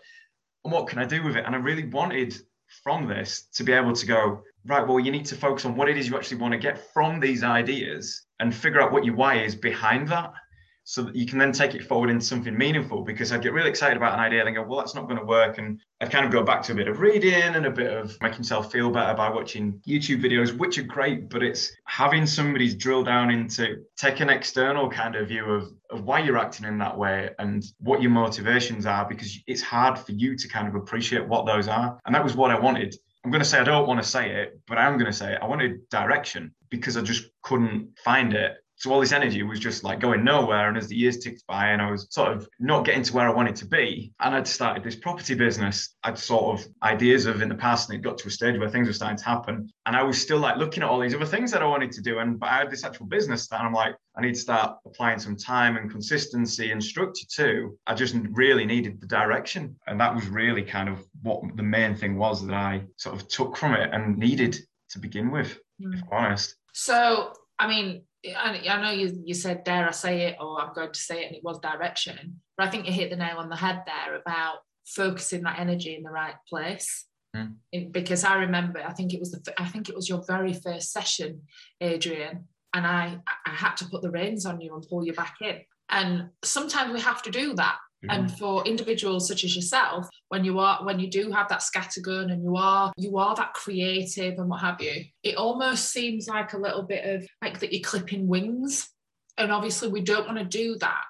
what 0.64 0.88
can 0.88 0.98
I 0.98 1.06
do 1.06 1.24
with 1.24 1.36
it? 1.36 1.46
And 1.46 1.54
I 1.56 1.60
really 1.60 1.86
wanted 1.86 2.36
from 2.84 3.08
this 3.08 3.48
to 3.54 3.64
be 3.64 3.72
able 3.72 3.94
to 3.94 4.06
go, 4.06 4.42
right, 4.66 4.88
well, 4.88 5.00
you 5.00 5.12
need 5.12 5.26
to 5.26 5.36
focus 5.36 5.66
on 5.66 5.76
what 5.76 5.90
it 5.90 5.98
is 5.98 6.08
you 6.08 6.16
actually 6.16 6.38
want 6.38 6.54
to 6.54 6.58
get 6.58 6.92
from 6.94 7.20
these 7.20 7.44
ideas 7.44 8.26
and 8.40 8.54
figure 8.54 8.82
out 8.82 8.92
what 8.92 9.06
your 9.06 9.16
why 9.16 9.44
is 9.44 9.56
behind 9.56 10.08
that 10.10 10.34
so 10.86 11.02
that 11.02 11.16
you 11.16 11.26
can 11.26 11.38
then 11.38 11.52
take 11.52 11.76
it 11.76 11.86
forward 11.86 12.10
into 12.10 12.26
something 12.26 12.58
meaningful. 12.58 13.04
Because 13.04 13.32
I'd 13.32 13.42
get 13.42 13.54
really 13.54 13.70
excited 13.70 13.96
about 13.96 14.14
an 14.14 14.20
idea 14.20 14.46
and 14.46 14.54
go, 14.54 14.64
well, 14.64 14.80
that's 14.80 14.96
not 14.96 15.08
going 15.08 15.18
to 15.18 15.26
work. 15.26 15.58
And 15.58 15.80
I'd 16.02 16.12
kind 16.12 16.26
of 16.26 16.32
go 16.32 16.44
back 16.44 16.62
to 16.64 16.74
a 16.74 16.76
bit 16.76 16.90
of 16.90 17.00
reading 17.00 17.34
and 17.34 17.66
a 17.66 17.72
bit 17.72 17.92
of 17.92 18.18
making 18.22 18.40
myself 18.40 18.72
feel 18.72 18.92
better 18.92 19.14
by 19.14 19.30
watching 19.30 19.80
YouTube 19.88 20.22
videos, 20.22 20.58
which 20.58 20.78
are 20.78 20.84
great, 20.84 21.30
but 21.30 21.42
it's 21.42 21.74
having 21.86 22.26
somebody's 22.26 22.76
drill 22.76 23.04
down 23.04 23.32
into 23.32 23.84
take 23.96 24.20
an 24.20 24.30
external 24.30 24.90
kind 24.90 25.16
of 25.16 25.30
view 25.30 25.46
of, 25.46 25.72
of 25.90 26.04
why 26.04 26.20
you're 26.20 26.38
acting 26.38 26.66
in 26.66 26.78
that 26.80 26.98
way 26.98 27.30
and 27.40 27.64
what 27.80 28.02
your 28.02 28.12
motivations 28.12 28.86
are, 28.86 29.08
because 29.08 29.38
it's 29.48 29.62
hard 29.62 29.98
for 29.98 30.12
you 30.12 30.36
to 30.36 30.48
kind 30.50 30.68
of 30.68 30.76
appreciate 30.76 31.26
what 31.26 31.46
those 31.46 31.70
are. 31.70 31.98
And 32.06 32.14
that 32.14 32.24
was 32.24 32.36
what 32.36 32.52
I 32.52 32.60
wanted. 32.60 32.94
I'm 33.24 33.32
going 33.32 33.42
to 33.42 33.48
say 33.48 33.60
I 33.60 33.64
don't 33.64 33.88
want 33.88 34.02
to 34.02 34.08
say 34.08 34.32
it, 34.32 34.60
but 34.68 34.78
I 34.78 34.86
am 34.86 34.98
going 34.98 35.12
to 35.12 35.18
say 35.18 35.34
it. 35.34 35.40
I 35.42 35.46
wanted 35.46 35.90
direction 35.90 36.54
because 36.70 36.98
I 36.98 37.02
just 37.02 37.30
couldn't 37.42 37.98
find 38.04 38.34
it 38.34 38.58
so 38.84 38.92
all 38.92 39.00
this 39.00 39.14
energy 39.14 39.44
was 39.44 39.62
just 39.62 39.86
like 39.86 40.02
going 40.02 40.26
nowhere. 40.26 40.68
And 40.68 40.78
as 40.78 40.90
the 40.90 40.96
years 40.98 41.18
ticked 41.20 41.48
by 41.48 41.70
and 41.70 41.82
I 41.82 41.90
was 41.90 42.06
sort 42.10 42.34
of 42.34 42.46
not 42.60 42.84
getting 42.84 43.02
to 43.04 43.14
where 43.14 43.30
I 43.30 43.34
wanted 43.34 43.56
to 43.56 43.66
be, 43.66 44.12
and 44.20 44.36
I'd 44.36 44.46
started 44.46 44.84
this 44.84 44.98
property 44.98 45.36
business, 45.36 45.96
I'd 46.04 46.18
sort 46.18 46.60
of 46.60 46.68
ideas 46.84 47.26
of 47.26 47.42
in 47.42 47.48
the 47.48 47.56
past, 47.56 47.90
and 47.90 47.98
it 47.98 48.02
got 48.02 48.18
to 48.18 48.28
a 48.28 48.32
stage 48.32 48.60
where 48.60 48.70
things 48.70 48.88
were 48.88 48.94
starting 48.94 49.18
to 49.20 49.24
happen. 49.24 49.70
And 49.86 49.96
I 49.96 50.04
was 50.04 50.22
still 50.22 50.40
like 50.40 50.58
looking 50.58 50.84
at 50.84 50.90
all 50.90 51.00
these 51.00 51.16
other 51.16 51.26
things 51.26 51.50
that 51.52 51.62
I 51.62 51.66
wanted 51.66 51.94
to 51.94 52.02
do. 52.02 52.20
And 52.20 52.38
but 52.38 52.50
I 52.50 52.58
had 52.58 52.70
this 52.70 52.84
actual 52.84 53.06
business 53.06 53.48
that 53.48 53.62
I'm 53.62 53.72
like, 53.72 53.96
I 54.18 54.22
need 54.22 54.34
to 54.34 54.42
start 54.42 54.76
applying 54.86 55.18
some 55.18 55.38
time 55.38 55.78
and 55.78 55.90
consistency 55.90 56.72
and 56.72 56.84
structure 56.84 57.26
too. 57.34 57.80
I 57.88 57.94
just 57.94 58.18
really 58.32 58.66
needed 58.66 59.00
the 59.00 59.08
direction. 59.08 59.78
And 59.88 59.98
that 60.02 60.14
was 60.14 60.28
really 60.28 60.64
kind 60.64 60.90
of 60.90 61.06
what 61.22 61.42
the 61.56 61.64
main 61.64 61.96
thing 61.96 62.18
was 62.18 62.46
that 62.46 62.54
I 62.54 62.84
sort 62.98 63.16
of 63.16 63.30
took 63.30 63.56
from 63.56 63.76
it 63.76 63.92
and 63.94 64.18
needed 64.18 64.58
to 64.90 65.00
begin 65.00 65.32
with, 65.32 65.58
mm. 65.82 65.94
if 65.94 66.04
I'm 66.12 66.26
honest. 66.26 66.58
So 66.74 67.32
I 67.60 67.68
mean, 67.68 68.04
I, 68.26 68.62
I 68.70 68.82
know 68.82 68.92
you, 68.92 69.22
you 69.26 69.34
said, 69.34 69.64
dare 69.64 69.88
I 69.88 69.92
say 69.92 70.28
it, 70.28 70.38
or 70.40 70.62
I'm 70.62 70.74
going 70.74 70.92
to 70.92 71.00
say 71.00 71.24
it, 71.24 71.28
and 71.28 71.36
it 71.36 71.44
was 71.44 71.60
direction. 71.60 72.42
But 72.58 72.68
I 72.68 72.70
think 72.70 72.86
you 72.86 72.94
hit 72.94 73.10
the 73.10 73.16
nail 73.18 73.38
on 73.38 73.50
the 73.50 73.56
head 73.56 73.84
there 73.86 74.16
about 74.16 74.58
focusing 74.86 75.44
that 75.44 75.60
energy 75.60 75.96
in 75.96 76.04
the 76.04 76.10
right 76.10 76.36
place. 76.48 77.06
Mm. 77.36 77.56
In, 77.72 77.92
because 77.92 78.24
I 78.24 78.36
remember, 78.36 78.80
I 78.80 78.94
think 78.94 79.14
it 79.14 79.20
was 79.20 79.32
the, 79.32 79.54
I 79.60 79.66
think 79.66 79.90
it 79.90 79.96
was 79.96 80.08
your 80.08 80.24
very 80.28 80.54
first 80.54 80.92
session, 80.92 81.42
Adrian, 81.82 82.48
and 82.74 82.88
I, 82.88 83.20
I 83.46 83.52
had 83.52 83.76
to 83.78 83.86
put 83.86 84.02
the 84.02 84.12
reins 84.12 84.46
on 84.46 84.62
you 84.62 84.74
and 84.76 84.88
pull 84.88 85.06
you 85.06 85.14
back 85.14 85.36
in. 85.42 85.60
And 85.90 86.30
sometimes 86.44 86.94
we 86.94 87.02
have 87.02 87.22
to 87.24 87.32
do 87.32 87.54
that 87.56 87.78
and 88.10 88.32
for 88.38 88.66
individuals 88.66 89.28
such 89.28 89.44
as 89.44 89.56
yourself 89.56 90.08
when 90.30 90.44
you 90.44 90.60
are 90.60 90.84
when 90.84 91.00
you 91.00 91.10
do 91.10 91.32
have 91.32 91.48
that 91.48 91.62
scattergun 91.62 92.32
and 92.32 92.44
you 92.44 92.56
are 92.56 92.92
you 92.98 93.18
are 93.18 93.36
that 93.36 93.54
creative 93.54 94.38
and 94.38 94.50
what 94.50 94.60
have 94.60 94.82
you 94.82 95.04
it 95.24 95.38
almost 95.38 95.90
seems 95.92 96.28
like 96.28 96.54
a 96.54 96.58
little 96.58 96.84
bit 96.84 97.06
of 97.06 97.28
like 97.42 97.60
that 97.60 97.74
you're 97.74 97.82
clipping 97.82 98.28
wings. 98.28 98.90
And 99.38 99.52
obviously 99.52 99.90
we 99.90 100.02
don't 100.02 100.28
want 100.28 100.38
to 100.38 100.46
do 100.46 100.78
that. 100.80 101.06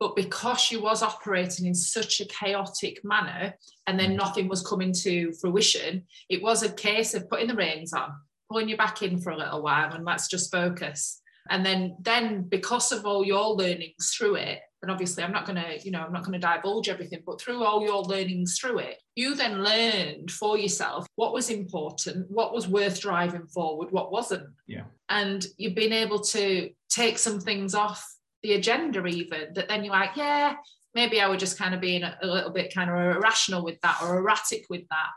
But 0.00 0.14
because 0.14 0.70
you 0.70 0.80
was 0.80 1.02
operating 1.02 1.66
in 1.66 1.74
such 1.74 2.20
a 2.20 2.26
chaotic 2.26 3.00
manner 3.04 3.54
and 3.86 3.98
then 3.98 4.12
mm. 4.12 4.16
nothing 4.16 4.48
was 4.48 4.64
coming 4.64 4.92
to 4.92 5.32
fruition 5.40 6.04
it 6.28 6.40
was 6.40 6.62
a 6.62 6.72
case 6.72 7.14
of 7.14 7.28
putting 7.28 7.48
the 7.48 7.54
reins 7.54 7.92
on 7.92 8.12
pulling 8.48 8.68
you 8.68 8.76
back 8.76 9.02
in 9.02 9.18
for 9.18 9.30
a 9.30 9.36
little 9.36 9.60
while 9.60 9.92
and 9.92 10.04
let's 10.04 10.28
just 10.28 10.52
focus. 10.52 11.20
And 11.50 11.66
then 11.66 11.96
then 12.00 12.42
because 12.42 12.92
of 12.92 13.06
all 13.06 13.24
your 13.24 13.48
learnings 13.54 14.14
through 14.16 14.36
it 14.36 14.60
and 14.82 14.90
obviously 14.90 15.22
i'm 15.22 15.32
not 15.32 15.46
going 15.46 15.56
to 15.56 15.78
you 15.84 15.90
know 15.90 16.00
i'm 16.00 16.12
not 16.12 16.24
going 16.24 16.38
to 16.38 16.46
divulge 16.46 16.88
everything 16.88 17.22
but 17.26 17.40
through 17.40 17.64
all 17.64 17.82
your 17.82 18.02
learnings 18.02 18.58
through 18.58 18.78
it 18.78 18.98
you 19.18 19.34
then 19.34 19.64
learned 19.64 20.30
for 20.30 20.56
yourself 20.56 21.06
what 21.16 21.32
was 21.32 21.50
important 21.50 22.30
what 22.30 22.54
was 22.54 22.68
worth 22.68 23.00
driving 23.00 23.46
forward 23.46 23.90
what 23.90 24.12
wasn't. 24.12 24.48
Yeah. 24.66 24.84
And 25.08 25.44
you've 25.56 25.74
been 25.74 25.92
able 25.92 26.20
to 26.20 26.70
take 26.88 27.18
some 27.18 27.40
things 27.40 27.74
off 27.74 28.04
the 28.42 28.52
agenda 28.52 29.04
even 29.06 29.54
that 29.54 29.68
then 29.68 29.82
you're 29.82 29.92
like 29.92 30.14
yeah 30.14 30.54
maybe 30.94 31.20
i 31.20 31.28
would 31.28 31.40
just 31.40 31.58
kind 31.58 31.74
of 31.74 31.80
being 31.80 32.04
a, 32.04 32.16
a 32.22 32.26
little 32.26 32.50
bit 32.50 32.72
kind 32.72 32.90
of 32.90 33.16
irrational 33.16 33.64
with 33.64 33.80
that 33.82 33.98
or 34.02 34.18
erratic 34.18 34.66
with 34.70 34.86
that. 34.90 35.10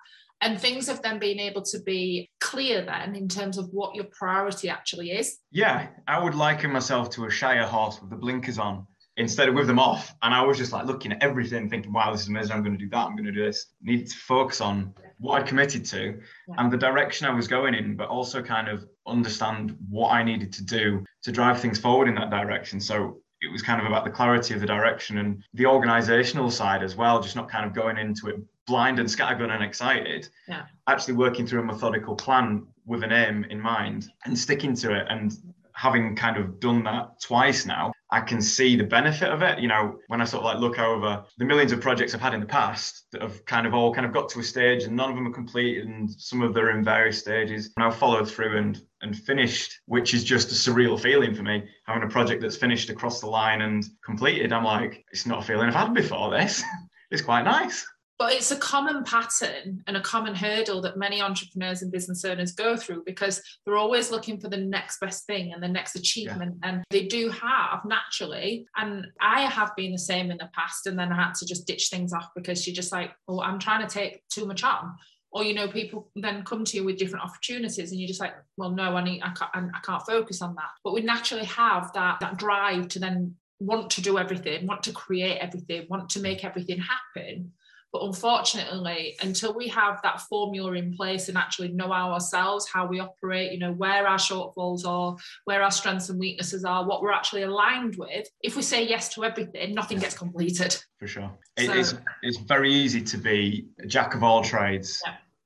And 0.43 0.59
things 0.59 0.87
have 0.87 1.03
then 1.03 1.19
been 1.19 1.39
able 1.39 1.61
to 1.61 1.79
be 1.83 2.31
clear 2.39 2.83
then 2.83 3.15
in 3.15 3.27
terms 3.27 3.59
of 3.59 3.69
what 3.71 3.93
your 3.93 4.05
priority 4.05 4.69
actually 4.69 5.11
is. 5.11 5.37
Yeah 5.51 5.89
i 6.07 6.17
would 6.21 6.33
liken 6.33 6.71
myself 6.71 7.11
to 7.11 7.25
a 7.25 7.29
shire 7.29 7.67
horse 7.67 8.01
with 8.01 8.09
the 8.09 8.15
blinkers 8.15 8.57
on 8.57 8.87
instead 9.17 9.49
of 9.49 9.55
with 9.55 9.67
them 9.67 9.79
off. 9.79 10.13
And 10.21 10.33
I 10.33 10.41
was 10.41 10.57
just 10.57 10.71
like 10.71 10.85
looking 10.85 11.11
at 11.11 11.21
everything, 11.21 11.69
thinking, 11.69 11.91
wow, 11.91 12.11
this 12.11 12.21
is 12.21 12.29
amazing. 12.29 12.53
I'm 12.53 12.63
going 12.63 12.77
to 12.77 12.83
do 12.83 12.89
that. 12.89 13.05
I'm 13.05 13.15
going 13.15 13.25
to 13.25 13.31
do 13.31 13.43
this. 13.43 13.67
Needed 13.81 14.07
to 14.09 14.17
focus 14.17 14.61
on 14.61 14.93
what 15.19 15.41
I 15.41 15.45
committed 15.45 15.85
to 15.85 16.19
yeah. 16.47 16.55
and 16.57 16.71
the 16.71 16.77
direction 16.77 17.27
I 17.27 17.33
was 17.33 17.47
going 17.47 17.73
in, 17.73 17.95
but 17.95 18.09
also 18.09 18.41
kind 18.41 18.67
of 18.67 18.85
understand 19.05 19.75
what 19.89 20.09
I 20.09 20.23
needed 20.23 20.51
to 20.53 20.63
do 20.63 21.03
to 21.23 21.31
drive 21.31 21.59
things 21.59 21.79
forward 21.79 22.07
in 22.07 22.15
that 22.15 22.29
direction. 22.29 22.79
So 22.79 23.21
it 23.41 23.51
was 23.51 23.61
kind 23.61 23.81
of 23.81 23.87
about 23.87 24.05
the 24.05 24.11
clarity 24.11 24.53
of 24.53 24.59
the 24.61 24.67
direction 24.67 25.17
and 25.17 25.43
the 25.53 25.65
organizational 25.65 26.51
side 26.51 26.83
as 26.83 26.95
well, 26.95 27.21
just 27.21 27.35
not 27.35 27.49
kind 27.49 27.65
of 27.65 27.73
going 27.73 27.97
into 27.97 28.27
it 28.27 28.35
blind 28.67 28.99
and 28.99 29.09
scattergun 29.09 29.51
and 29.51 29.63
excited. 29.63 30.29
Yeah. 30.47 30.63
Actually 30.87 31.15
working 31.15 31.45
through 31.45 31.61
a 31.61 31.65
methodical 31.65 32.15
plan 32.15 32.67
with 32.85 33.03
an 33.03 33.11
aim 33.11 33.43
in 33.49 33.59
mind 33.59 34.09
and 34.25 34.37
sticking 34.37 34.75
to 34.75 34.95
it 34.95 35.07
and 35.09 35.33
having 35.73 36.15
kind 36.15 36.37
of 36.37 36.59
done 36.59 36.83
that 36.83 37.19
twice 37.19 37.65
now, 37.65 37.91
I 38.11 38.19
can 38.19 38.41
see 38.41 38.75
the 38.75 38.83
benefit 38.83 39.29
of 39.29 39.41
it. 39.41 39.59
You 39.59 39.69
know, 39.69 39.97
when 40.07 40.21
I 40.21 40.25
sort 40.25 40.43
of 40.43 40.45
like 40.45 40.59
look 40.59 40.79
over 40.79 41.23
the 41.37 41.45
millions 41.45 41.71
of 41.71 41.79
projects 41.79 42.13
I've 42.13 42.21
had 42.21 42.33
in 42.33 42.41
the 42.41 42.45
past 42.45 43.05
that 43.11 43.21
have 43.21 43.45
kind 43.45 43.65
of 43.65 43.73
all 43.73 43.93
kind 43.93 44.05
of 44.05 44.11
got 44.11 44.27
to 44.29 44.39
a 44.39 44.43
stage 44.43 44.83
and 44.83 44.95
none 44.95 45.09
of 45.09 45.15
them 45.15 45.27
are 45.27 45.33
complete 45.33 45.83
and 45.83 46.11
some 46.11 46.41
of 46.41 46.53
them 46.53 46.65
are 46.65 46.71
in 46.71 46.83
various 46.83 47.19
stages. 47.19 47.71
And 47.77 47.85
I've 47.85 47.95
followed 47.95 48.29
through 48.29 48.57
and 48.57 48.81
and 49.01 49.17
finished, 49.17 49.79
which 49.85 50.13
is 50.13 50.23
just 50.23 50.51
a 50.51 50.55
surreal 50.55 50.99
feeling 50.99 51.33
for 51.33 51.43
me. 51.43 51.63
Having 51.85 52.03
a 52.03 52.11
project 52.11 52.41
that's 52.41 52.57
finished 52.57 52.89
across 52.89 53.19
the 53.19 53.27
line 53.27 53.61
and 53.61 53.83
completed, 54.05 54.53
I'm 54.53 54.63
like, 54.63 55.05
it's 55.11 55.25
not 55.25 55.39
a 55.39 55.41
feeling 55.41 55.67
I've 55.67 55.75
had 55.75 55.93
before 55.93 56.29
this. 56.31 56.63
it's 57.11 57.21
quite 57.21 57.43
nice. 57.43 57.85
But 58.21 58.33
it's 58.33 58.51
a 58.51 58.55
common 58.57 59.03
pattern 59.03 59.83
and 59.87 59.97
a 59.97 60.01
common 60.01 60.35
hurdle 60.35 60.79
that 60.83 60.95
many 60.95 61.23
entrepreneurs 61.23 61.81
and 61.81 61.91
business 61.91 62.23
owners 62.23 62.51
go 62.51 62.77
through 62.77 63.01
because 63.03 63.41
they're 63.65 63.77
always 63.77 64.11
looking 64.11 64.39
for 64.39 64.47
the 64.47 64.57
next 64.57 64.99
best 64.99 65.25
thing 65.25 65.53
and 65.53 65.63
the 65.63 65.67
next 65.67 65.95
achievement. 65.95 66.57
Yeah. 66.61 66.69
And 66.69 66.83
they 66.91 67.07
do 67.07 67.29
have 67.29 67.79
naturally, 67.83 68.67
and 68.77 69.07
I 69.19 69.41
have 69.41 69.75
been 69.75 69.91
the 69.91 69.97
same 69.97 70.29
in 70.29 70.37
the 70.37 70.51
past. 70.53 70.85
And 70.85 70.99
then 70.99 71.11
I 71.11 71.15
had 71.15 71.33
to 71.33 71.47
just 71.47 71.65
ditch 71.65 71.89
things 71.89 72.13
off 72.13 72.27
because 72.35 72.67
you're 72.67 72.75
just 72.75 72.91
like, 72.91 73.09
oh, 73.27 73.41
I'm 73.41 73.57
trying 73.57 73.87
to 73.87 73.91
take 73.91 74.21
too 74.29 74.45
much 74.45 74.63
on 74.63 74.93
or 75.31 75.43
you 75.43 75.55
know 75.55 75.67
people 75.67 76.11
then 76.15 76.43
come 76.43 76.63
to 76.63 76.77
you 76.77 76.83
with 76.83 76.97
different 76.97 77.25
opportunities 77.25 77.89
and 77.89 77.99
you're 77.99 78.07
just 78.07 78.19
like 78.19 78.35
well 78.57 78.69
no 78.69 78.97
i 78.97 79.03
need 79.03 79.21
i 79.21 79.29
can't, 79.29 79.71
I 79.73 79.79
can't 79.81 80.05
focus 80.05 80.41
on 80.41 80.55
that 80.55 80.71
but 80.83 80.93
we 80.93 81.01
naturally 81.01 81.45
have 81.45 81.93
that 81.93 82.19
that 82.19 82.35
drive 82.35 82.89
to 82.89 82.99
then 82.99 83.35
want 83.61 83.89
to 83.91 84.01
do 84.01 84.19
everything 84.19 84.67
want 84.67 84.83
to 84.83 84.91
create 84.91 85.37
everything 85.37 85.87
want 85.89 86.09
to 86.09 86.19
make 86.19 86.43
everything 86.43 86.79
happen 86.79 87.53
but 87.93 88.03
unfortunately, 88.03 89.17
until 89.21 89.53
we 89.53 89.67
have 89.67 90.01
that 90.03 90.21
formula 90.21 90.73
in 90.73 90.95
place 90.95 91.27
and 91.27 91.37
actually 91.37 91.69
know 91.69 91.91
ourselves, 91.91 92.67
how 92.67 92.85
we 92.87 92.99
operate, 92.99 93.51
you 93.51 93.59
know, 93.59 93.73
where 93.73 94.07
our 94.07 94.17
shortfalls 94.17 94.85
are, 94.85 95.17
where 95.43 95.61
our 95.61 95.71
strengths 95.71 96.09
and 96.09 96.17
weaknesses 96.17 96.63
are, 96.63 96.87
what 96.87 97.01
we're 97.01 97.11
actually 97.11 97.43
aligned 97.43 97.95
with, 97.97 98.27
if 98.41 98.55
we 98.55 98.61
say 98.61 98.87
yes 98.87 99.13
to 99.15 99.25
everything, 99.25 99.73
nothing 99.73 99.99
gets 99.99 100.17
completed. 100.17 100.75
For 100.99 101.07
sure. 101.07 101.31
So, 101.59 101.73
it's, 101.73 101.95
it's 102.23 102.37
very 102.37 102.73
easy 102.73 103.01
to 103.01 103.17
be 103.17 103.67
a 103.81 103.87
jack 103.87 104.15
of 104.15 104.23
all 104.23 104.41
trades. 104.41 105.01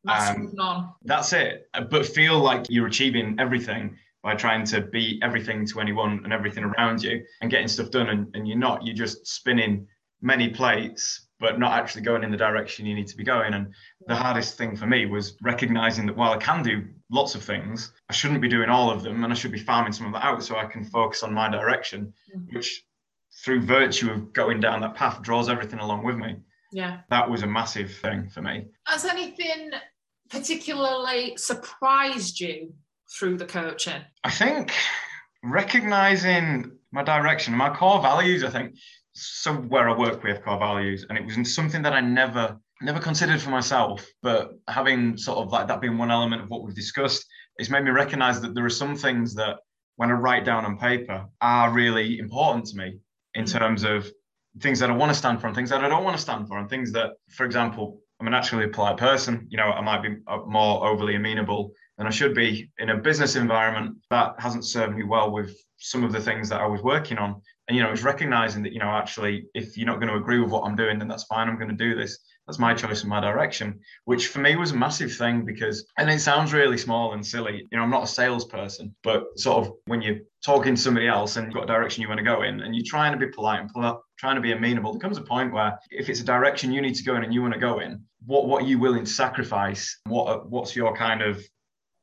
Yeah, 0.05 0.29
um. 0.59 0.93
That's 1.03 1.33
it. 1.33 1.67
But 1.89 2.05
feel 2.05 2.37
like 2.37 2.67
you're 2.69 2.87
achieving 2.87 3.37
everything 3.39 3.97
by 4.21 4.35
trying 4.35 4.65
to 4.65 4.81
be 4.81 5.19
everything 5.23 5.65
to 5.67 5.79
anyone 5.79 6.21
and 6.23 6.31
everything 6.31 6.63
around 6.63 7.01
you 7.01 7.23
and 7.41 7.49
getting 7.49 7.67
stuff 7.67 7.89
done 7.91 8.09
and, 8.09 8.27
and 8.35 8.47
you're 8.47 8.57
not 8.57 8.83
you're 8.83 8.95
just 8.95 9.27
spinning 9.27 9.87
many 10.21 10.49
plates 10.49 11.24
but 11.39 11.59
not 11.59 11.73
actually 11.73 12.01
going 12.01 12.23
in 12.23 12.31
the 12.31 12.37
direction 12.37 12.85
you 12.85 12.95
need 12.95 13.07
to 13.07 13.17
be 13.17 13.23
going. 13.23 13.53
And 13.53 13.73
the 14.07 14.15
hardest 14.15 14.57
thing 14.57 14.75
for 14.75 14.85
me 14.85 15.05
was 15.05 15.37
recognizing 15.41 16.05
that 16.05 16.15
while 16.15 16.31
i 16.31 16.37
can 16.37 16.63
do 16.63 16.85
lots 17.11 17.35
of 17.35 17.43
things 17.43 17.93
i 18.09 18.13
shouldn't 18.13 18.41
be 18.41 18.47
doing 18.47 18.69
all 18.69 18.89
of 18.89 19.03
them 19.03 19.23
and 19.23 19.31
i 19.31 19.35
should 19.35 19.51
be 19.51 19.59
farming 19.59 19.93
some 19.93 20.07
of 20.07 20.13
that 20.13 20.23
out 20.23 20.43
so 20.43 20.57
i 20.57 20.65
can 20.65 20.83
focus 20.83 21.23
on 21.23 21.33
my 21.33 21.49
direction 21.49 22.11
mm-hmm. 22.35 22.55
which 22.55 22.83
through 23.43 23.61
virtue 23.61 24.11
of 24.11 24.33
going 24.33 24.59
down 24.59 24.81
that 24.81 24.95
path 24.95 25.21
draws 25.21 25.49
everything 25.49 25.79
along 25.79 26.03
with 26.03 26.15
me. 26.15 26.37
Yeah. 26.71 26.99
That 27.09 27.29
was 27.29 27.43
a 27.43 27.47
massive 27.47 27.91
thing 27.91 28.29
for 28.29 28.41
me. 28.41 28.65
Has 28.85 29.05
anything 29.05 29.71
particularly 30.29 31.35
surprised 31.37 32.39
you 32.39 32.73
through 33.11 33.37
the 33.37 33.45
coaching? 33.45 34.01
I 34.23 34.31
think 34.31 34.73
recognizing 35.43 36.71
my 36.91 37.03
direction, 37.03 37.53
my 37.53 37.69
core 37.69 38.01
values, 38.01 38.43
I 38.43 38.49
think, 38.49 38.75
so 39.15 39.53
where 39.53 39.89
I 39.89 39.97
work, 39.97 40.23
we 40.23 40.29
have 40.29 40.43
core 40.43 40.59
values, 40.59 41.05
and 41.07 41.17
it 41.17 41.25
was 41.25 41.55
something 41.55 41.81
that 41.81 41.93
I 41.93 42.01
never 42.01 42.59
never 42.81 42.99
considered 42.99 43.41
for 43.41 43.49
myself. 43.49 44.05
But 44.21 44.51
having 44.67 45.17
sort 45.17 45.39
of 45.39 45.51
like 45.51 45.67
that 45.67 45.81
being 45.81 45.97
one 45.97 46.11
element 46.11 46.41
of 46.41 46.49
what 46.49 46.63
we've 46.63 46.75
discussed, 46.75 47.25
it's 47.57 47.69
made 47.69 47.83
me 47.83 47.91
recognize 47.91 48.41
that 48.41 48.53
there 48.53 48.65
are 48.65 48.69
some 48.69 48.95
things 48.95 49.33
that 49.35 49.57
when 49.95 50.11
I 50.11 50.13
write 50.13 50.43
down 50.43 50.65
on 50.65 50.77
paper 50.77 51.25
are 51.39 51.71
really 51.71 52.19
important 52.19 52.65
to 52.67 52.77
me 52.77 52.99
in 53.33 53.45
mm. 53.45 53.51
terms 53.51 53.83
of 53.83 54.11
things 54.59 54.79
that 54.79 54.89
I 54.89 54.95
want 54.95 55.11
to 55.11 55.17
stand 55.17 55.39
for 55.39 55.47
and 55.47 55.55
things 55.55 55.69
that 55.69 55.83
I 55.83 55.87
don't 55.87 56.03
want 56.03 56.17
to 56.17 56.21
stand 56.21 56.47
for, 56.47 56.57
and 56.57 56.69
things 56.69 56.91
that, 56.91 57.11
for 57.29 57.45
example, 57.45 58.01
I'm 58.19 58.27
a 58.27 58.29
naturally 58.29 58.67
polite 58.67 58.97
person. 58.97 59.47
You 59.49 59.57
know, 59.57 59.71
I 59.71 59.81
might 59.81 60.01
be 60.01 60.17
uh, 60.27 60.39
more 60.45 60.85
overly 60.85 61.15
amenable 61.15 61.71
than 61.97 62.07
I 62.07 62.09
should 62.09 62.33
be 62.33 62.69
in 62.79 62.89
a 62.89 62.97
business 62.97 63.35
environment 63.35 63.97
that 64.09 64.35
hasn't 64.37 64.65
served 64.65 64.95
me 64.97 65.03
well 65.03 65.31
with 65.31 65.55
some 65.77 66.03
of 66.03 66.11
the 66.11 66.19
things 66.19 66.49
that 66.49 66.61
I 66.61 66.65
was 66.65 66.81
working 66.81 67.17
on. 67.17 67.41
And 67.67 67.75
you 67.75 67.83
know, 67.83 67.91
it's 67.91 68.03
recognizing 68.03 68.63
that 68.63 68.73
you 68.73 68.79
know 68.79 68.89
actually, 68.89 69.45
if 69.53 69.77
you're 69.77 69.87
not 69.87 69.99
going 69.99 70.09
to 70.09 70.15
agree 70.15 70.39
with 70.39 70.51
what 70.51 70.63
I'm 70.65 70.75
doing, 70.75 70.99
then 70.99 71.07
that's 71.07 71.23
fine. 71.23 71.47
I'm 71.47 71.57
going 71.57 71.69
to 71.69 71.75
do 71.75 71.95
this. 71.95 72.19
That's 72.45 72.59
my 72.59 72.75
choice 72.75 73.01
and 73.01 73.09
my 73.09 73.19
direction, 73.19 73.79
which 74.03 74.27
for 74.27 74.37
me 74.37 74.55
was 74.55 74.71
a 74.71 74.75
massive 74.75 75.15
thing 75.15 75.45
because, 75.45 75.87
and 75.97 76.09
it 76.11 76.21
sounds 76.21 76.53
really 76.53 76.77
small 76.77 77.13
and 77.13 77.25
silly. 77.25 77.65
You 77.71 77.77
know, 77.77 77.83
I'm 77.83 77.89
not 77.89 78.03
a 78.03 78.07
salesperson, 78.07 78.95
but 79.03 79.23
sort 79.35 79.65
of 79.65 79.73
when 79.85 80.03
you're 80.03 80.19
talking 80.43 80.75
to 80.75 80.81
somebody 80.81 81.07
else 81.07 81.37
and 81.37 81.47
you've 81.47 81.55
got 81.55 81.63
a 81.63 81.67
direction 81.67 82.03
you 82.03 82.07
want 82.07 82.19
to 82.19 82.23
go 82.23 82.43
in 82.43 82.61
and 82.61 82.75
you're 82.75 82.85
trying 82.85 83.13
to 83.13 83.17
be 83.17 83.31
polite 83.31 83.61
and 83.61 83.69
polite, 83.71 83.95
trying 84.19 84.35
to 84.35 84.41
be 84.41 84.51
amenable, 84.51 84.93
there 84.93 84.99
comes 84.99 85.17
a 85.17 85.21
point 85.21 85.53
where 85.53 85.79
if 85.89 86.07
it's 86.07 86.19
a 86.19 86.25
direction 86.25 86.71
you 86.71 86.81
need 86.81 86.93
to 86.93 87.03
go 87.03 87.15
in 87.15 87.23
and 87.23 87.33
you 87.33 87.41
want 87.41 87.55
to 87.55 87.59
go 87.59 87.79
in, 87.79 88.03
what, 88.27 88.45
what 88.45 88.61
are 88.61 88.67
you 88.67 88.77
willing 88.77 89.05
to 89.05 89.11
sacrifice? 89.11 89.99
What, 90.05 90.47
what's 90.47 90.75
your 90.75 90.95
kind 90.95 91.23
of, 91.23 91.43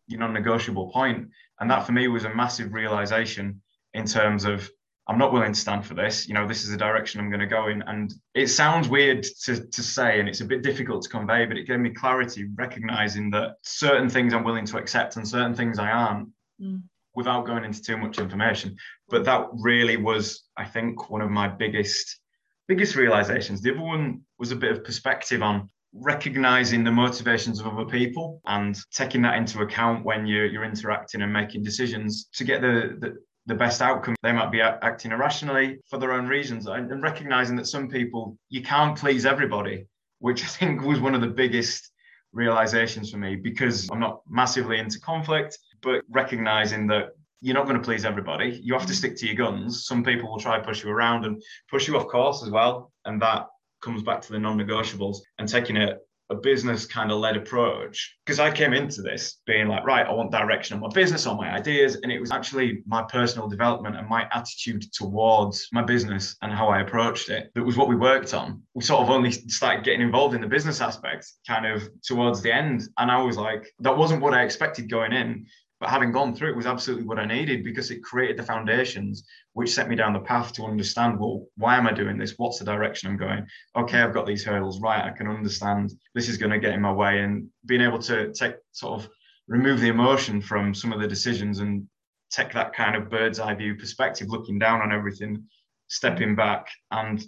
you 0.08 0.18
know, 0.18 0.26
negotiable 0.26 0.90
point? 0.90 1.28
And 1.60 1.70
that 1.70 1.86
for 1.86 1.92
me 1.92 2.08
was 2.08 2.24
a 2.24 2.34
massive 2.34 2.72
realization 2.72 3.62
in 3.94 4.06
terms 4.06 4.44
of 4.44 4.68
I'm 5.08 5.18
not 5.18 5.32
willing 5.32 5.52
to 5.52 5.58
stand 5.58 5.84
for 5.84 5.94
this. 5.94 6.28
You 6.28 6.34
know, 6.34 6.46
this 6.46 6.62
is 6.62 6.70
the 6.70 6.76
direction 6.76 7.20
I'm 7.20 7.28
going 7.28 7.40
to 7.40 7.46
go 7.46 7.68
in. 7.68 7.82
And 7.82 8.14
it 8.34 8.46
sounds 8.46 8.88
weird 8.88 9.24
to, 9.44 9.64
to 9.66 9.82
say, 9.82 10.20
and 10.20 10.28
it's 10.28 10.40
a 10.40 10.44
bit 10.44 10.62
difficult 10.62 11.02
to 11.02 11.08
convey, 11.08 11.44
but 11.44 11.56
it 11.56 11.66
gave 11.66 11.80
me 11.80 11.90
clarity, 11.90 12.48
recognizing 12.54 13.30
that 13.30 13.56
certain 13.62 14.08
things 14.08 14.32
I'm 14.32 14.44
willing 14.44 14.66
to 14.66 14.78
accept 14.78 15.16
and 15.16 15.26
certain 15.26 15.54
things 15.54 15.78
I 15.78 15.90
aren't 15.90 16.28
mm. 16.60 16.82
without 17.16 17.46
going 17.46 17.64
into 17.64 17.82
too 17.82 17.96
much 17.96 18.18
information. 18.18 18.76
But 19.08 19.24
that 19.24 19.48
really 19.52 19.96
was, 19.96 20.44
I 20.56 20.64
think, 20.64 21.10
one 21.10 21.20
of 21.20 21.30
my 21.30 21.48
biggest, 21.48 22.20
biggest 22.68 22.94
realizations. 22.94 23.60
The 23.60 23.72
other 23.72 23.82
one 23.82 24.20
was 24.38 24.52
a 24.52 24.56
bit 24.56 24.70
of 24.70 24.84
perspective 24.84 25.42
on 25.42 25.68
recognizing 25.94 26.84
the 26.84 26.92
motivations 26.92 27.60
of 27.60 27.66
other 27.66 27.84
people 27.84 28.40
and 28.46 28.78
taking 28.92 29.20
that 29.22 29.36
into 29.36 29.60
account 29.62 30.04
when 30.04 30.26
you're, 30.26 30.46
you're 30.46 30.64
interacting 30.64 31.22
and 31.22 31.32
making 31.32 31.64
decisions 31.64 32.28
to 32.32 32.44
get 32.44 32.62
the, 32.62 32.96
the 33.00 33.16
the 33.46 33.54
best 33.54 33.82
outcome. 33.82 34.14
They 34.22 34.32
might 34.32 34.52
be 34.52 34.60
acting 34.60 35.12
irrationally 35.12 35.78
for 35.88 35.98
their 35.98 36.12
own 36.12 36.26
reasons 36.26 36.66
and, 36.66 37.02
recognizing 37.02 37.56
that 37.56 37.66
some 37.66 37.88
people, 37.88 38.36
you 38.48 38.62
can't 38.62 38.96
please 38.96 39.26
everybody, 39.26 39.86
which 40.18 40.44
I 40.44 40.46
think 40.46 40.82
was 40.82 41.00
one 41.00 41.14
of 41.14 41.20
the 41.20 41.26
biggest 41.26 41.90
realizations 42.32 43.10
for 43.10 43.18
me 43.18 43.36
because 43.36 43.88
I'm 43.90 44.00
not 44.00 44.20
massively 44.28 44.78
into 44.78 45.00
conflict, 45.00 45.58
but 45.82 46.02
recognizing 46.08 46.86
that 46.88 47.10
you're 47.40 47.54
not 47.54 47.66
going 47.66 47.76
to 47.76 47.82
please 47.82 48.04
everybody. 48.04 48.60
You 48.62 48.72
have 48.74 48.86
to 48.86 48.94
stick 48.94 49.16
to 49.16 49.26
your 49.26 49.34
guns. 49.34 49.86
Some 49.86 50.04
people 50.04 50.30
will 50.30 50.38
try 50.38 50.58
to 50.58 50.64
push 50.64 50.84
you 50.84 50.90
around 50.90 51.24
and 51.24 51.42
push 51.68 51.88
you 51.88 51.96
off 51.96 52.06
course 52.06 52.42
as 52.42 52.50
well. 52.50 52.92
And 53.04 53.20
that 53.20 53.48
comes 53.82 54.04
back 54.04 54.22
to 54.22 54.32
the 54.32 54.38
non 54.38 54.56
negotiables 54.56 55.18
and 55.38 55.48
taking 55.48 55.76
it 55.76 55.98
a 56.32 56.36
business 56.36 56.86
kind 56.86 57.12
of 57.12 57.18
led 57.18 57.36
approach 57.36 58.16
because 58.24 58.40
I 58.40 58.50
came 58.50 58.72
into 58.72 59.02
this 59.02 59.40
being 59.46 59.68
like, 59.68 59.84
right, 59.84 60.06
I 60.06 60.12
want 60.12 60.32
direction 60.32 60.74
on 60.74 60.80
my 60.80 60.88
business, 60.88 61.26
on 61.26 61.36
my 61.36 61.52
ideas. 61.52 61.98
And 62.02 62.10
it 62.10 62.18
was 62.18 62.30
actually 62.30 62.82
my 62.86 63.02
personal 63.02 63.48
development 63.48 63.96
and 63.96 64.08
my 64.08 64.26
attitude 64.32 64.84
towards 64.92 65.68
my 65.72 65.82
business 65.82 66.36
and 66.42 66.52
how 66.52 66.68
I 66.68 66.80
approached 66.80 67.28
it 67.28 67.50
that 67.54 67.62
was 67.62 67.76
what 67.76 67.88
we 67.88 67.96
worked 67.96 68.34
on. 68.34 68.62
We 68.74 68.82
sort 68.82 69.02
of 69.02 69.10
only 69.10 69.30
started 69.30 69.84
getting 69.84 70.00
involved 70.00 70.34
in 70.34 70.40
the 70.40 70.46
business 70.46 70.80
aspect 70.80 71.26
kind 71.46 71.66
of 71.66 71.88
towards 72.02 72.40
the 72.42 72.52
end. 72.52 72.82
And 72.98 73.10
I 73.10 73.22
was 73.22 73.36
like, 73.36 73.66
that 73.80 73.96
wasn't 73.96 74.22
what 74.22 74.34
I 74.34 74.42
expected 74.42 74.90
going 74.90 75.12
in. 75.12 75.46
But 75.82 75.90
having 75.90 76.12
gone 76.12 76.32
through 76.32 76.50
it 76.50 76.56
was 76.56 76.66
absolutely 76.66 77.06
what 77.06 77.18
I 77.18 77.24
needed 77.24 77.64
because 77.64 77.90
it 77.90 78.04
created 78.04 78.36
the 78.36 78.44
foundations 78.44 79.24
which 79.54 79.74
set 79.74 79.88
me 79.88 79.96
down 79.96 80.12
the 80.12 80.20
path 80.20 80.52
to 80.52 80.64
understand 80.64 81.18
well, 81.18 81.48
why 81.56 81.76
am 81.76 81.88
I 81.88 81.92
doing 81.92 82.16
this? 82.16 82.34
What's 82.36 82.60
the 82.60 82.64
direction 82.64 83.10
I'm 83.10 83.16
going? 83.16 83.44
Okay, 83.74 84.00
I've 84.00 84.14
got 84.14 84.24
these 84.24 84.44
hurdles, 84.44 84.80
right? 84.80 85.04
I 85.04 85.10
can 85.10 85.26
understand 85.26 85.90
this 86.14 86.28
is 86.28 86.36
going 86.36 86.52
to 86.52 86.60
get 86.60 86.72
in 86.72 86.80
my 86.80 86.92
way. 86.92 87.22
And 87.22 87.48
being 87.66 87.80
able 87.80 87.98
to 87.98 88.32
take 88.32 88.54
sort 88.70 89.00
of 89.02 89.10
remove 89.48 89.80
the 89.80 89.88
emotion 89.88 90.40
from 90.40 90.72
some 90.72 90.92
of 90.92 91.00
the 91.00 91.08
decisions 91.08 91.58
and 91.58 91.84
take 92.30 92.52
that 92.52 92.74
kind 92.74 92.94
of 92.94 93.10
bird's 93.10 93.40
eye 93.40 93.54
view 93.54 93.74
perspective, 93.74 94.28
looking 94.30 94.60
down 94.60 94.82
on 94.82 94.92
everything, 94.92 95.44
stepping 95.88 96.36
back 96.36 96.68
and 96.92 97.24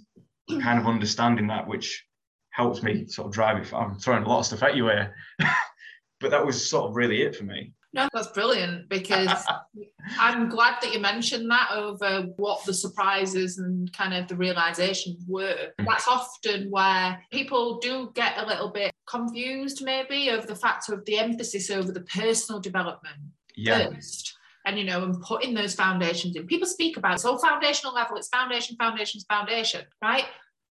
kind 0.48 0.78
of 0.78 0.86
understanding 0.86 1.48
that, 1.48 1.66
which 1.66 2.05
helps 2.50 2.84
me 2.84 3.09
sort 3.09 3.26
of 3.26 3.34
drive 3.34 3.61
it. 3.61 3.74
I'm 3.74 3.98
throwing 3.98 4.22
a 4.22 4.28
lot 4.28 4.38
of 4.38 4.46
stuff 4.46 4.62
at 4.62 4.76
you 4.76 4.86
here. 4.86 5.12
but 6.20 6.30
that 6.30 6.46
was 6.46 6.64
sort 6.64 6.88
of 6.88 6.94
really 6.94 7.22
it 7.22 7.34
for 7.34 7.42
me. 7.42 7.72
No, 7.95 8.09
that's 8.12 8.26
brilliant 8.28 8.88
because 8.88 9.47
I'm 10.18 10.49
glad 10.49 10.82
that 10.82 10.92
you 10.92 10.99
mentioned 10.99 11.49
that 11.53 11.70
over 11.72 12.22
what 12.36 12.64
the 12.64 12.74
surprises 12.74 13.59
and 13.59 13.90
kind 13.92 14.12
of 14.12 14.26
the 14.26 14.34
realizations 14.34 15.24
were. 15.28 15.70
Mm. 15.80 15.86
That's 15.86 16.09
often 16.09 16.70
where 16.70 17.22
people 17.30 17.78
do 17.78 18.11
get 18.14 18.36
a 18.36 18.47
little 18.47 18.70
bit 18.70 18.92
confused, 19.07 19.84
maybe, 19.84 20.30
over 20.30 20.45
the 20.45 20.57
fact 20.57 20.88
of 20.88 21.05
the 21.05 21.18
emphasis 21.18 21.70
over 21.70 21.92
the 21.92 22.01
personal 22.01 22.61
development 22.61 23.16
yeah. 23.57 23.88
first. 23.88 24.36
And 24.66 24.76
you 24.76 24.84
know, 24.84 25.05
and 25.05 25.20
putting 25.22 25.55
those 25.55 25.74
foundations 25.74 26.34
in. 26.34 26.47
People 26.47 26.66
speak 26.66 26.97
about 26.97 27.16
it. 27.16 27.20
so 27.20 27.38
foundational 27.38 27.95
level, 27.95 28.16
it's 28.16 28.28
foundation, 28.28 28.76
foundations, 28.76 29.24
foundation, 29.28 29.82
right? 30.03 30.24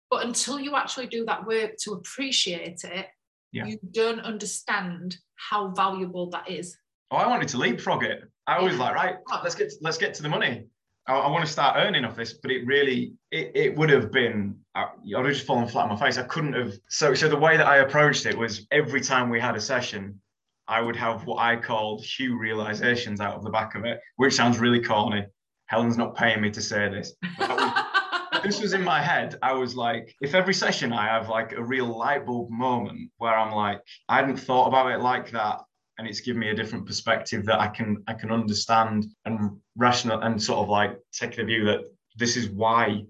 But 0.09 0.25
until 0.25 0.57
you 0.57 0.75
actually 0.75 1.07
do 1.07 1.25
that 1.25 1.45
work 1.45 1.71
to 1.83 1.93
appreciate 1.93 2.81
it, 2.85 3.07
yeah. 3.51 3.65
you 3.65 3.79
don't 3.91 4.21
understand 4.21 5.17
how 5.35 5.69
valuable 5.71 6.29
that 6.29 6.49
is 6.49 6.77
oh, 7.11 7.17
I 7.17 7.27
wanted 7.27 7.47
to 7.49 7.57
leapfrog 7.57 8.03
it. 8.03 8.23
I 8.47 8.61
was 8.61 8.77
like, 8.77 8.95
right, 8.95 9.15
let's 9.43 9.55
get 9.55 9.71
let's 9.81 9.97
get 9.97 10.13
to 10.15 10.23
the 10.23 10.29
money. 10.29 10.65
I, 11.07 11.13
I, 11.13 11.29
want 11.29 11.45
to 11.45 11.51
start 11.51 11.75
earning 11.77 12.05
off 12.05 12.15
this, 12.15 12.33
but 12.33 12.51
it 12.51 12.65
really 12.65 13.13
it, 13.31 13.51
it 13.55 13.75
would 13.77 13.89
have 13.89 14.11
been 14.11 14.55
I, 14.75 14.87
would 15.03 15.25
have 15.25 15.33
just 15.33 15.45
fallen 15.45 15.67
flat 15.67 15.83
on 15.83 15.89
my 15.89 16.05
face. 16.05 16.17
I 16.17 16.23
couldn't 16.23 16.53
have. 16.53 16.73
So 16.89 17.13
so 17.13 17.27
the 17.27 17.37
way 17.37 17.57
that 17.57 17.67
I 17.67 17.77
approached 17.77 18.25
it 18.25 18.37
was 18.37 18.67
every 18.71 19.01
time 19.01 19.29
we 19.29 19.39
had 19.39 19.55
a 19.55 19.61
session, 19.61 20.19
I 20.67 20.81
would 20.81 20.95
have 20.95 21.25
what 21.25 21.39
I 21.39 21.55
called 21.55 22.03
Hugh 22.03 22.37
realizations 22.37 23.21
out 23.21 23.35
of 23.35 23.43
the 23.43 23.51
back 23.51 23.75
of 23.75 23.85
it, 23.85 23.99
which 24.15 24.33
sounds 24.33 24.59
really 24.59 24.81
corny. 24.81 25.25
Helen's 25.67 25.97
not 25.97 26.15
paying 26.15 26.41
me 26.41 26.49
to 26.49 26.61
say 26.61 26.89
this. 26.89 27.13
this 28.43 28.59
was 28.59 28.73
in 28.73 28.83
my 28.83 28.99
head. 28.99 29.35
I 29.43 29.53
was 29.53 29.75
like, 29.75 30.15
if 30.21 30.33
every 30.33 30.55
session 30.55 30.91
I 30.91 31.05
have 31.05 31.29
like 31.29 31.51
a 31.51 31.63
real 31.63 31.85
light 31.85 32.25
bulb 32.25 32.49
moment 32.49 33.11
where 33.17 33.37
I'm 33.37 33.53
like, 33.53 33.79
I 34.07 34.15
hadn't 34.15 34.37
thought 34.37 34.67
about 34.67 34.91
it 34.91 34.99
like 34.99 35.29
that 35.31 35.59
and 35.99 36.07
it's 36.07 36.21
given 36.21 36.39
me 36.39 36.49
a 36.49 36.55
different 36.55 36.87
perspective 36.87 37.45
that 37.45 37.59
I 37.59 37.67
can 37.67 38.01
I 38.07 38.13
can 38.13 38.31
understand 38.31 39.05
and 39.25 39.59
rational 39.75 40.21
and 40.21 40.41
sort 40.41 40.59
of 40.59 40.69
like 40.69 40.97
take 41.11 41.35
the 41.35 41.43
view 41.43 41.65
that 41.65 41.81
this 42.15 42.37
is 42.37 42.49
why 42.49 43.03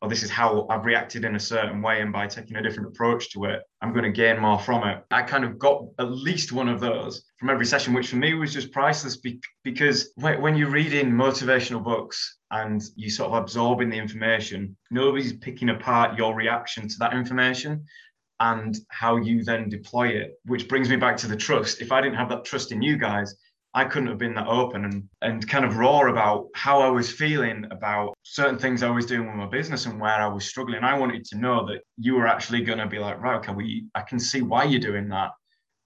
or 0.00 0.08
this 0.08 0.22
is 0.22 0.30
how 0.30 0.64
I've 0.70 0.84
reacted 0.84 1.24
in 1.24 1.34
a 1.34 1.40
certain 1.40 1.82
way 1.82 2.00
and 2.00 2.12
by 2.12 2.28
taking 2.28 2.56
a 2.56 2.62
different 2.62 2.90
approach 2.90 3.32
to 3.32 3.46
it 3.46 3.62
I'm 3.82 3.92
going 3.92 4.04
to 4.04 4.12
gain 4.12 4.38
more 4.38 4.58
from 4.60 4.86
it. 4.86 5.04
I 5.10 5.22
kind 5.22 5.44
of 5.44 5.58
got 5.58 5.84
at 5.98 6.12
least 6.12 6.52
one 6.52 6.68
of 6.68 6.78
those 6.78 7.24
from 7.40 7.50
every 7.50 7.66
session 7.66 7.92
which 7.92 8.10
for 8.10 8.16
me 8.16 8.34
was 8.34 8.52
just 8.52 8.70
priceless 8.70 9.18
because 9.64 10.12
when 10.14 10.54
you're 10.54 10.70
reading 10.70 11.10
motivational 11.10 11.82
books 11.82 12.38
and 12.52 12.80
you 12.94 13.10
sort 13.10 13.32
of 13.32 13.42
absorbing 13.42 13.90
the 13.90 13.98
information 13.98 14.76
nobody's 14.92 15.32
picking 15.32 15.70
apart 15.70 16.16
your 16.16 16.36
reaction 16.36 16.86
to 16.86 16.94
that 17.00 17.14
information 17.14 17.84
and 18.40 18.76
how 18.88 19.16
you 19.16 19.44
then 19.44 19.68
deploy 19.68 20.08
it, 20.08 20.40
which 20.44 20.68
brings 20.68 20.88
me 20.88 20.96
back 20.96 21.16
to 21.18 21.26
the 21.26 21.36
trust. 21.36 21.80
If 21.80 21.92
I 21.92 22.00
didn't 22.00 22.16
have 22.16 22.28
that 22.30 22.44
trust 22.44 22.72
in 22.72 22.82
you 22.82 22.96
guys, 22.96 23.34
I 23.74 23.84
couldn't 23.84 24.08
have 24.08 24.18
been 24.18 24.34
that 24.34 24.46
open 24.46 24.84
and, 24.84 25.08
and 25.20 25.46
kind 25.46 25.64
of 25.64 25.76
raw 25.76 26.08
about 26.08 26.46
how 26.54 26.80
I 26.80 26.88
was 26.88 27.12
feeling 27.12 27.66
about 27.70 28.14
certain 28.22 28.58
things 28.58 28.82
I 28.82 28.90
was 28.90 29.06
doing 29.06 29.26
with 29.26 29.36
my 29.36 29.46
business 29.46 29.86
and 29.86 30.00
where 30.00 30.10
I 30.10 30.26
was 30.26 30.46
struggling. 30.46 30.82
I 30.82 30.98
wanted 30.98 31.24
to 31.26 31.38
know 31.38 31.66
that 31.66 31.82
you 31.98 32.14
were 32.14 32.26
actually 32.26 32.62
going 32.62 32.78
to 32.78 32.86
be 32.86 32.98
like, 32.98 33.20
right, 33.20 33.36
okay, 33.36 33.52
we, 33.52 33.86
I 33.94 34.02
can 34.02 34.18
see 34.18 34.40
why 34.40 34.64
you're 34.64 34.80
doing 34.80 35.08
that. 35.10 35.30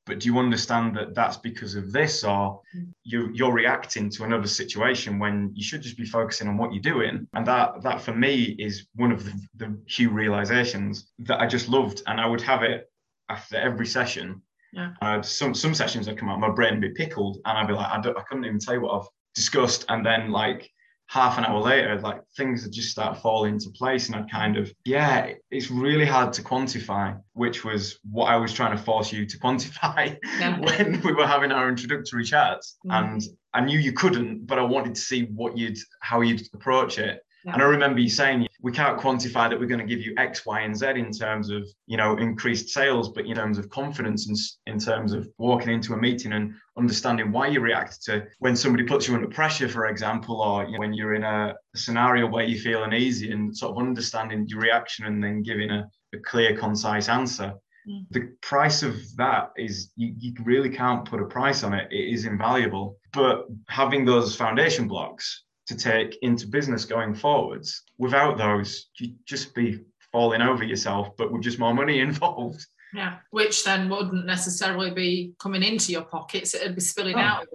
But 0.05 0.19
do 0.19 0.27
you 0.27 0.39
understand 0.39 0.97
that 0.97 1.15
that's 1.15 1.37
because 1.37 1.75
of 1.75 1.93
this 1.93 2.25
or 2.25 2.61
mm. 2.77 2.89
you, 3.05 3.31
you're 3.33 3.53
reacting 3.53 4.11
to 4.11 4.25
another 4.25 4.47
situation 4.47 5.19
when 5.19 5.51
you 5.55 5.63
should 5.63 5.83
just 5.83 5.97
be 5.97 6.05
focusing 6.05 6.49
on 6.49 6.57
what 6.57 6.73
you're 6.73 6.83
doing 6.83 7.27
and 7.35 7.47
that 7.47 7.83
that 7.83 8.01
for 8.01 8.15
me 8.15 8.57
is 8.59 8.87
one 8.95 9.13
of 9.13 9.25
the, 9.25 9.33
the 9.57 9.79
few 9.89 10.11
realizations 10.11 11.13
that 11.19 11.41
i 11.41 11.47
just 11.47 11.69
loved 11.69 12.03
and 12.07 12.21
i 12.21 12.27
would 12.27 12.41
have 12.41 12.63
it 12.63 12.91
after 13.29 13.57
every 13.57 13.87
session 13.87 14.41
yeah. 14.73 14.93
Uh, 15.03 15.21
some 15.21 15.55
some 15.55 15.75
sessions 15.75 16.09
i 16.09 16.15
come 16.15 16.31
out 16.31 16.41
my 16.41 16.51
brain 16.51 16.75
would 16.75 16.81
be 16.81 16.91
pickled 16.91 17.39
and 17.45 17.59
i'd 17.59 17.69
be 17.69 17.75
like 17.75 17.91
I, 17.91 18.01
don't, 18.01 18.17
I 18.17 18.23
couldn't 18.23 18.45
even 18.45 18.59
tell 18.59 18.75
you 18.75 18.81
what 18.81 19.01
i've 19.01 19.09
discussed 19.35 19.85
and 19.89 20.05
then 20.05 20.31
like 20.31 20.71
half 21.13 21.37
an 21.37 21.45
hour 21.45 21.61
later, 21.61 22.01
like 22.01 22.23
things 22.39 22.63
would 22.63 22.73
just 22.73 22.91
start 22.91 23.19
falling 23.19 23.53
into 23.53 23.69
place. 23.69 24.07
And 24.07 24.17
I'd 24.17 24.31
kind 24.31 24.57
of, 24.57 24.73
yeah, 24.87 25.33
it's 25.51 25.71
really 25.71 26.07
hard 26.07 26.33
to 26.35 26.43
quantify, 26.43 27.21
which 27.35 27.67
was 27.67 27.99
what 28.11 28.27
I 28.31 28.37
was 28.37 28.51
trying 28.55 28.75
to 28.75 28.83
force 28.83 29.13
you 29.13 29.27
to 29.27 29.39
quantify 29.45 30.17
yeah. 30.41 30.59
when 30.59 31.03
we 31.03 31.13
were 31.13 31.27
having 31.27 31.53
our 31.53 31.69
introductory 31.69 32.25
chats. 32.25 32.79
Mm. 32.87 32.95
And 32.95 33.23
I 33.53 33.61
knew 33.61 33.79
you 33.79 33.93
couldn't, 33.93 34.47
but 34.47 34.59
I 34.59 34.63
wanted 34.63 34.95
to 34.95 35.01
see 35.03 35.25
what 35.25 35.59
you'd, 35.59 35.77
how 36.01 36.23
you'd 36.23 36.49
approach 36.55 36.99
it. 36.99 37.21
Yeah. 37.45 37.55
And 37.55 37.63
I 37.63 37.67
remember 37.67 37.99
you 37.99 38.09
saying 38.09 38.47
we 38.61 38.71
can't 38.71 38.99
quantify 38.99 39.51
that 39.51 39.59
we're 39.59 39.67
going 39.67 39.81
to 39.81 39.87
give 39.87 40.05
you 40.05 40.15
X, 40.17 40.47
Y, 40.47 40.61
and 40.61 40.77
Z 40.77 40.87
in 40.91 41.11
terms 41.11 41.51
of 41.51 41.69
you 41.87 41.97
know 41.97 42.17
increased 42.17 42.69
sales, 42.69 43.09
but 43.09 43.27
in 43.27 43.35
terms 43.35 43.59
of 43.59 43.69
confidence 43.69 44.29
and 44.29 44.37
in 44.73 44.79
terms 44.79 45.13
of 45.13 45.29
walking 45.39 45.73
into 45.73 45.95
a 45.95 45.97
meeting 45.97 46.33
and 46.33 46.55
understanding 46.79 47.33
why 47.33 47.49
you 47.49 47.61
react 47.61 48.03
to 48.05 48.25
when 48.39 48.55
somebody 48.57 48.85
puts 48.85 49.09
you 49.09 49.15
under 49.15 49.29
pressure, 49.29 49.69
for 49.69 49.87
example, 49.87 50.41
or 50.41 50.65
you 50.65 50.73
know, 50.73 50.79
when 50.79 50.95
you're 50.95 51.15
in 51.15 51.25
a, 51.25 51.55
scenario 51.75 52.27
where 52.27 52.45
you 52.45 52.61
feel 52.61 52.85
uneasy 52.85 53.33
and 53.33 53.57
sort 53.57 53.73
of 53.73 53.79
understanding 53.79 54.47
your 54.47 54.61
reaction 54.61 55.07
and 55.07 55.25
then 55.25 55.43
giving 55.43 55.71
a, 55.71 55.89
a 56.15 56.19
clear, 56.19 56.55
concise 56.55 57.09
answer. 57.09 57.55
Mm. 57.89 58.05
The 58.11 58.33
price 58.43 58.83
of 58.83 58.95
that 59.17 59.53
is 59.57 59.91
you, 59.97 60.15
you 60.19 60.35
really 60.45 60.69
can't 60.69 61.09
put 61.09 61.23
a 61.23 61.25
price 61.25 61.63
on 61.65 61.73
it. 61.73 61.89
It 61.91 62.13
is 62.13 62.27
invaluable. 62.27 62.99
But 63.15 63.47
having 63.69 64.05
those 64.05 64.37
foundation 64.37 64.87
blocks 64.87 65.45
to 65.67 65.77
take 65.77 66.19
into 66.23 66.47
business 66.47 66.85
going 66.85 67.15
forwards. 67.15 67.83
Without 67.99 68.37
those, 68.37 68.89
you'd 68.99 69.17
just 69.27 69.55
be 69.55 69.81
falling 70.11 70.43
over 70.43 70.65
yourself, 70.65 71.17
but 71.17 71.33
with 71.33 71.43
just 71.43 71.59
more 71.59 71.75
money 71.75 72.01
involved. 72.09 72.65
Yeah, 72.95 73.19
which 73.31 73.65
then 73.65 73.89
wouldn't 73.89 74.27
necessarily 74.27 74.91
be 74.91 75.33
coming 75.39 75.63
into 75.63 75.93
your 75.93 76.03
pockets; 76.03 76.55
it'd 76.55 76.75
be 76.75 76.83
spilling 76.83 77.17
oh. 77.17 77.21
out 77.21 77.43
of 77.43 77.49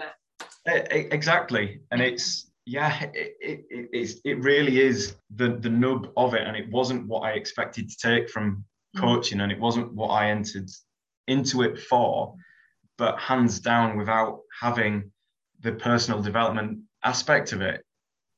it. 0.66 1.14
Exactly, 1.14 1.80
and 1.92 2.02
it's 2.02 2.52
yeah, 2.66 3.04
it, 3.14 3.38
it, 3.40 3.66
it, 3.70 4.20
it 4.26 4.40
really 4.40 4.82
is 4.82 5.16
the 5.36 5.50
the 5.50 5.70
nub 5.70 6.10
of 6.18 6.34
it, 6.34 6.42
and 6.42 6.58
it 6.58 6.70
wasn't 6.72 7.08
what 7.08 7.20
I 7.20 7.32
expected 7.32 7.90
to 7.90 7.98
take 7.98 8.30
from 8.30 8.66
mm. 8.96 9.00
coaching, 9.00 9.38
mm. 9.38 9.44
and 9.44 9.52
it 9.52 9.60
wasn't 9.60 9.94
what 9.94 10.10
I 10.10 10.32
entered 10.32 10.70
into 11.28 11.62
it 11.62 11.80
for. 11.80 12.36
But 12.98 13.20
hands 13.20 13.60
down, 13.60 13.96
without 13.96 14.40
having 14.60 15.12
the 15.62 15.74
personal 15.74 16.20
development 16.20 16.80
aspect 17.04 17.54
of 17.54 17.62
it, 17.62 17.86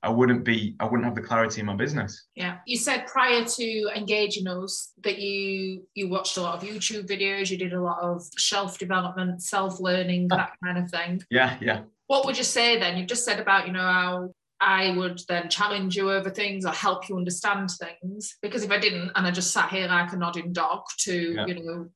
I 0.01 0.09
wouldn't 0.09 0.45
be, 0.45 0.75
I 0.79 0.85
wouldn't 0.85 1.03
have 1.03 1.15
the 1.15 1.21
clarity 1.21 1.59
in 1.59 1.65
my 1.65 1.75
business. 1.75 2.27
Yeah. 2.35 2.57
You 2.65 2.77
said 2.77 3.07
prior 3.07 3.43
to 3.43 3.91
engaging 3.95 4.47
us 4.47 4.93
that 5.03 5.19
you 5.19 5.85
you 5.93 6.09
watched 6.09 6.37
a 6.37 6.41
lot 6.41 6.55
of 6.55 6.67
YouTube 6.67 7.07
videos, 7.07 7.49
you 7.49 7.57
did 7.57 7.73
a 7.73 7.81
lot 7.81 8.01
of 8.01 8.23
shelf 8.37 8.77
development, 8.77 9.43
self-learning, 9.43 10.29
ah. 10.31 10.37
that 10.37 10.51
kind 10.63 10.77
of 10.77 10.89
thing. 10.89 11.21
Yeah, 11.29 11.57
yeah. 11.61 11.81
What 12.07 12.25
would 12.25 12.37
you 12.37 12.43
say 12.43 12.79
then? 12.79 12.97
You've 12.97 13.07
just 13.07 13.25
said 13.25 13.39
about, 13.39 13.67
you 13.67 13.73
know, 13.73 13.81
how 13.81 14.29
I 14.61 14.95
would 14.97 15.21
then 15.27 15.49
challenge 15.49 15.95
you 15.95 16.11
over 16.11 16.29
things 16.29 16.65
or 16.65 16.71
help 16.71 17.07
you 17.07 17.17
understand 17.17 17.69
things. 17.71 18.37
Because 18.41 18.63
if 18.63 18.71
I 18.71 18.79
didn't 18.79 19.11
and 19.15 19.27
I 19.27 19.31
just 19.31 19.51
sat 19.51 19.69
here 19.69 19.87
like 19.87 20.11
a 20.13 20.17
nodding 20.17 20.53
dog 20.53 20.83
to, 20.99 21.33
yeah. 21.33 21.45
you 21.45 21.63
know, 21.63 21.89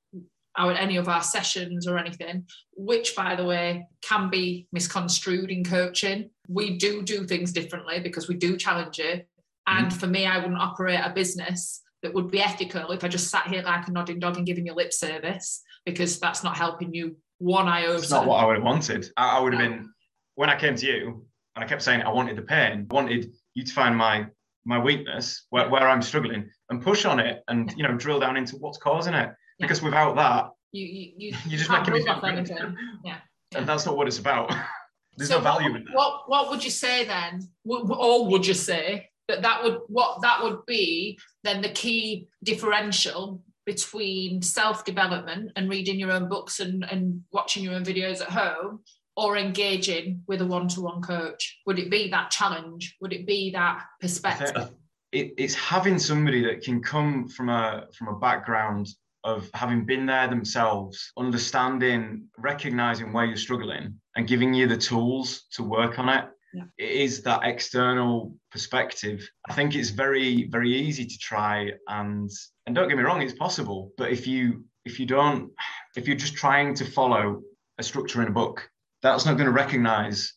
our 0.57 0.73
any 0.73 0.97
of 0.97 1.07
our 1.07 1.23
sessions 1.23 1.87
or 1.87 1.97
anything, 1.97 2.45
which 2.75 3.15
by 3.15 3.35
the 3.35 3.45
way 3.45 3.87
can 4.01 4.29
be 4.29 4.67
misconstrued 4.71 5.51
in 5.51 5.63
coaching. 5.63 6.29
We 6.47 6.77
do 6.77 7.01
do 7.01 7.25
things 7.25 7.51
differently 7.51 7.99
because 7.99 8.27
we 8.27 8.35
do 8.35 8.57
challenge 8.57 8.99
it. 8.99 9.27
And 9.65 9.87
mm-hmm. 9.87 9.97
for 9.97 10.07
me, 10.07 10.25
I 10.25 10.37
wouldn't 10.37 10.59
operate 10.59 10.99
a 11.03 11.09
business 11.09 11.81
that 12.01 12.13
would 12.13 12.29
be 12.29 12.41
ethical 12.41 12.91
if 12.91 13.03
I 13.03 13.07
just 13.07 13.29
sat 13.29 13.47
here 13.47 13.63
like 13.63 13.87
a 13.87 13.91
nodding 13.91 14.19
dog 14.19 14.37
and 14.37 14.45
giving 14.45 14.65
you 14.65 14.73
lip 14.73 14.93
service 14.93 15.61
because 15.85 16.19
that's 16.19 16.43
not 16.43 16.57
helping 16.57 16.93
you 16.93 17.15
one 17.39 17.67
iota. 17.67 17.97
It's 17.97 18.11
not 18.11 18.27
what 18.27 18.43
I 18.43 18.45
would 18.45 18.57
have 18.57 18.63
wanted. 18.63 19.09
I, 19.17 19.37
I 19.37 19.39
would 19.39 19.53
have 19.53 19.61
no. 19.61 19.69
been 19.69 19.93
when 20.35 20.49
I 20.49 20.59
came 20.59 20.75
to 20.75 20.85
you 20.85 21.25
and 21.55 21.63
I 21.63 21.67
kept 21.67 21.81
saying 21.81 22.01
I 22.01 22.09
wanted 22.09 22.35
the 22.35 22.41
pain, 22.41 22.87
I 22.89 22.93
wanted 22.93 23.31
you 23.53 23.63
to 23.63 23.73
find 23.73 23.95
my 23.95 24.27
my 24.65 24.79
weakness 24.79 25.45
where, 25.49 25.69
where 25.69 25.89
I'm 25.89 26.01
struggling 26.01 26.49
and 26.69 26.81
push 26.81 27.03
on 27.03 27.19
it 27.19 27.43
and 27.49 27.73
you 27.75 27.83
know 27.83 27.95
drill 27.95 28.19
down 28.19 28.37
into 28.37 28.55
what's 28.57 28.77
causing 28.77 29.13
it 29.13 29.29
because 29.63 29.81
without 29.81 30.15
that, 30.15 30.51
you 30.71 30.85
you 30.85 31.11
you, 31.17 31.37
you 31.47 31.57
just 31.57 31.69
make 31.69 31.87
me 31.87 32.05
anything. 32.23 32.77
Yeah. 33.03 33.17
And 33.55 33.67
that's 33.67 33.85
not 33.85 33.95
what 33.95 34.07
it's 34.07 34.19
about. 34.19 34.53
There's 35.17 35.29
so 35.29 35.37
no 35.37 35.43
value 35.43 35.71
what, 35.71 35.79
in 35.79 35.85
that. 35.85 35.95
What 35.95 36.29
what 36.29 36.49
would 36.49 36.63
you 36.63 36.71
say 36.71 37.05
then? 37.05 37.41
Or 37.65 38.27
would 38.27 38.45
you 38.45 38.53
say 38.53 39.09
that 39.27 39.41
that 39.43 39.63
would 39.63 39.79
what 39.87 40.21
that 40.21 40.43
would 40.43 40.65
be 40.65 41.17
then 41.43 41.61
the 41.61 41.69
key 41.69 42.27
differential 42.43 43.41
between 43.65 44.41
self-development 44.41 45.51
and 45.55 45.69
reading 45.69 45.97
your 45.97 46.11
own 46.11 46.27
books 46.27 46.59
and, 46.59 46.83
and 46.91 47.21
watching 47.31 47.63
your 47.63 47.73
own 47.73 47.85
videos 47.85 48.19
at 48.19 48.27
home 48.27 48.81
or 49.15 49.37
engaging 49.37 50.21
with 50.27 50.41
a 50.41 50.45
one-to-one 50.45 51.01
coach 51.01 51.61
would 51.65 51.79
it 51.79 51.89
be 51.89 52.09
that 52.09 52.29
challenge 52.29 52.97
would 52.99 53.13
it 53.13 53.25
be 53.25 53.51
that 53.51 53.81
perspective 54.01 54.71
it, 55.13 55.33
it's 55.37 55.55
having 55.55 55.97
somebody 55.97 56.43
that 56.43 56.61
can 56.61 56.81
come 56.81 57.27
from 57.27 57.47
a 57.47 57.85
from 57.97 58.09
a 58.09 58.19
background 58.19 58.87
of 59.23 59.49
having 59.53 59.85
been 59.85 60.05
there 60.05 60.27
themselves, 60.27 61.11
understanding, 61.17 62.25
recognizing 62.37 63.13
where 63.13 63.25
you're 63.25 63.37
struggling 63.37 63.99
and 64.15 64.27
giving 64.27 64.53
you 64.53 64.67
the 64.67 64.77
tools 64.77 65.43
to 65.53 65.63
work 65.63 65.99
on 65.99 66.09
it. 66.09 66.25
Yeah. 66.53 66.63
It 66.77 66.91
is 66.91 67.23
that 67.23 67.43
external 67.43 68.35
perspective. 68.51 69.27
I 69.49 69.53
think 69.53 69.75
it's 69.75 69.89
very, 69.89 70.47
very 70.49 70.71
easy 70.71 71.05
to 71.05 71.17
try 71.17 71.71
and 71.87 72.29
and 72.65 72.75
don't 72.75 72.87
get 72.87 72.97
me 72.97 73.03
wrong, 73.03 73.21
it's 73.21 73.33
possible. 73.33 73.91
But 73.97 74.11
if 74.11 74.27
you 74.27 74.63
if 74.85 74.99
you 74.99 75.05
don't, 75.05 75.51
if 75.95 76.07
you're 76.07 76.17
just 76.17 76.35
trying 76.35 76.75
to 76.75 76.85
follow 76.85 77.41
a 77.79 77.83
structure 77.83 78.21
in 78.21 78.27
a 78.27 78.31
book, 78.31 78.69
that's 79.01 79.25
not 79.25 79.33
going 79.33 79.47
to 79.47 79.51
recognize 79.51 80.33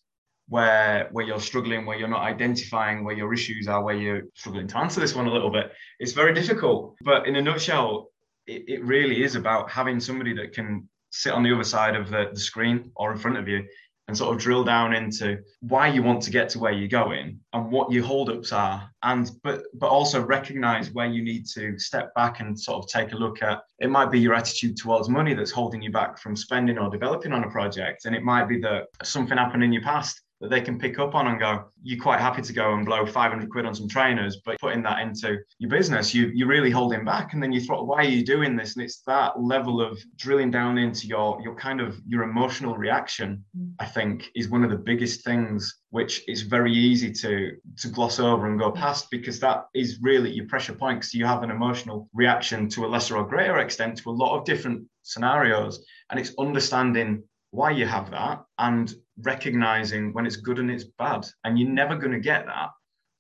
where 0.49 1.09
where 1.13 1.27
you're 1.27 1.41
struggling, 1.41 1.85
where 1.85 1.99
you're 1.99 2.09
not 2.09 2.23
identifying 2.23 3.05
where 3.05 3.15
your 3.15 3.35
issues 3.35 3.69
are, 3.69 3.83
where 3.83 3.97
you're 3.97 4.23
struggling 4.35 4.69
to 4.69 4.79
answer 4.79 5.01
this 5.01 5.15
one 5.15 5.27
a 5.27 5.33
little 5.33 5.51
bit. 5.51 5.73
It's 5.99 6.13
very 6.13 6.33
difficult. 6.33 6.97
But 7.03 7.27
in 7.27 7.37
a 7.37 7.43
nutshell, 7.43 8.09
it, 8.47 8.65
it 8.69 8.85
really 8.85 9.23
is 9.23 9.37
about 9.37 9.71
having 9.71 10.01
somebody 10.01 10.33
that 10.35 10.53
can 10.53 10.89
sit 11.11 11.33
on 11.33 11.43
the 11.43 11.53
other 11.53 11.65
side 11.65 11.97
of 11.97 12.11
the, 12.11 12.31
the 12.33 12.41
screen 12.41 12.91
or 12.97 13.13
in 13.13 13.19
front 13.19 13.37
of 13.37 13.49
you 13.49 13.65
and 14.09 14.17
sort 14.17 14.35
of 14.35 14.41
drill 14.41 14.63
down 14.63 14.95
into 14.95 15.39
why 15.61 15.89
you 15.89 16.03
want 16.03 16.23
to 16.23 16.31
get 16.31 16.49
to 16.49 16.59
where 16.61 16.73
you're 16.73 16.89
going 16.89 17.41
and 17.53 17.73
what 17.73 17.91
your 17.91 18.05
holdups 18.05 18.53
are. 18.53 18.89
And 19.03 19.31
but 19.43 19.65
but 19.75 19.89
also 19.89 20.25
recognize 20.25 20.93
where 20.93 21.07
you 21.07 21.23
need 21.23 21.47
to 21.55 21.77
step 21.79 22.15
back 22.15 22.39
and 22.41 22.59
sort 22.59 22.85
of 22.85 22.89
take 22.89 23.13
a 23.13 23.17
look 23.17 23.43
at 23.43 23.63
it 23.81 23.91
might 23.91 24.13
be 24.13 24.21
your 24.21 24.35
attitude 24.35 24.77
towards 24.77 25.09
money 25.09 25.35
that's 25.35 25.51
holding 25.51 25.83
you 25.83 25.91
back 25.91 26.19
from 26.19 26.37
spending 26.37 26.79
or 26.79 26.89
developing 26.89 27.33
on 27.33 27.45
a 27.45 27.51
project. 27.51 28.05
And 28.05 28.15
it 28.15 28.23
might 28.23 28.49
be 28.49 28.61
that 28.61 28.87
something 29.03 29.37
happened 29.37 29.65
in 29.65 29.73
your 29.73 29.83
past 29.83 30.23
that 30.41 30.51
they 30.51 30.61
can 30.61 30.79
pick 30.79 30.99
up 30.99 31.15
on 31.15 31.29
and 31.29 31.41
go, 31.41 31.65
you're 31.83 32.03
quite 32.03 32.21
happy 32.21 32.43
to 32.43 32.53
go 32.53 32.75
and 32.75 32.85
blow 32.85 33.07
500 33.07 33.49
quid 33.49 33.65
on 33.65 33.75
some 33.75 33.89
trainers, 33.89 34.41
but 34.45 34.59
putting 34.61 34.83
that 34.83 35.01
into 35.01 35.39
your 35.59 35.71
business, 35.71 36.15
you, 36.15 36.31
you're 36.35 36.49
really 36.49 36.71
holding 36.71 37.05
back. 37.05 37.33
And 37.33 37.43
then 37.43 37.53
you 37.53 37.61
thought, 37.61 37.87
why 37.87 37.99
are 37.99 38.05
you 38.09 38.25
doing 38.25 38.55
this? 38.55 38.77
And 38.77 38.85
it's 38.85 39.01
that 39.07 39.41
level 39.41 39.81
of 39.81 39.99
drilling 40.17 40.51
down 40.51 40.77
into 40.77 41.07
your, 41.07 41.41
your 41.43 41.55
kind 41.55 41.81
of 41.81 41.99
your 42.07 42.23
emotional 42.23 42.77
reaction, 42.77 43.45
mm. 43.57 43.73
I 43.79 43.87
think 43.87 44.31
is 44.35 44.49
one 44.51 44.63
of 44.63 44.71
the 44.71 44.77
biggest 44.77 45.25
things, 45.25 45.81
which 45.91 46.23
is 46.29 46.43
very 46.43 46.73
easy 46.73 47.13
to, 47.13 47.53
to 47.79 47.89
gloss 47.89 48.21
over 48.21 48.47
and 48.47 48.59
go 48.59 48.71
past 48.71 49.11
because 49.11 49.41
that 49.41 49.67
is 49.75 50.01
really 50.03 50.31
your 50.31 50.47
pressure 50.49 50.75
point. 50.75 51.01
Because 51.01 51.15
you 51.15 51.25
have 51.25 51.45
an 51.45 51.51
emotional 51.51 52.11
reaction 52.13 52.69
to 52.71 52.85
a 52.85 52.89
lesser 52.89 53.17
or 53.17 53.27
greater 53.27 53.59
extent 53.59 53.99
to 53.99 54.11
a 54.11 54.13
lot 54.13 54.39
of 54.39 54.45
different 54.45 54.87
scenarios. 55.03 55.83
And 56.11 56.21
it's 56.21 56.35
understanding 56.39 57.23
why 57.53 57.71
you 57.71 57.87
have 57.87 58.11
that 58.11 58.45
and 58.59 58.95
recognizing 59.23 60.13
when 60.13 60.27
it's 60.27 60.37
good 60.37 60.59
and 60.59 60.71
it's 60.71 60.85
bad. 60.99 61.27
And 61.45 61.59
you're 61.59 61.69
never 61.69 61.97
going 61.97 62.13
to 62.13 62.21
get 62.21 62.47
that 62.47 62.71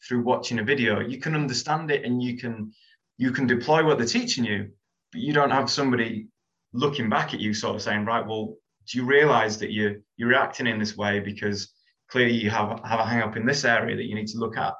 through 0.06 0.22
watching 0.22 0.58
a 0.58 0.64
video. 0.64 1.00
You 1.00 1.18
can 1.18 1.34
understand 1.34 1.90
it 1.90 2.04
and 2.04 2.22
you 2.22 2.36
can 2.36 2.72
you 3.18 3.30
can 3.30 3.46
deploy 3.46 3.84
what 3.84 3.96
they're 3.96 4.06
teaching 4.06 4.44
you, 4.44 4.70
but 5.10 5.22
you 5.22 5.32
don't 5.32 5.50
have 5.50 5.70
somebody 5.70 6.28
looking 6.72 7.08
back 7.08 7.32
at 7.32 7.40
you 7.40 7.54
sort 7.54 7.76
of 7.76 7.82
saying, 7.82 8.04
right, 8.04 8.26
well, 8.26 8.56
do 8.86 8.98
you 8.98 9.04
realize 9.04 9.58
that 9.58 9.72
you're 9.72 9.96
you're 10.16 10.28
reacting 10.28 10.66
in 10.66 10.78
this 10.78 10.96
way 10.96 11.20
because 11.20 11.72
clearly 12.08 12.34
you 12.34 12.50
have 12.50 12.80
have 12.84 13.00
a 13.00 13.04
hang 13.04 13.22
up 13.22 13.36
in 13.36 13.46
this 13.46 13.64
area 13.64 13.96
that 13.96 14.04
you 14.04 14.14
need 14.14 14.28
to 14.28 14.38
look 14.38 14.56
at 14.56 14.74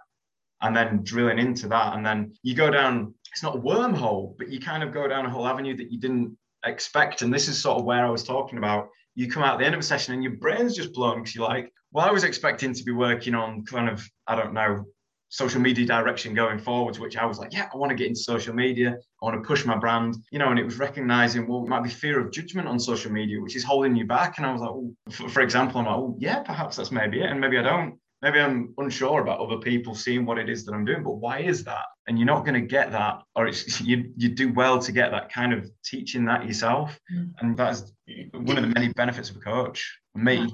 and 0.62 0.76
then 0.76 1.02
drilling 1.02 1.38
into 1.38 1.68
that 1.68 1.94
and 1.94 2.04
then 2.04 2.32
you 2.42 2.54
go 2.54 2.70
down 2.70 3.12
it's 3.32 3.42
not 3.42 3.56
a 3.56 3.60
wormhole 3.60 4.36
but 4.38 4.48
you 4.48 4.60
kind 4.60 4.82
of 4.82 4.92
go 4.92 5.06
down 5.08 5.26
a 5.26 5.30
whole 5.30 5.46
avenue 5.46 5.76
that 5.76 5.90
you 5.90 5.98
didn't 5.98 6.36
expect 6.64 7.22
and 7.22 7.32
this 7.32 7.48
is 7.48 7.60
sort 7.60 7.78
of 7.78 7.84
where 7.84 8.06
i 8.06 8.10
was 8.10 8.24
talking 8.24 8.58
about 8.58 8.88
you 9.16 9.28
come 9.28 9.42
out 9.42 9.58
the 9.58 9.64
end 9.64 9.74
of 9.74 9.80
a 9.80 9.84
session 9.84 10.14
and 10.14 10.22
your 10.22 10.36
brain's 10.36 10.76
just 10.76 10.92
blown 10.92 11.22
because 11.22 11.34
you're 11.34 11.48
like, 11.48 11.72
well, 11.90 12.06
I 12.06 12.12
was 12.12 12.22
expecting 12.22 12.72
to 12.74 12.84
be 12.84 12.92
working 12.92 13.34
on 13.34 13.64
kind 13.64 13.88
of, 13.88 14.06
I 14.26 14.36
don't 14.36 14.52
know, 14.52 14.84
social 15.28 15.60
media 15.60 15.86
direction 15.86 16.34
going 16.34 16.58
forwards, 16.58 17.00
which 17.00 17.16
I 17.16 17.24
was 17.24 17.38
like, 17.38 17.52
yeah, 17.52 17.68
I 17.72 17.76
want 17.78 17.90
to 17.90 17.96
get 17.96 18.08
into 18.08 18.20
social 18.20 18.54
media. 18.54 18.90
I 18.90 19.24
want 19.24 19.42
to 19.42 19.46
push 19.46 19.64
my 19.64 19.76
brand, 19.76 20.16
you 20.30 20.38
know, 20.38 20.50
and 20.50 20.58
it 20.58 20.64
was 20.64 20.78
recognizing, 20.78 21.48
well, 21.48 21.64
it 21.64 21.68
might 21.68 21.82
be 21.82 21.88
fear 21.88 22.20
of 22.20 22.30
judgment 22.30 22.68
on 22.68 22.78
social 22.78 23.10
media, 23.10 23.40
which 23.40 23.56
is 23.56 23.64
holding 23.64 23.96
you 23.96 24.06
back. 24.06 24.36
And 24.36 24.46
I 24.46 24.52
was 24.52 24.60
like, 24.60 25.14
for, 25.14 25.28
for 25.28 25.40
example, 25.40 25.80
I'm 25.80 25.86
like, 25.86 25.96
oh, 25.96 26.16
yeah, 26.20 26.42
perhaps 26.42 26.76
that's 26.76 26.92
maybe 26.92 27.20
it. 27.20 27.30
And 27.30 27.40
maybe 27.40 27.58
I 27.58 27.62
don't. 27.62 27.98
Maybe 28.26 28.40
I'm 28.40 28.74
unsure 28.78 29.20
about 29.20 29.38
other 29.38 29.58
people 29.58 29.94
seeing 29.94 30.26
what 30.26 30.36
it 30.36 30.48
is 30.48 30.64
that 30.64 30.74
I'm 30.74 30.84
doing, 30.84 31.04
but 31.04 31.12
why 31.12 31.38
is 31.38 31.62
that? 31.62 31.84
And 32.08 32.18
you're 32.18 32.26
not 32.26 32.44
going 32.44 32.60
to 32.60 32.66
get 32.66 32.90
that, 32.90 33.22
or 33.36 33.46
it's, 33.46 33.80
you, 33.90 34.12
you 34.16 34.30
do 34.30 34.52
well 34.52 34.80
to 34.80 34.90
get 34.90 35.12
that 35.12 35.32
kind 35.32 35.52
of 35.52 35.70
teaching 35.84 36.24
that 36.24 36.44
yourself. 36.44 36.98
Mm. 37.14 37.32
And 37.38 37.56
that's 37.56 37.92
one 38.32 38.58
of 38.58 38.62
the 38.62 38.74
many 38.74 38.88
benefits 38.94 39.30
of 39.30 39.36
a 39.36 39.38
coach. 39.38 39.96
For 40.12 40.18
me, 40.18 40.52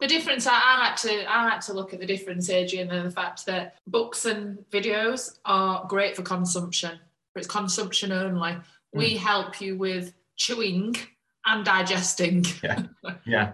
the 0.00 0.08
difference 0.08 0.48
I, 0.48 0.60
I 0.60 0.78
like 0.80 0.96
to 0.96 1.30
I 1.30 1.44
like 1.44 1.60
to 1.60 1.74
look 1.74 1.94
at 1.94 2.00
the 2.00 2.06
difference, 2.06 2.50
Adrian, 2.50 2.90
and 2.90 3.06
the 3.06 3.10
fact 3.10 3.46
that 3.46 3.76
books 3.86 4.24
and 4.24 4.58
videos 4.72 5.38
are 5.44 5.86
great 5.86 6.16
for 6.16 6.22
consumption, 6.22 6.98
but 7.34 7.44
it's 7.44 7.48
consumption 7.48 8.10
only. 8.10 8.50
Mm. 8.50 8.62
We 8.94 9.16
help 9.16 9.60
you 9.60 9.76
with 9.76 10.12
chewing 10.34 10.96
and 11.46 11.64
digesting. 11.64 12.44
Yeah, 12.64 12.82
yeah, 13.26 13.52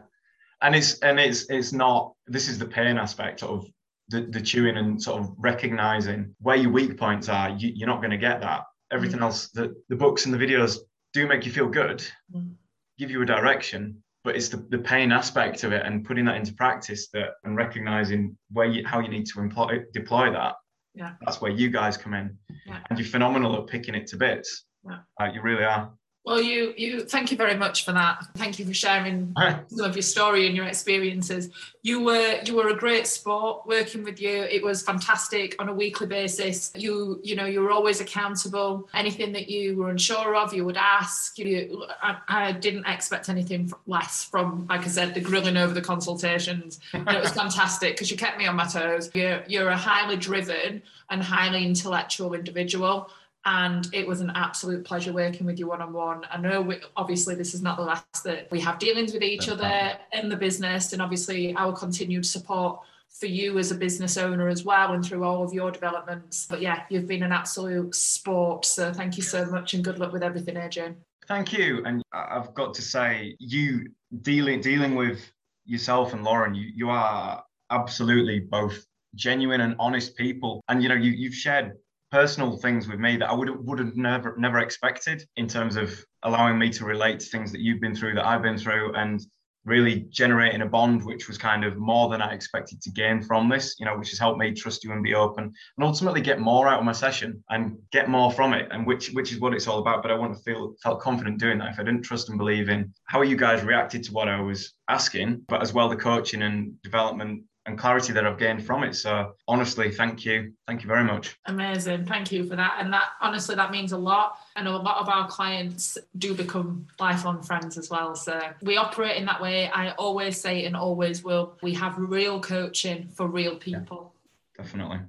and 0.64 0.74
it's 0.74 0.98
and 1.00 1.20
it's 1.20 1.48
it's 1.50 1.72
not. 1.72 2.14
This 2.26 2.48
is 2.48 2.58
the 2.58 2.66
pain 2.66 2.98
aspect 2.98 3.42
of 3.42 3.66
the, 4.08 4.22
the 4.22 4.40
chewing 4.40 4.76
and 4.76 5.00
sort 5.00 5.20
of 5.20 5.30
recognizing 5.38 6.34
where 6.40 6.56
your 6.56 6.72
weak 6.72 6.98
points 6.98 7.28
are. 7.28 7.50
You, 7.50 7.84
are 7.84 7.86
not 7.86 8.00
going 8.00 8.10
to 8.10 8.18
get 8.18 8.40
that. 8.40 8.62
Everything 8.90 9.20
mm. 9.20 9.24
else, 9.24 9.50
the 9.50 9.74
the 9.88 9.96
books 9.96 10.24
and 10.24 10.34
the 10.34 10.38
videos 10.38 10.78
do 11.12 11.26
make 11.26 11.46
you 11.46 11.52
feel 11.52 11.68
good, 11.68 12.04
mm. 12.34 12.54
give 12.98 13.10
you 13.10 13.22
a 13.22 13.26
direction, 13.26 14.02
but 14.24 14.36
it's 14.36 14.48
the, 14.48 14.56
the 14.70 14.78
pain 14.78 15.12
aspect 15.12 15.62
of 15.64 15.72
it 15.72 15.84
and 15.84 16.04
putting 16.04 16.24
that 16.24 16.36
into 16.36 16.54
practice 16.54 17.08
that 17.12 17.34
and 17.44 17.56
recognizing 17.56 18.36
where 18.50 18.66
you 18.66 18.84
how 18.86 19.00
you 19.00 19.08
need 19.08 19.26
to 19.26 19.40
employ, 19.40 19.80
deploy 19.92 20.32
that 20.32 20.54
yeah 20.94 21.12
that's 21.22 21.40
where 21.40 21.50
you 21.50 21.68
guys 21.68 21.96
come 21.96 22.14
in 22.14 22.36
yeah. 22.66 22.78
and 22.88 22.98
you're 22.98 23.08
phenomenal 23.08 23.56
at 23.56 23.66
picking 23.66 23.94
it 23.94 24.06
to 24.06 24.16
bits 24.16 24.64
yeah. 24.88 24.98
Uh, 25.20 25.30
you 25.32 25.42
really 25.42 25.64
are 25.64 25.90
well, 26.24 26.40
you 26.40 26.72
you 26.78 27.04
thank 27.04 27.30
you 27.30 27.36
very 27.36 27.54
much 27.54 27.84
for 27.84 27.92
that. 27.92 28.26
Thank 28.36 28.58
you 28.58 28.64
for 28.64 28.72
sharing 28.72 29.34
some 29.68 29.84
of 29.84 29.94
your 29.94 30.02
story 30.02 30.46
and 30.46 30.56
your 30.56 30.64
experiences. 30.64 31.50
You 31.82 32.02
were 32.02 32.40
you 32.46 32.56
were 32.56 32.68
a 32.68 32.74
great 32.74 33.06
sport 33.06 33.66
working 33.66 34.02
with 34.04 34.18
you. 34.22 34.30
It 34.30 34.64
was 34.64 34.82
fantastic 34.82 35.54
on 35.60 35.68
a 35.68 35.74
weekly 35.74 36.06
basis. 36.06 36.72
You 36.74 37.20
you 37.22 37.36
know 37.36 37.44
you 37.44 37.60
were 37.60 37.70
always 37.70 38.00
accountable. 38.00 38.88
Anything 38.94 39.32
that 39.32 39.50
you 39.50 39.76
were 39.76 39.90
unsure 39.90 40.34
of, 40.34 40.54
you 40.54 40.64
would 40.64 40.78
ask. 40.78 41.38
You 41.38 41.84
I, 42.02 42.16
I 42.26 42.52
didn't 42.52 42.86
expect 42.86 43.28
anything 43.28 43.70
less 43.86 44.24
from 44.24 44.66
like 44.66 44.80
I 44.80 44.88
said 44.88 45.12
the 45.12 45.20
grilling 45.20 45.58
over 45.58 45.74
the 45.74 45.82
consultations. 45.82 46.80
And 46.94 47.06
it 47.16 47.20
was 47.20 47.32
fantastic 47.32 47.96
because 47.96 48.10
you 48.10 48.16
kept 48.16 48.38
me 48.38 48.46
on 48.46 48.56
my 48.56 48.66
toes. 48.66 49.10
You're 49.12 49.42
you're 49.46 49.68
a 49.68 49.76
highly 49.76 50.16
driven 50.16 50.82
and 51.10 51.22
highly 51.22 51.66
intellectual 51.66 52.32
individual 52.32 53.10
and 53.46 53.88
it 53.92 54.06
was 54.06 54.20
an 54.20 54.32
absolute 54.34 54.84
pleasure 54.84 55.12
working 55.12 55.46
with 55.46 55.58
you 55.58 55.66
one 55.66 55.82
on 55.82 55.92
one. 55.92 56.22
I 56.30 56.38
know 56.38 56.62
we, 56.62 56.80
obviously 56.96 57.34
this 57.34 57.52
is 57.52 57.62
not 57.62 57.76
the 57.76 57.82
last 57.82 58.24
that 58.24 58.50
we 58.50 58.60
have 58.60 58.78
dealings 58.78 59.12
with 59.12 59.22
each 59.22 59.48
other 59.48 59.98
in 60.12 60.28
the 60.28 60.36
business, 60.36 60.92
and 60.92 61.02
obviously 61.02 61.54
our 61.54 61.72
continued 61.72 62.24
support 62.24 62.80
for 63.10 63.26
you 63.26 63.58
as 63.58 63.70
a 63.70 63.74
business 63.74 64.16
owner 64.16 64.48
as 64.48 64.64
well 64.64 64.92
and 64.92 65.04
through 65.04 65.22
all 65.22 65.44
of 65.44 65.52
your 65.52 65.70
developments. 65.70 66.46
But 66.48 66.60
yeah, 66.60 66.82
you've 66.88 67.06
been 67.06 67.22
an 67.22 67.32
absolute 67.32 67.94
sport. 67.94 68.64
So 68.64 68.92
thank 68.92 69.16
you 69.16 69.22
so 69.22 69.46
much 69.46 69.74
and 69.74 69.84
good 69.84 70.00
luck 70.00 70.12
with 70.12 70.22
everything, 70.22 70.56
Adrian. 70.56 70.96
Thank 71.28 71.52
you. 71.52 71.82
And 71.84 72.02
I've 72.12 72.52
got 72.54 72.74
to 72.74 72.82
say, 72.82 73.36
you 73.38 73.90
dealing 74.22 74.60
dealing 74.60 74.94
with 74.94 75.20
yourself 75.64 76.12
and 76.12 76.24
Lauren, 76.24 76.54
you 76.54 76.70
you 76.74 76.90
are 76.90 77.44
absolutely 77.70 78.40
both 78.40 78.84
genuine 79.14 79.60
and 79.60 79.76
honest 79.78 80.16
people. 80.16 80.60
And 80.68 80.82
you 80.82 80.88
know, 80.88 80.96
you 80.96 81.12
you've 81.12 81.34
shared 81.34 81.76
personal 82.14 82.56
things 82.56 82.86
with 82.86 83.00
me 83.00 83.16
that 83.16 83.28
I 83.28 83.34
would 83.34 83.50
would 83.66 83.80
have 83.80 83.96
never 83.96 84.36
never 84.38 84.60
expected 84.60 85.24
in 85.34 85.48
terms 85.48 85.74
of 85.74 85.88
allowing 86.22 86.56
me 86.56 86.70
to 86.70 86.84
relate 86.84 87.18
to 87.18 87.26
things 87.26 87.50
that 87.50 87.60
you've 87.60 87.80
been 87.80 87.96
through 87.96 88.14
that 88.14 88.24
I've 88.24 88.40
been 88.40 88.56
through 88.56 88.94
and 88.94 89.20
really 89.64 90.06
generating 90.10 90.62
a 90.62 90.66
bond 90.66 91.04
which 91.04 91.26
was 91.26 91.38
kind 91.38 91.64
of 91.64 91.76
more 91.76 92.08
than 92.08 92.22
I 92.22 92.32
expected 92.32 92.80
to 92.82 92.90
gain 92.92 93.20
from 93.20 93.48
this, 93.48 93.74
you 93.80 93.86
know, 93.86 93.98
which 93.98 94.10
has 94.10 94.18
helped 94.20 94.38
me 94.38 94.52
trust 94.52 94.84
you 94.84 94.92
and 94.92 95.02
be 95.02 95.16
open 95.16 95.44
and 95.44 95.84
ultimately 95.84 96.20
get 96.20 96.38
more 96.38 96.68
out 96.68 96.78
of 96.78 96.84
my 96.84 96.92
session 96.92 97.42
and 97.48 97.76
get 97.90 98.08
more 98.08 98.30
from 98.30 98.54
it 98.54 98.68
and 98.70 98.86
which 98.86 99.10
which 99.10 99.32
is 99.32 99.40
what 99.40 99.52
it's 99.52 99.66
all 99.66 99.80
about. 99.80 100.00
But 100.00 100.12
I 100.12 100.16
to 100.16 100.40
feel 100.44 100.76
felt 100.84 101.00
confident 101.00 101.40
doing 101.40 101.58
that. 101.58 101.72
If 101.72 101.80
I 101.80 101.82
didn't 101.82 102.02
trust 102.02 102.28
and 102.28 102.38
believe 102.38 102.68
in 102.68 102.94
how 103.06 103.22
you 103.22 103.34
guys 103.36 103.64
reacted 103.64 104.04
to 104.04 104.12
what 104.12 104.28
I 104.28 104.40
was 104.40 104.72
asking, 104.88 105.46
but 105.48 105.62
as 105.62 105.72
well 105.72 105.88
the 105.88 105.96
coaching 105.96 106.42
and 106.42 106.80
development 106.82 107.42
and 107.66 107.78
clarity 107.78 108.12
that 108.12 108.26
I've 108.26 108.38
gained 108.38 108.64
from 108.64 108.84
it. 108.84 108.94
So 108.94 109.34
honestly, 109.48 109.90
thank 109.90 110.24
you. 110.24 110.52
Thank 110.66 110.82
you 110.82 110.88
very 110.88 111.04
much. 111.04 111.36
Amazing. 111.46 112.04
Thank 112.04 112.30
you 112.30 112.44
for 112.46 112.56
that. 112.56 112.76
And 112.78 112.92
that 112.92 113.10
honestly, 113.20 113.54
that 113.54 113.70
means 113.70 113.92
a 113.92 113.98
lot. 113.98 114.38
And 114.56 114.68
a 114.68 114.76
lot 114.76 115.00
of 115.00 115.08
our 115.08 115.28
clients 115.28 115.96
do 116.18 116.34
become 116.34 116.86
lifelong 117.00 117.42
friends 117.42 117.78
as 117.78 117.90
well. 117.90 118.14
So 118.14 118.40
we 118.62 118.76
operate 118.76 119.16
in 119.16 119.24
that 119.26 119.40
way. 119.40 119.68
I 119.70 119.92
always 119.92 120.40
say 120.40 120.64
and 120.64 120.76
always 120.76 121.24
will. 121.24 121.58
We 121.62 121.72
have 121.74 121.94
real 121.96 122.40
coaching 122.40 123.08
for 123.08 123.26
real 123.26 123.56
people. 123.56 124.12
Yeah, 124.58 124.64
definitely. 124.64 125.00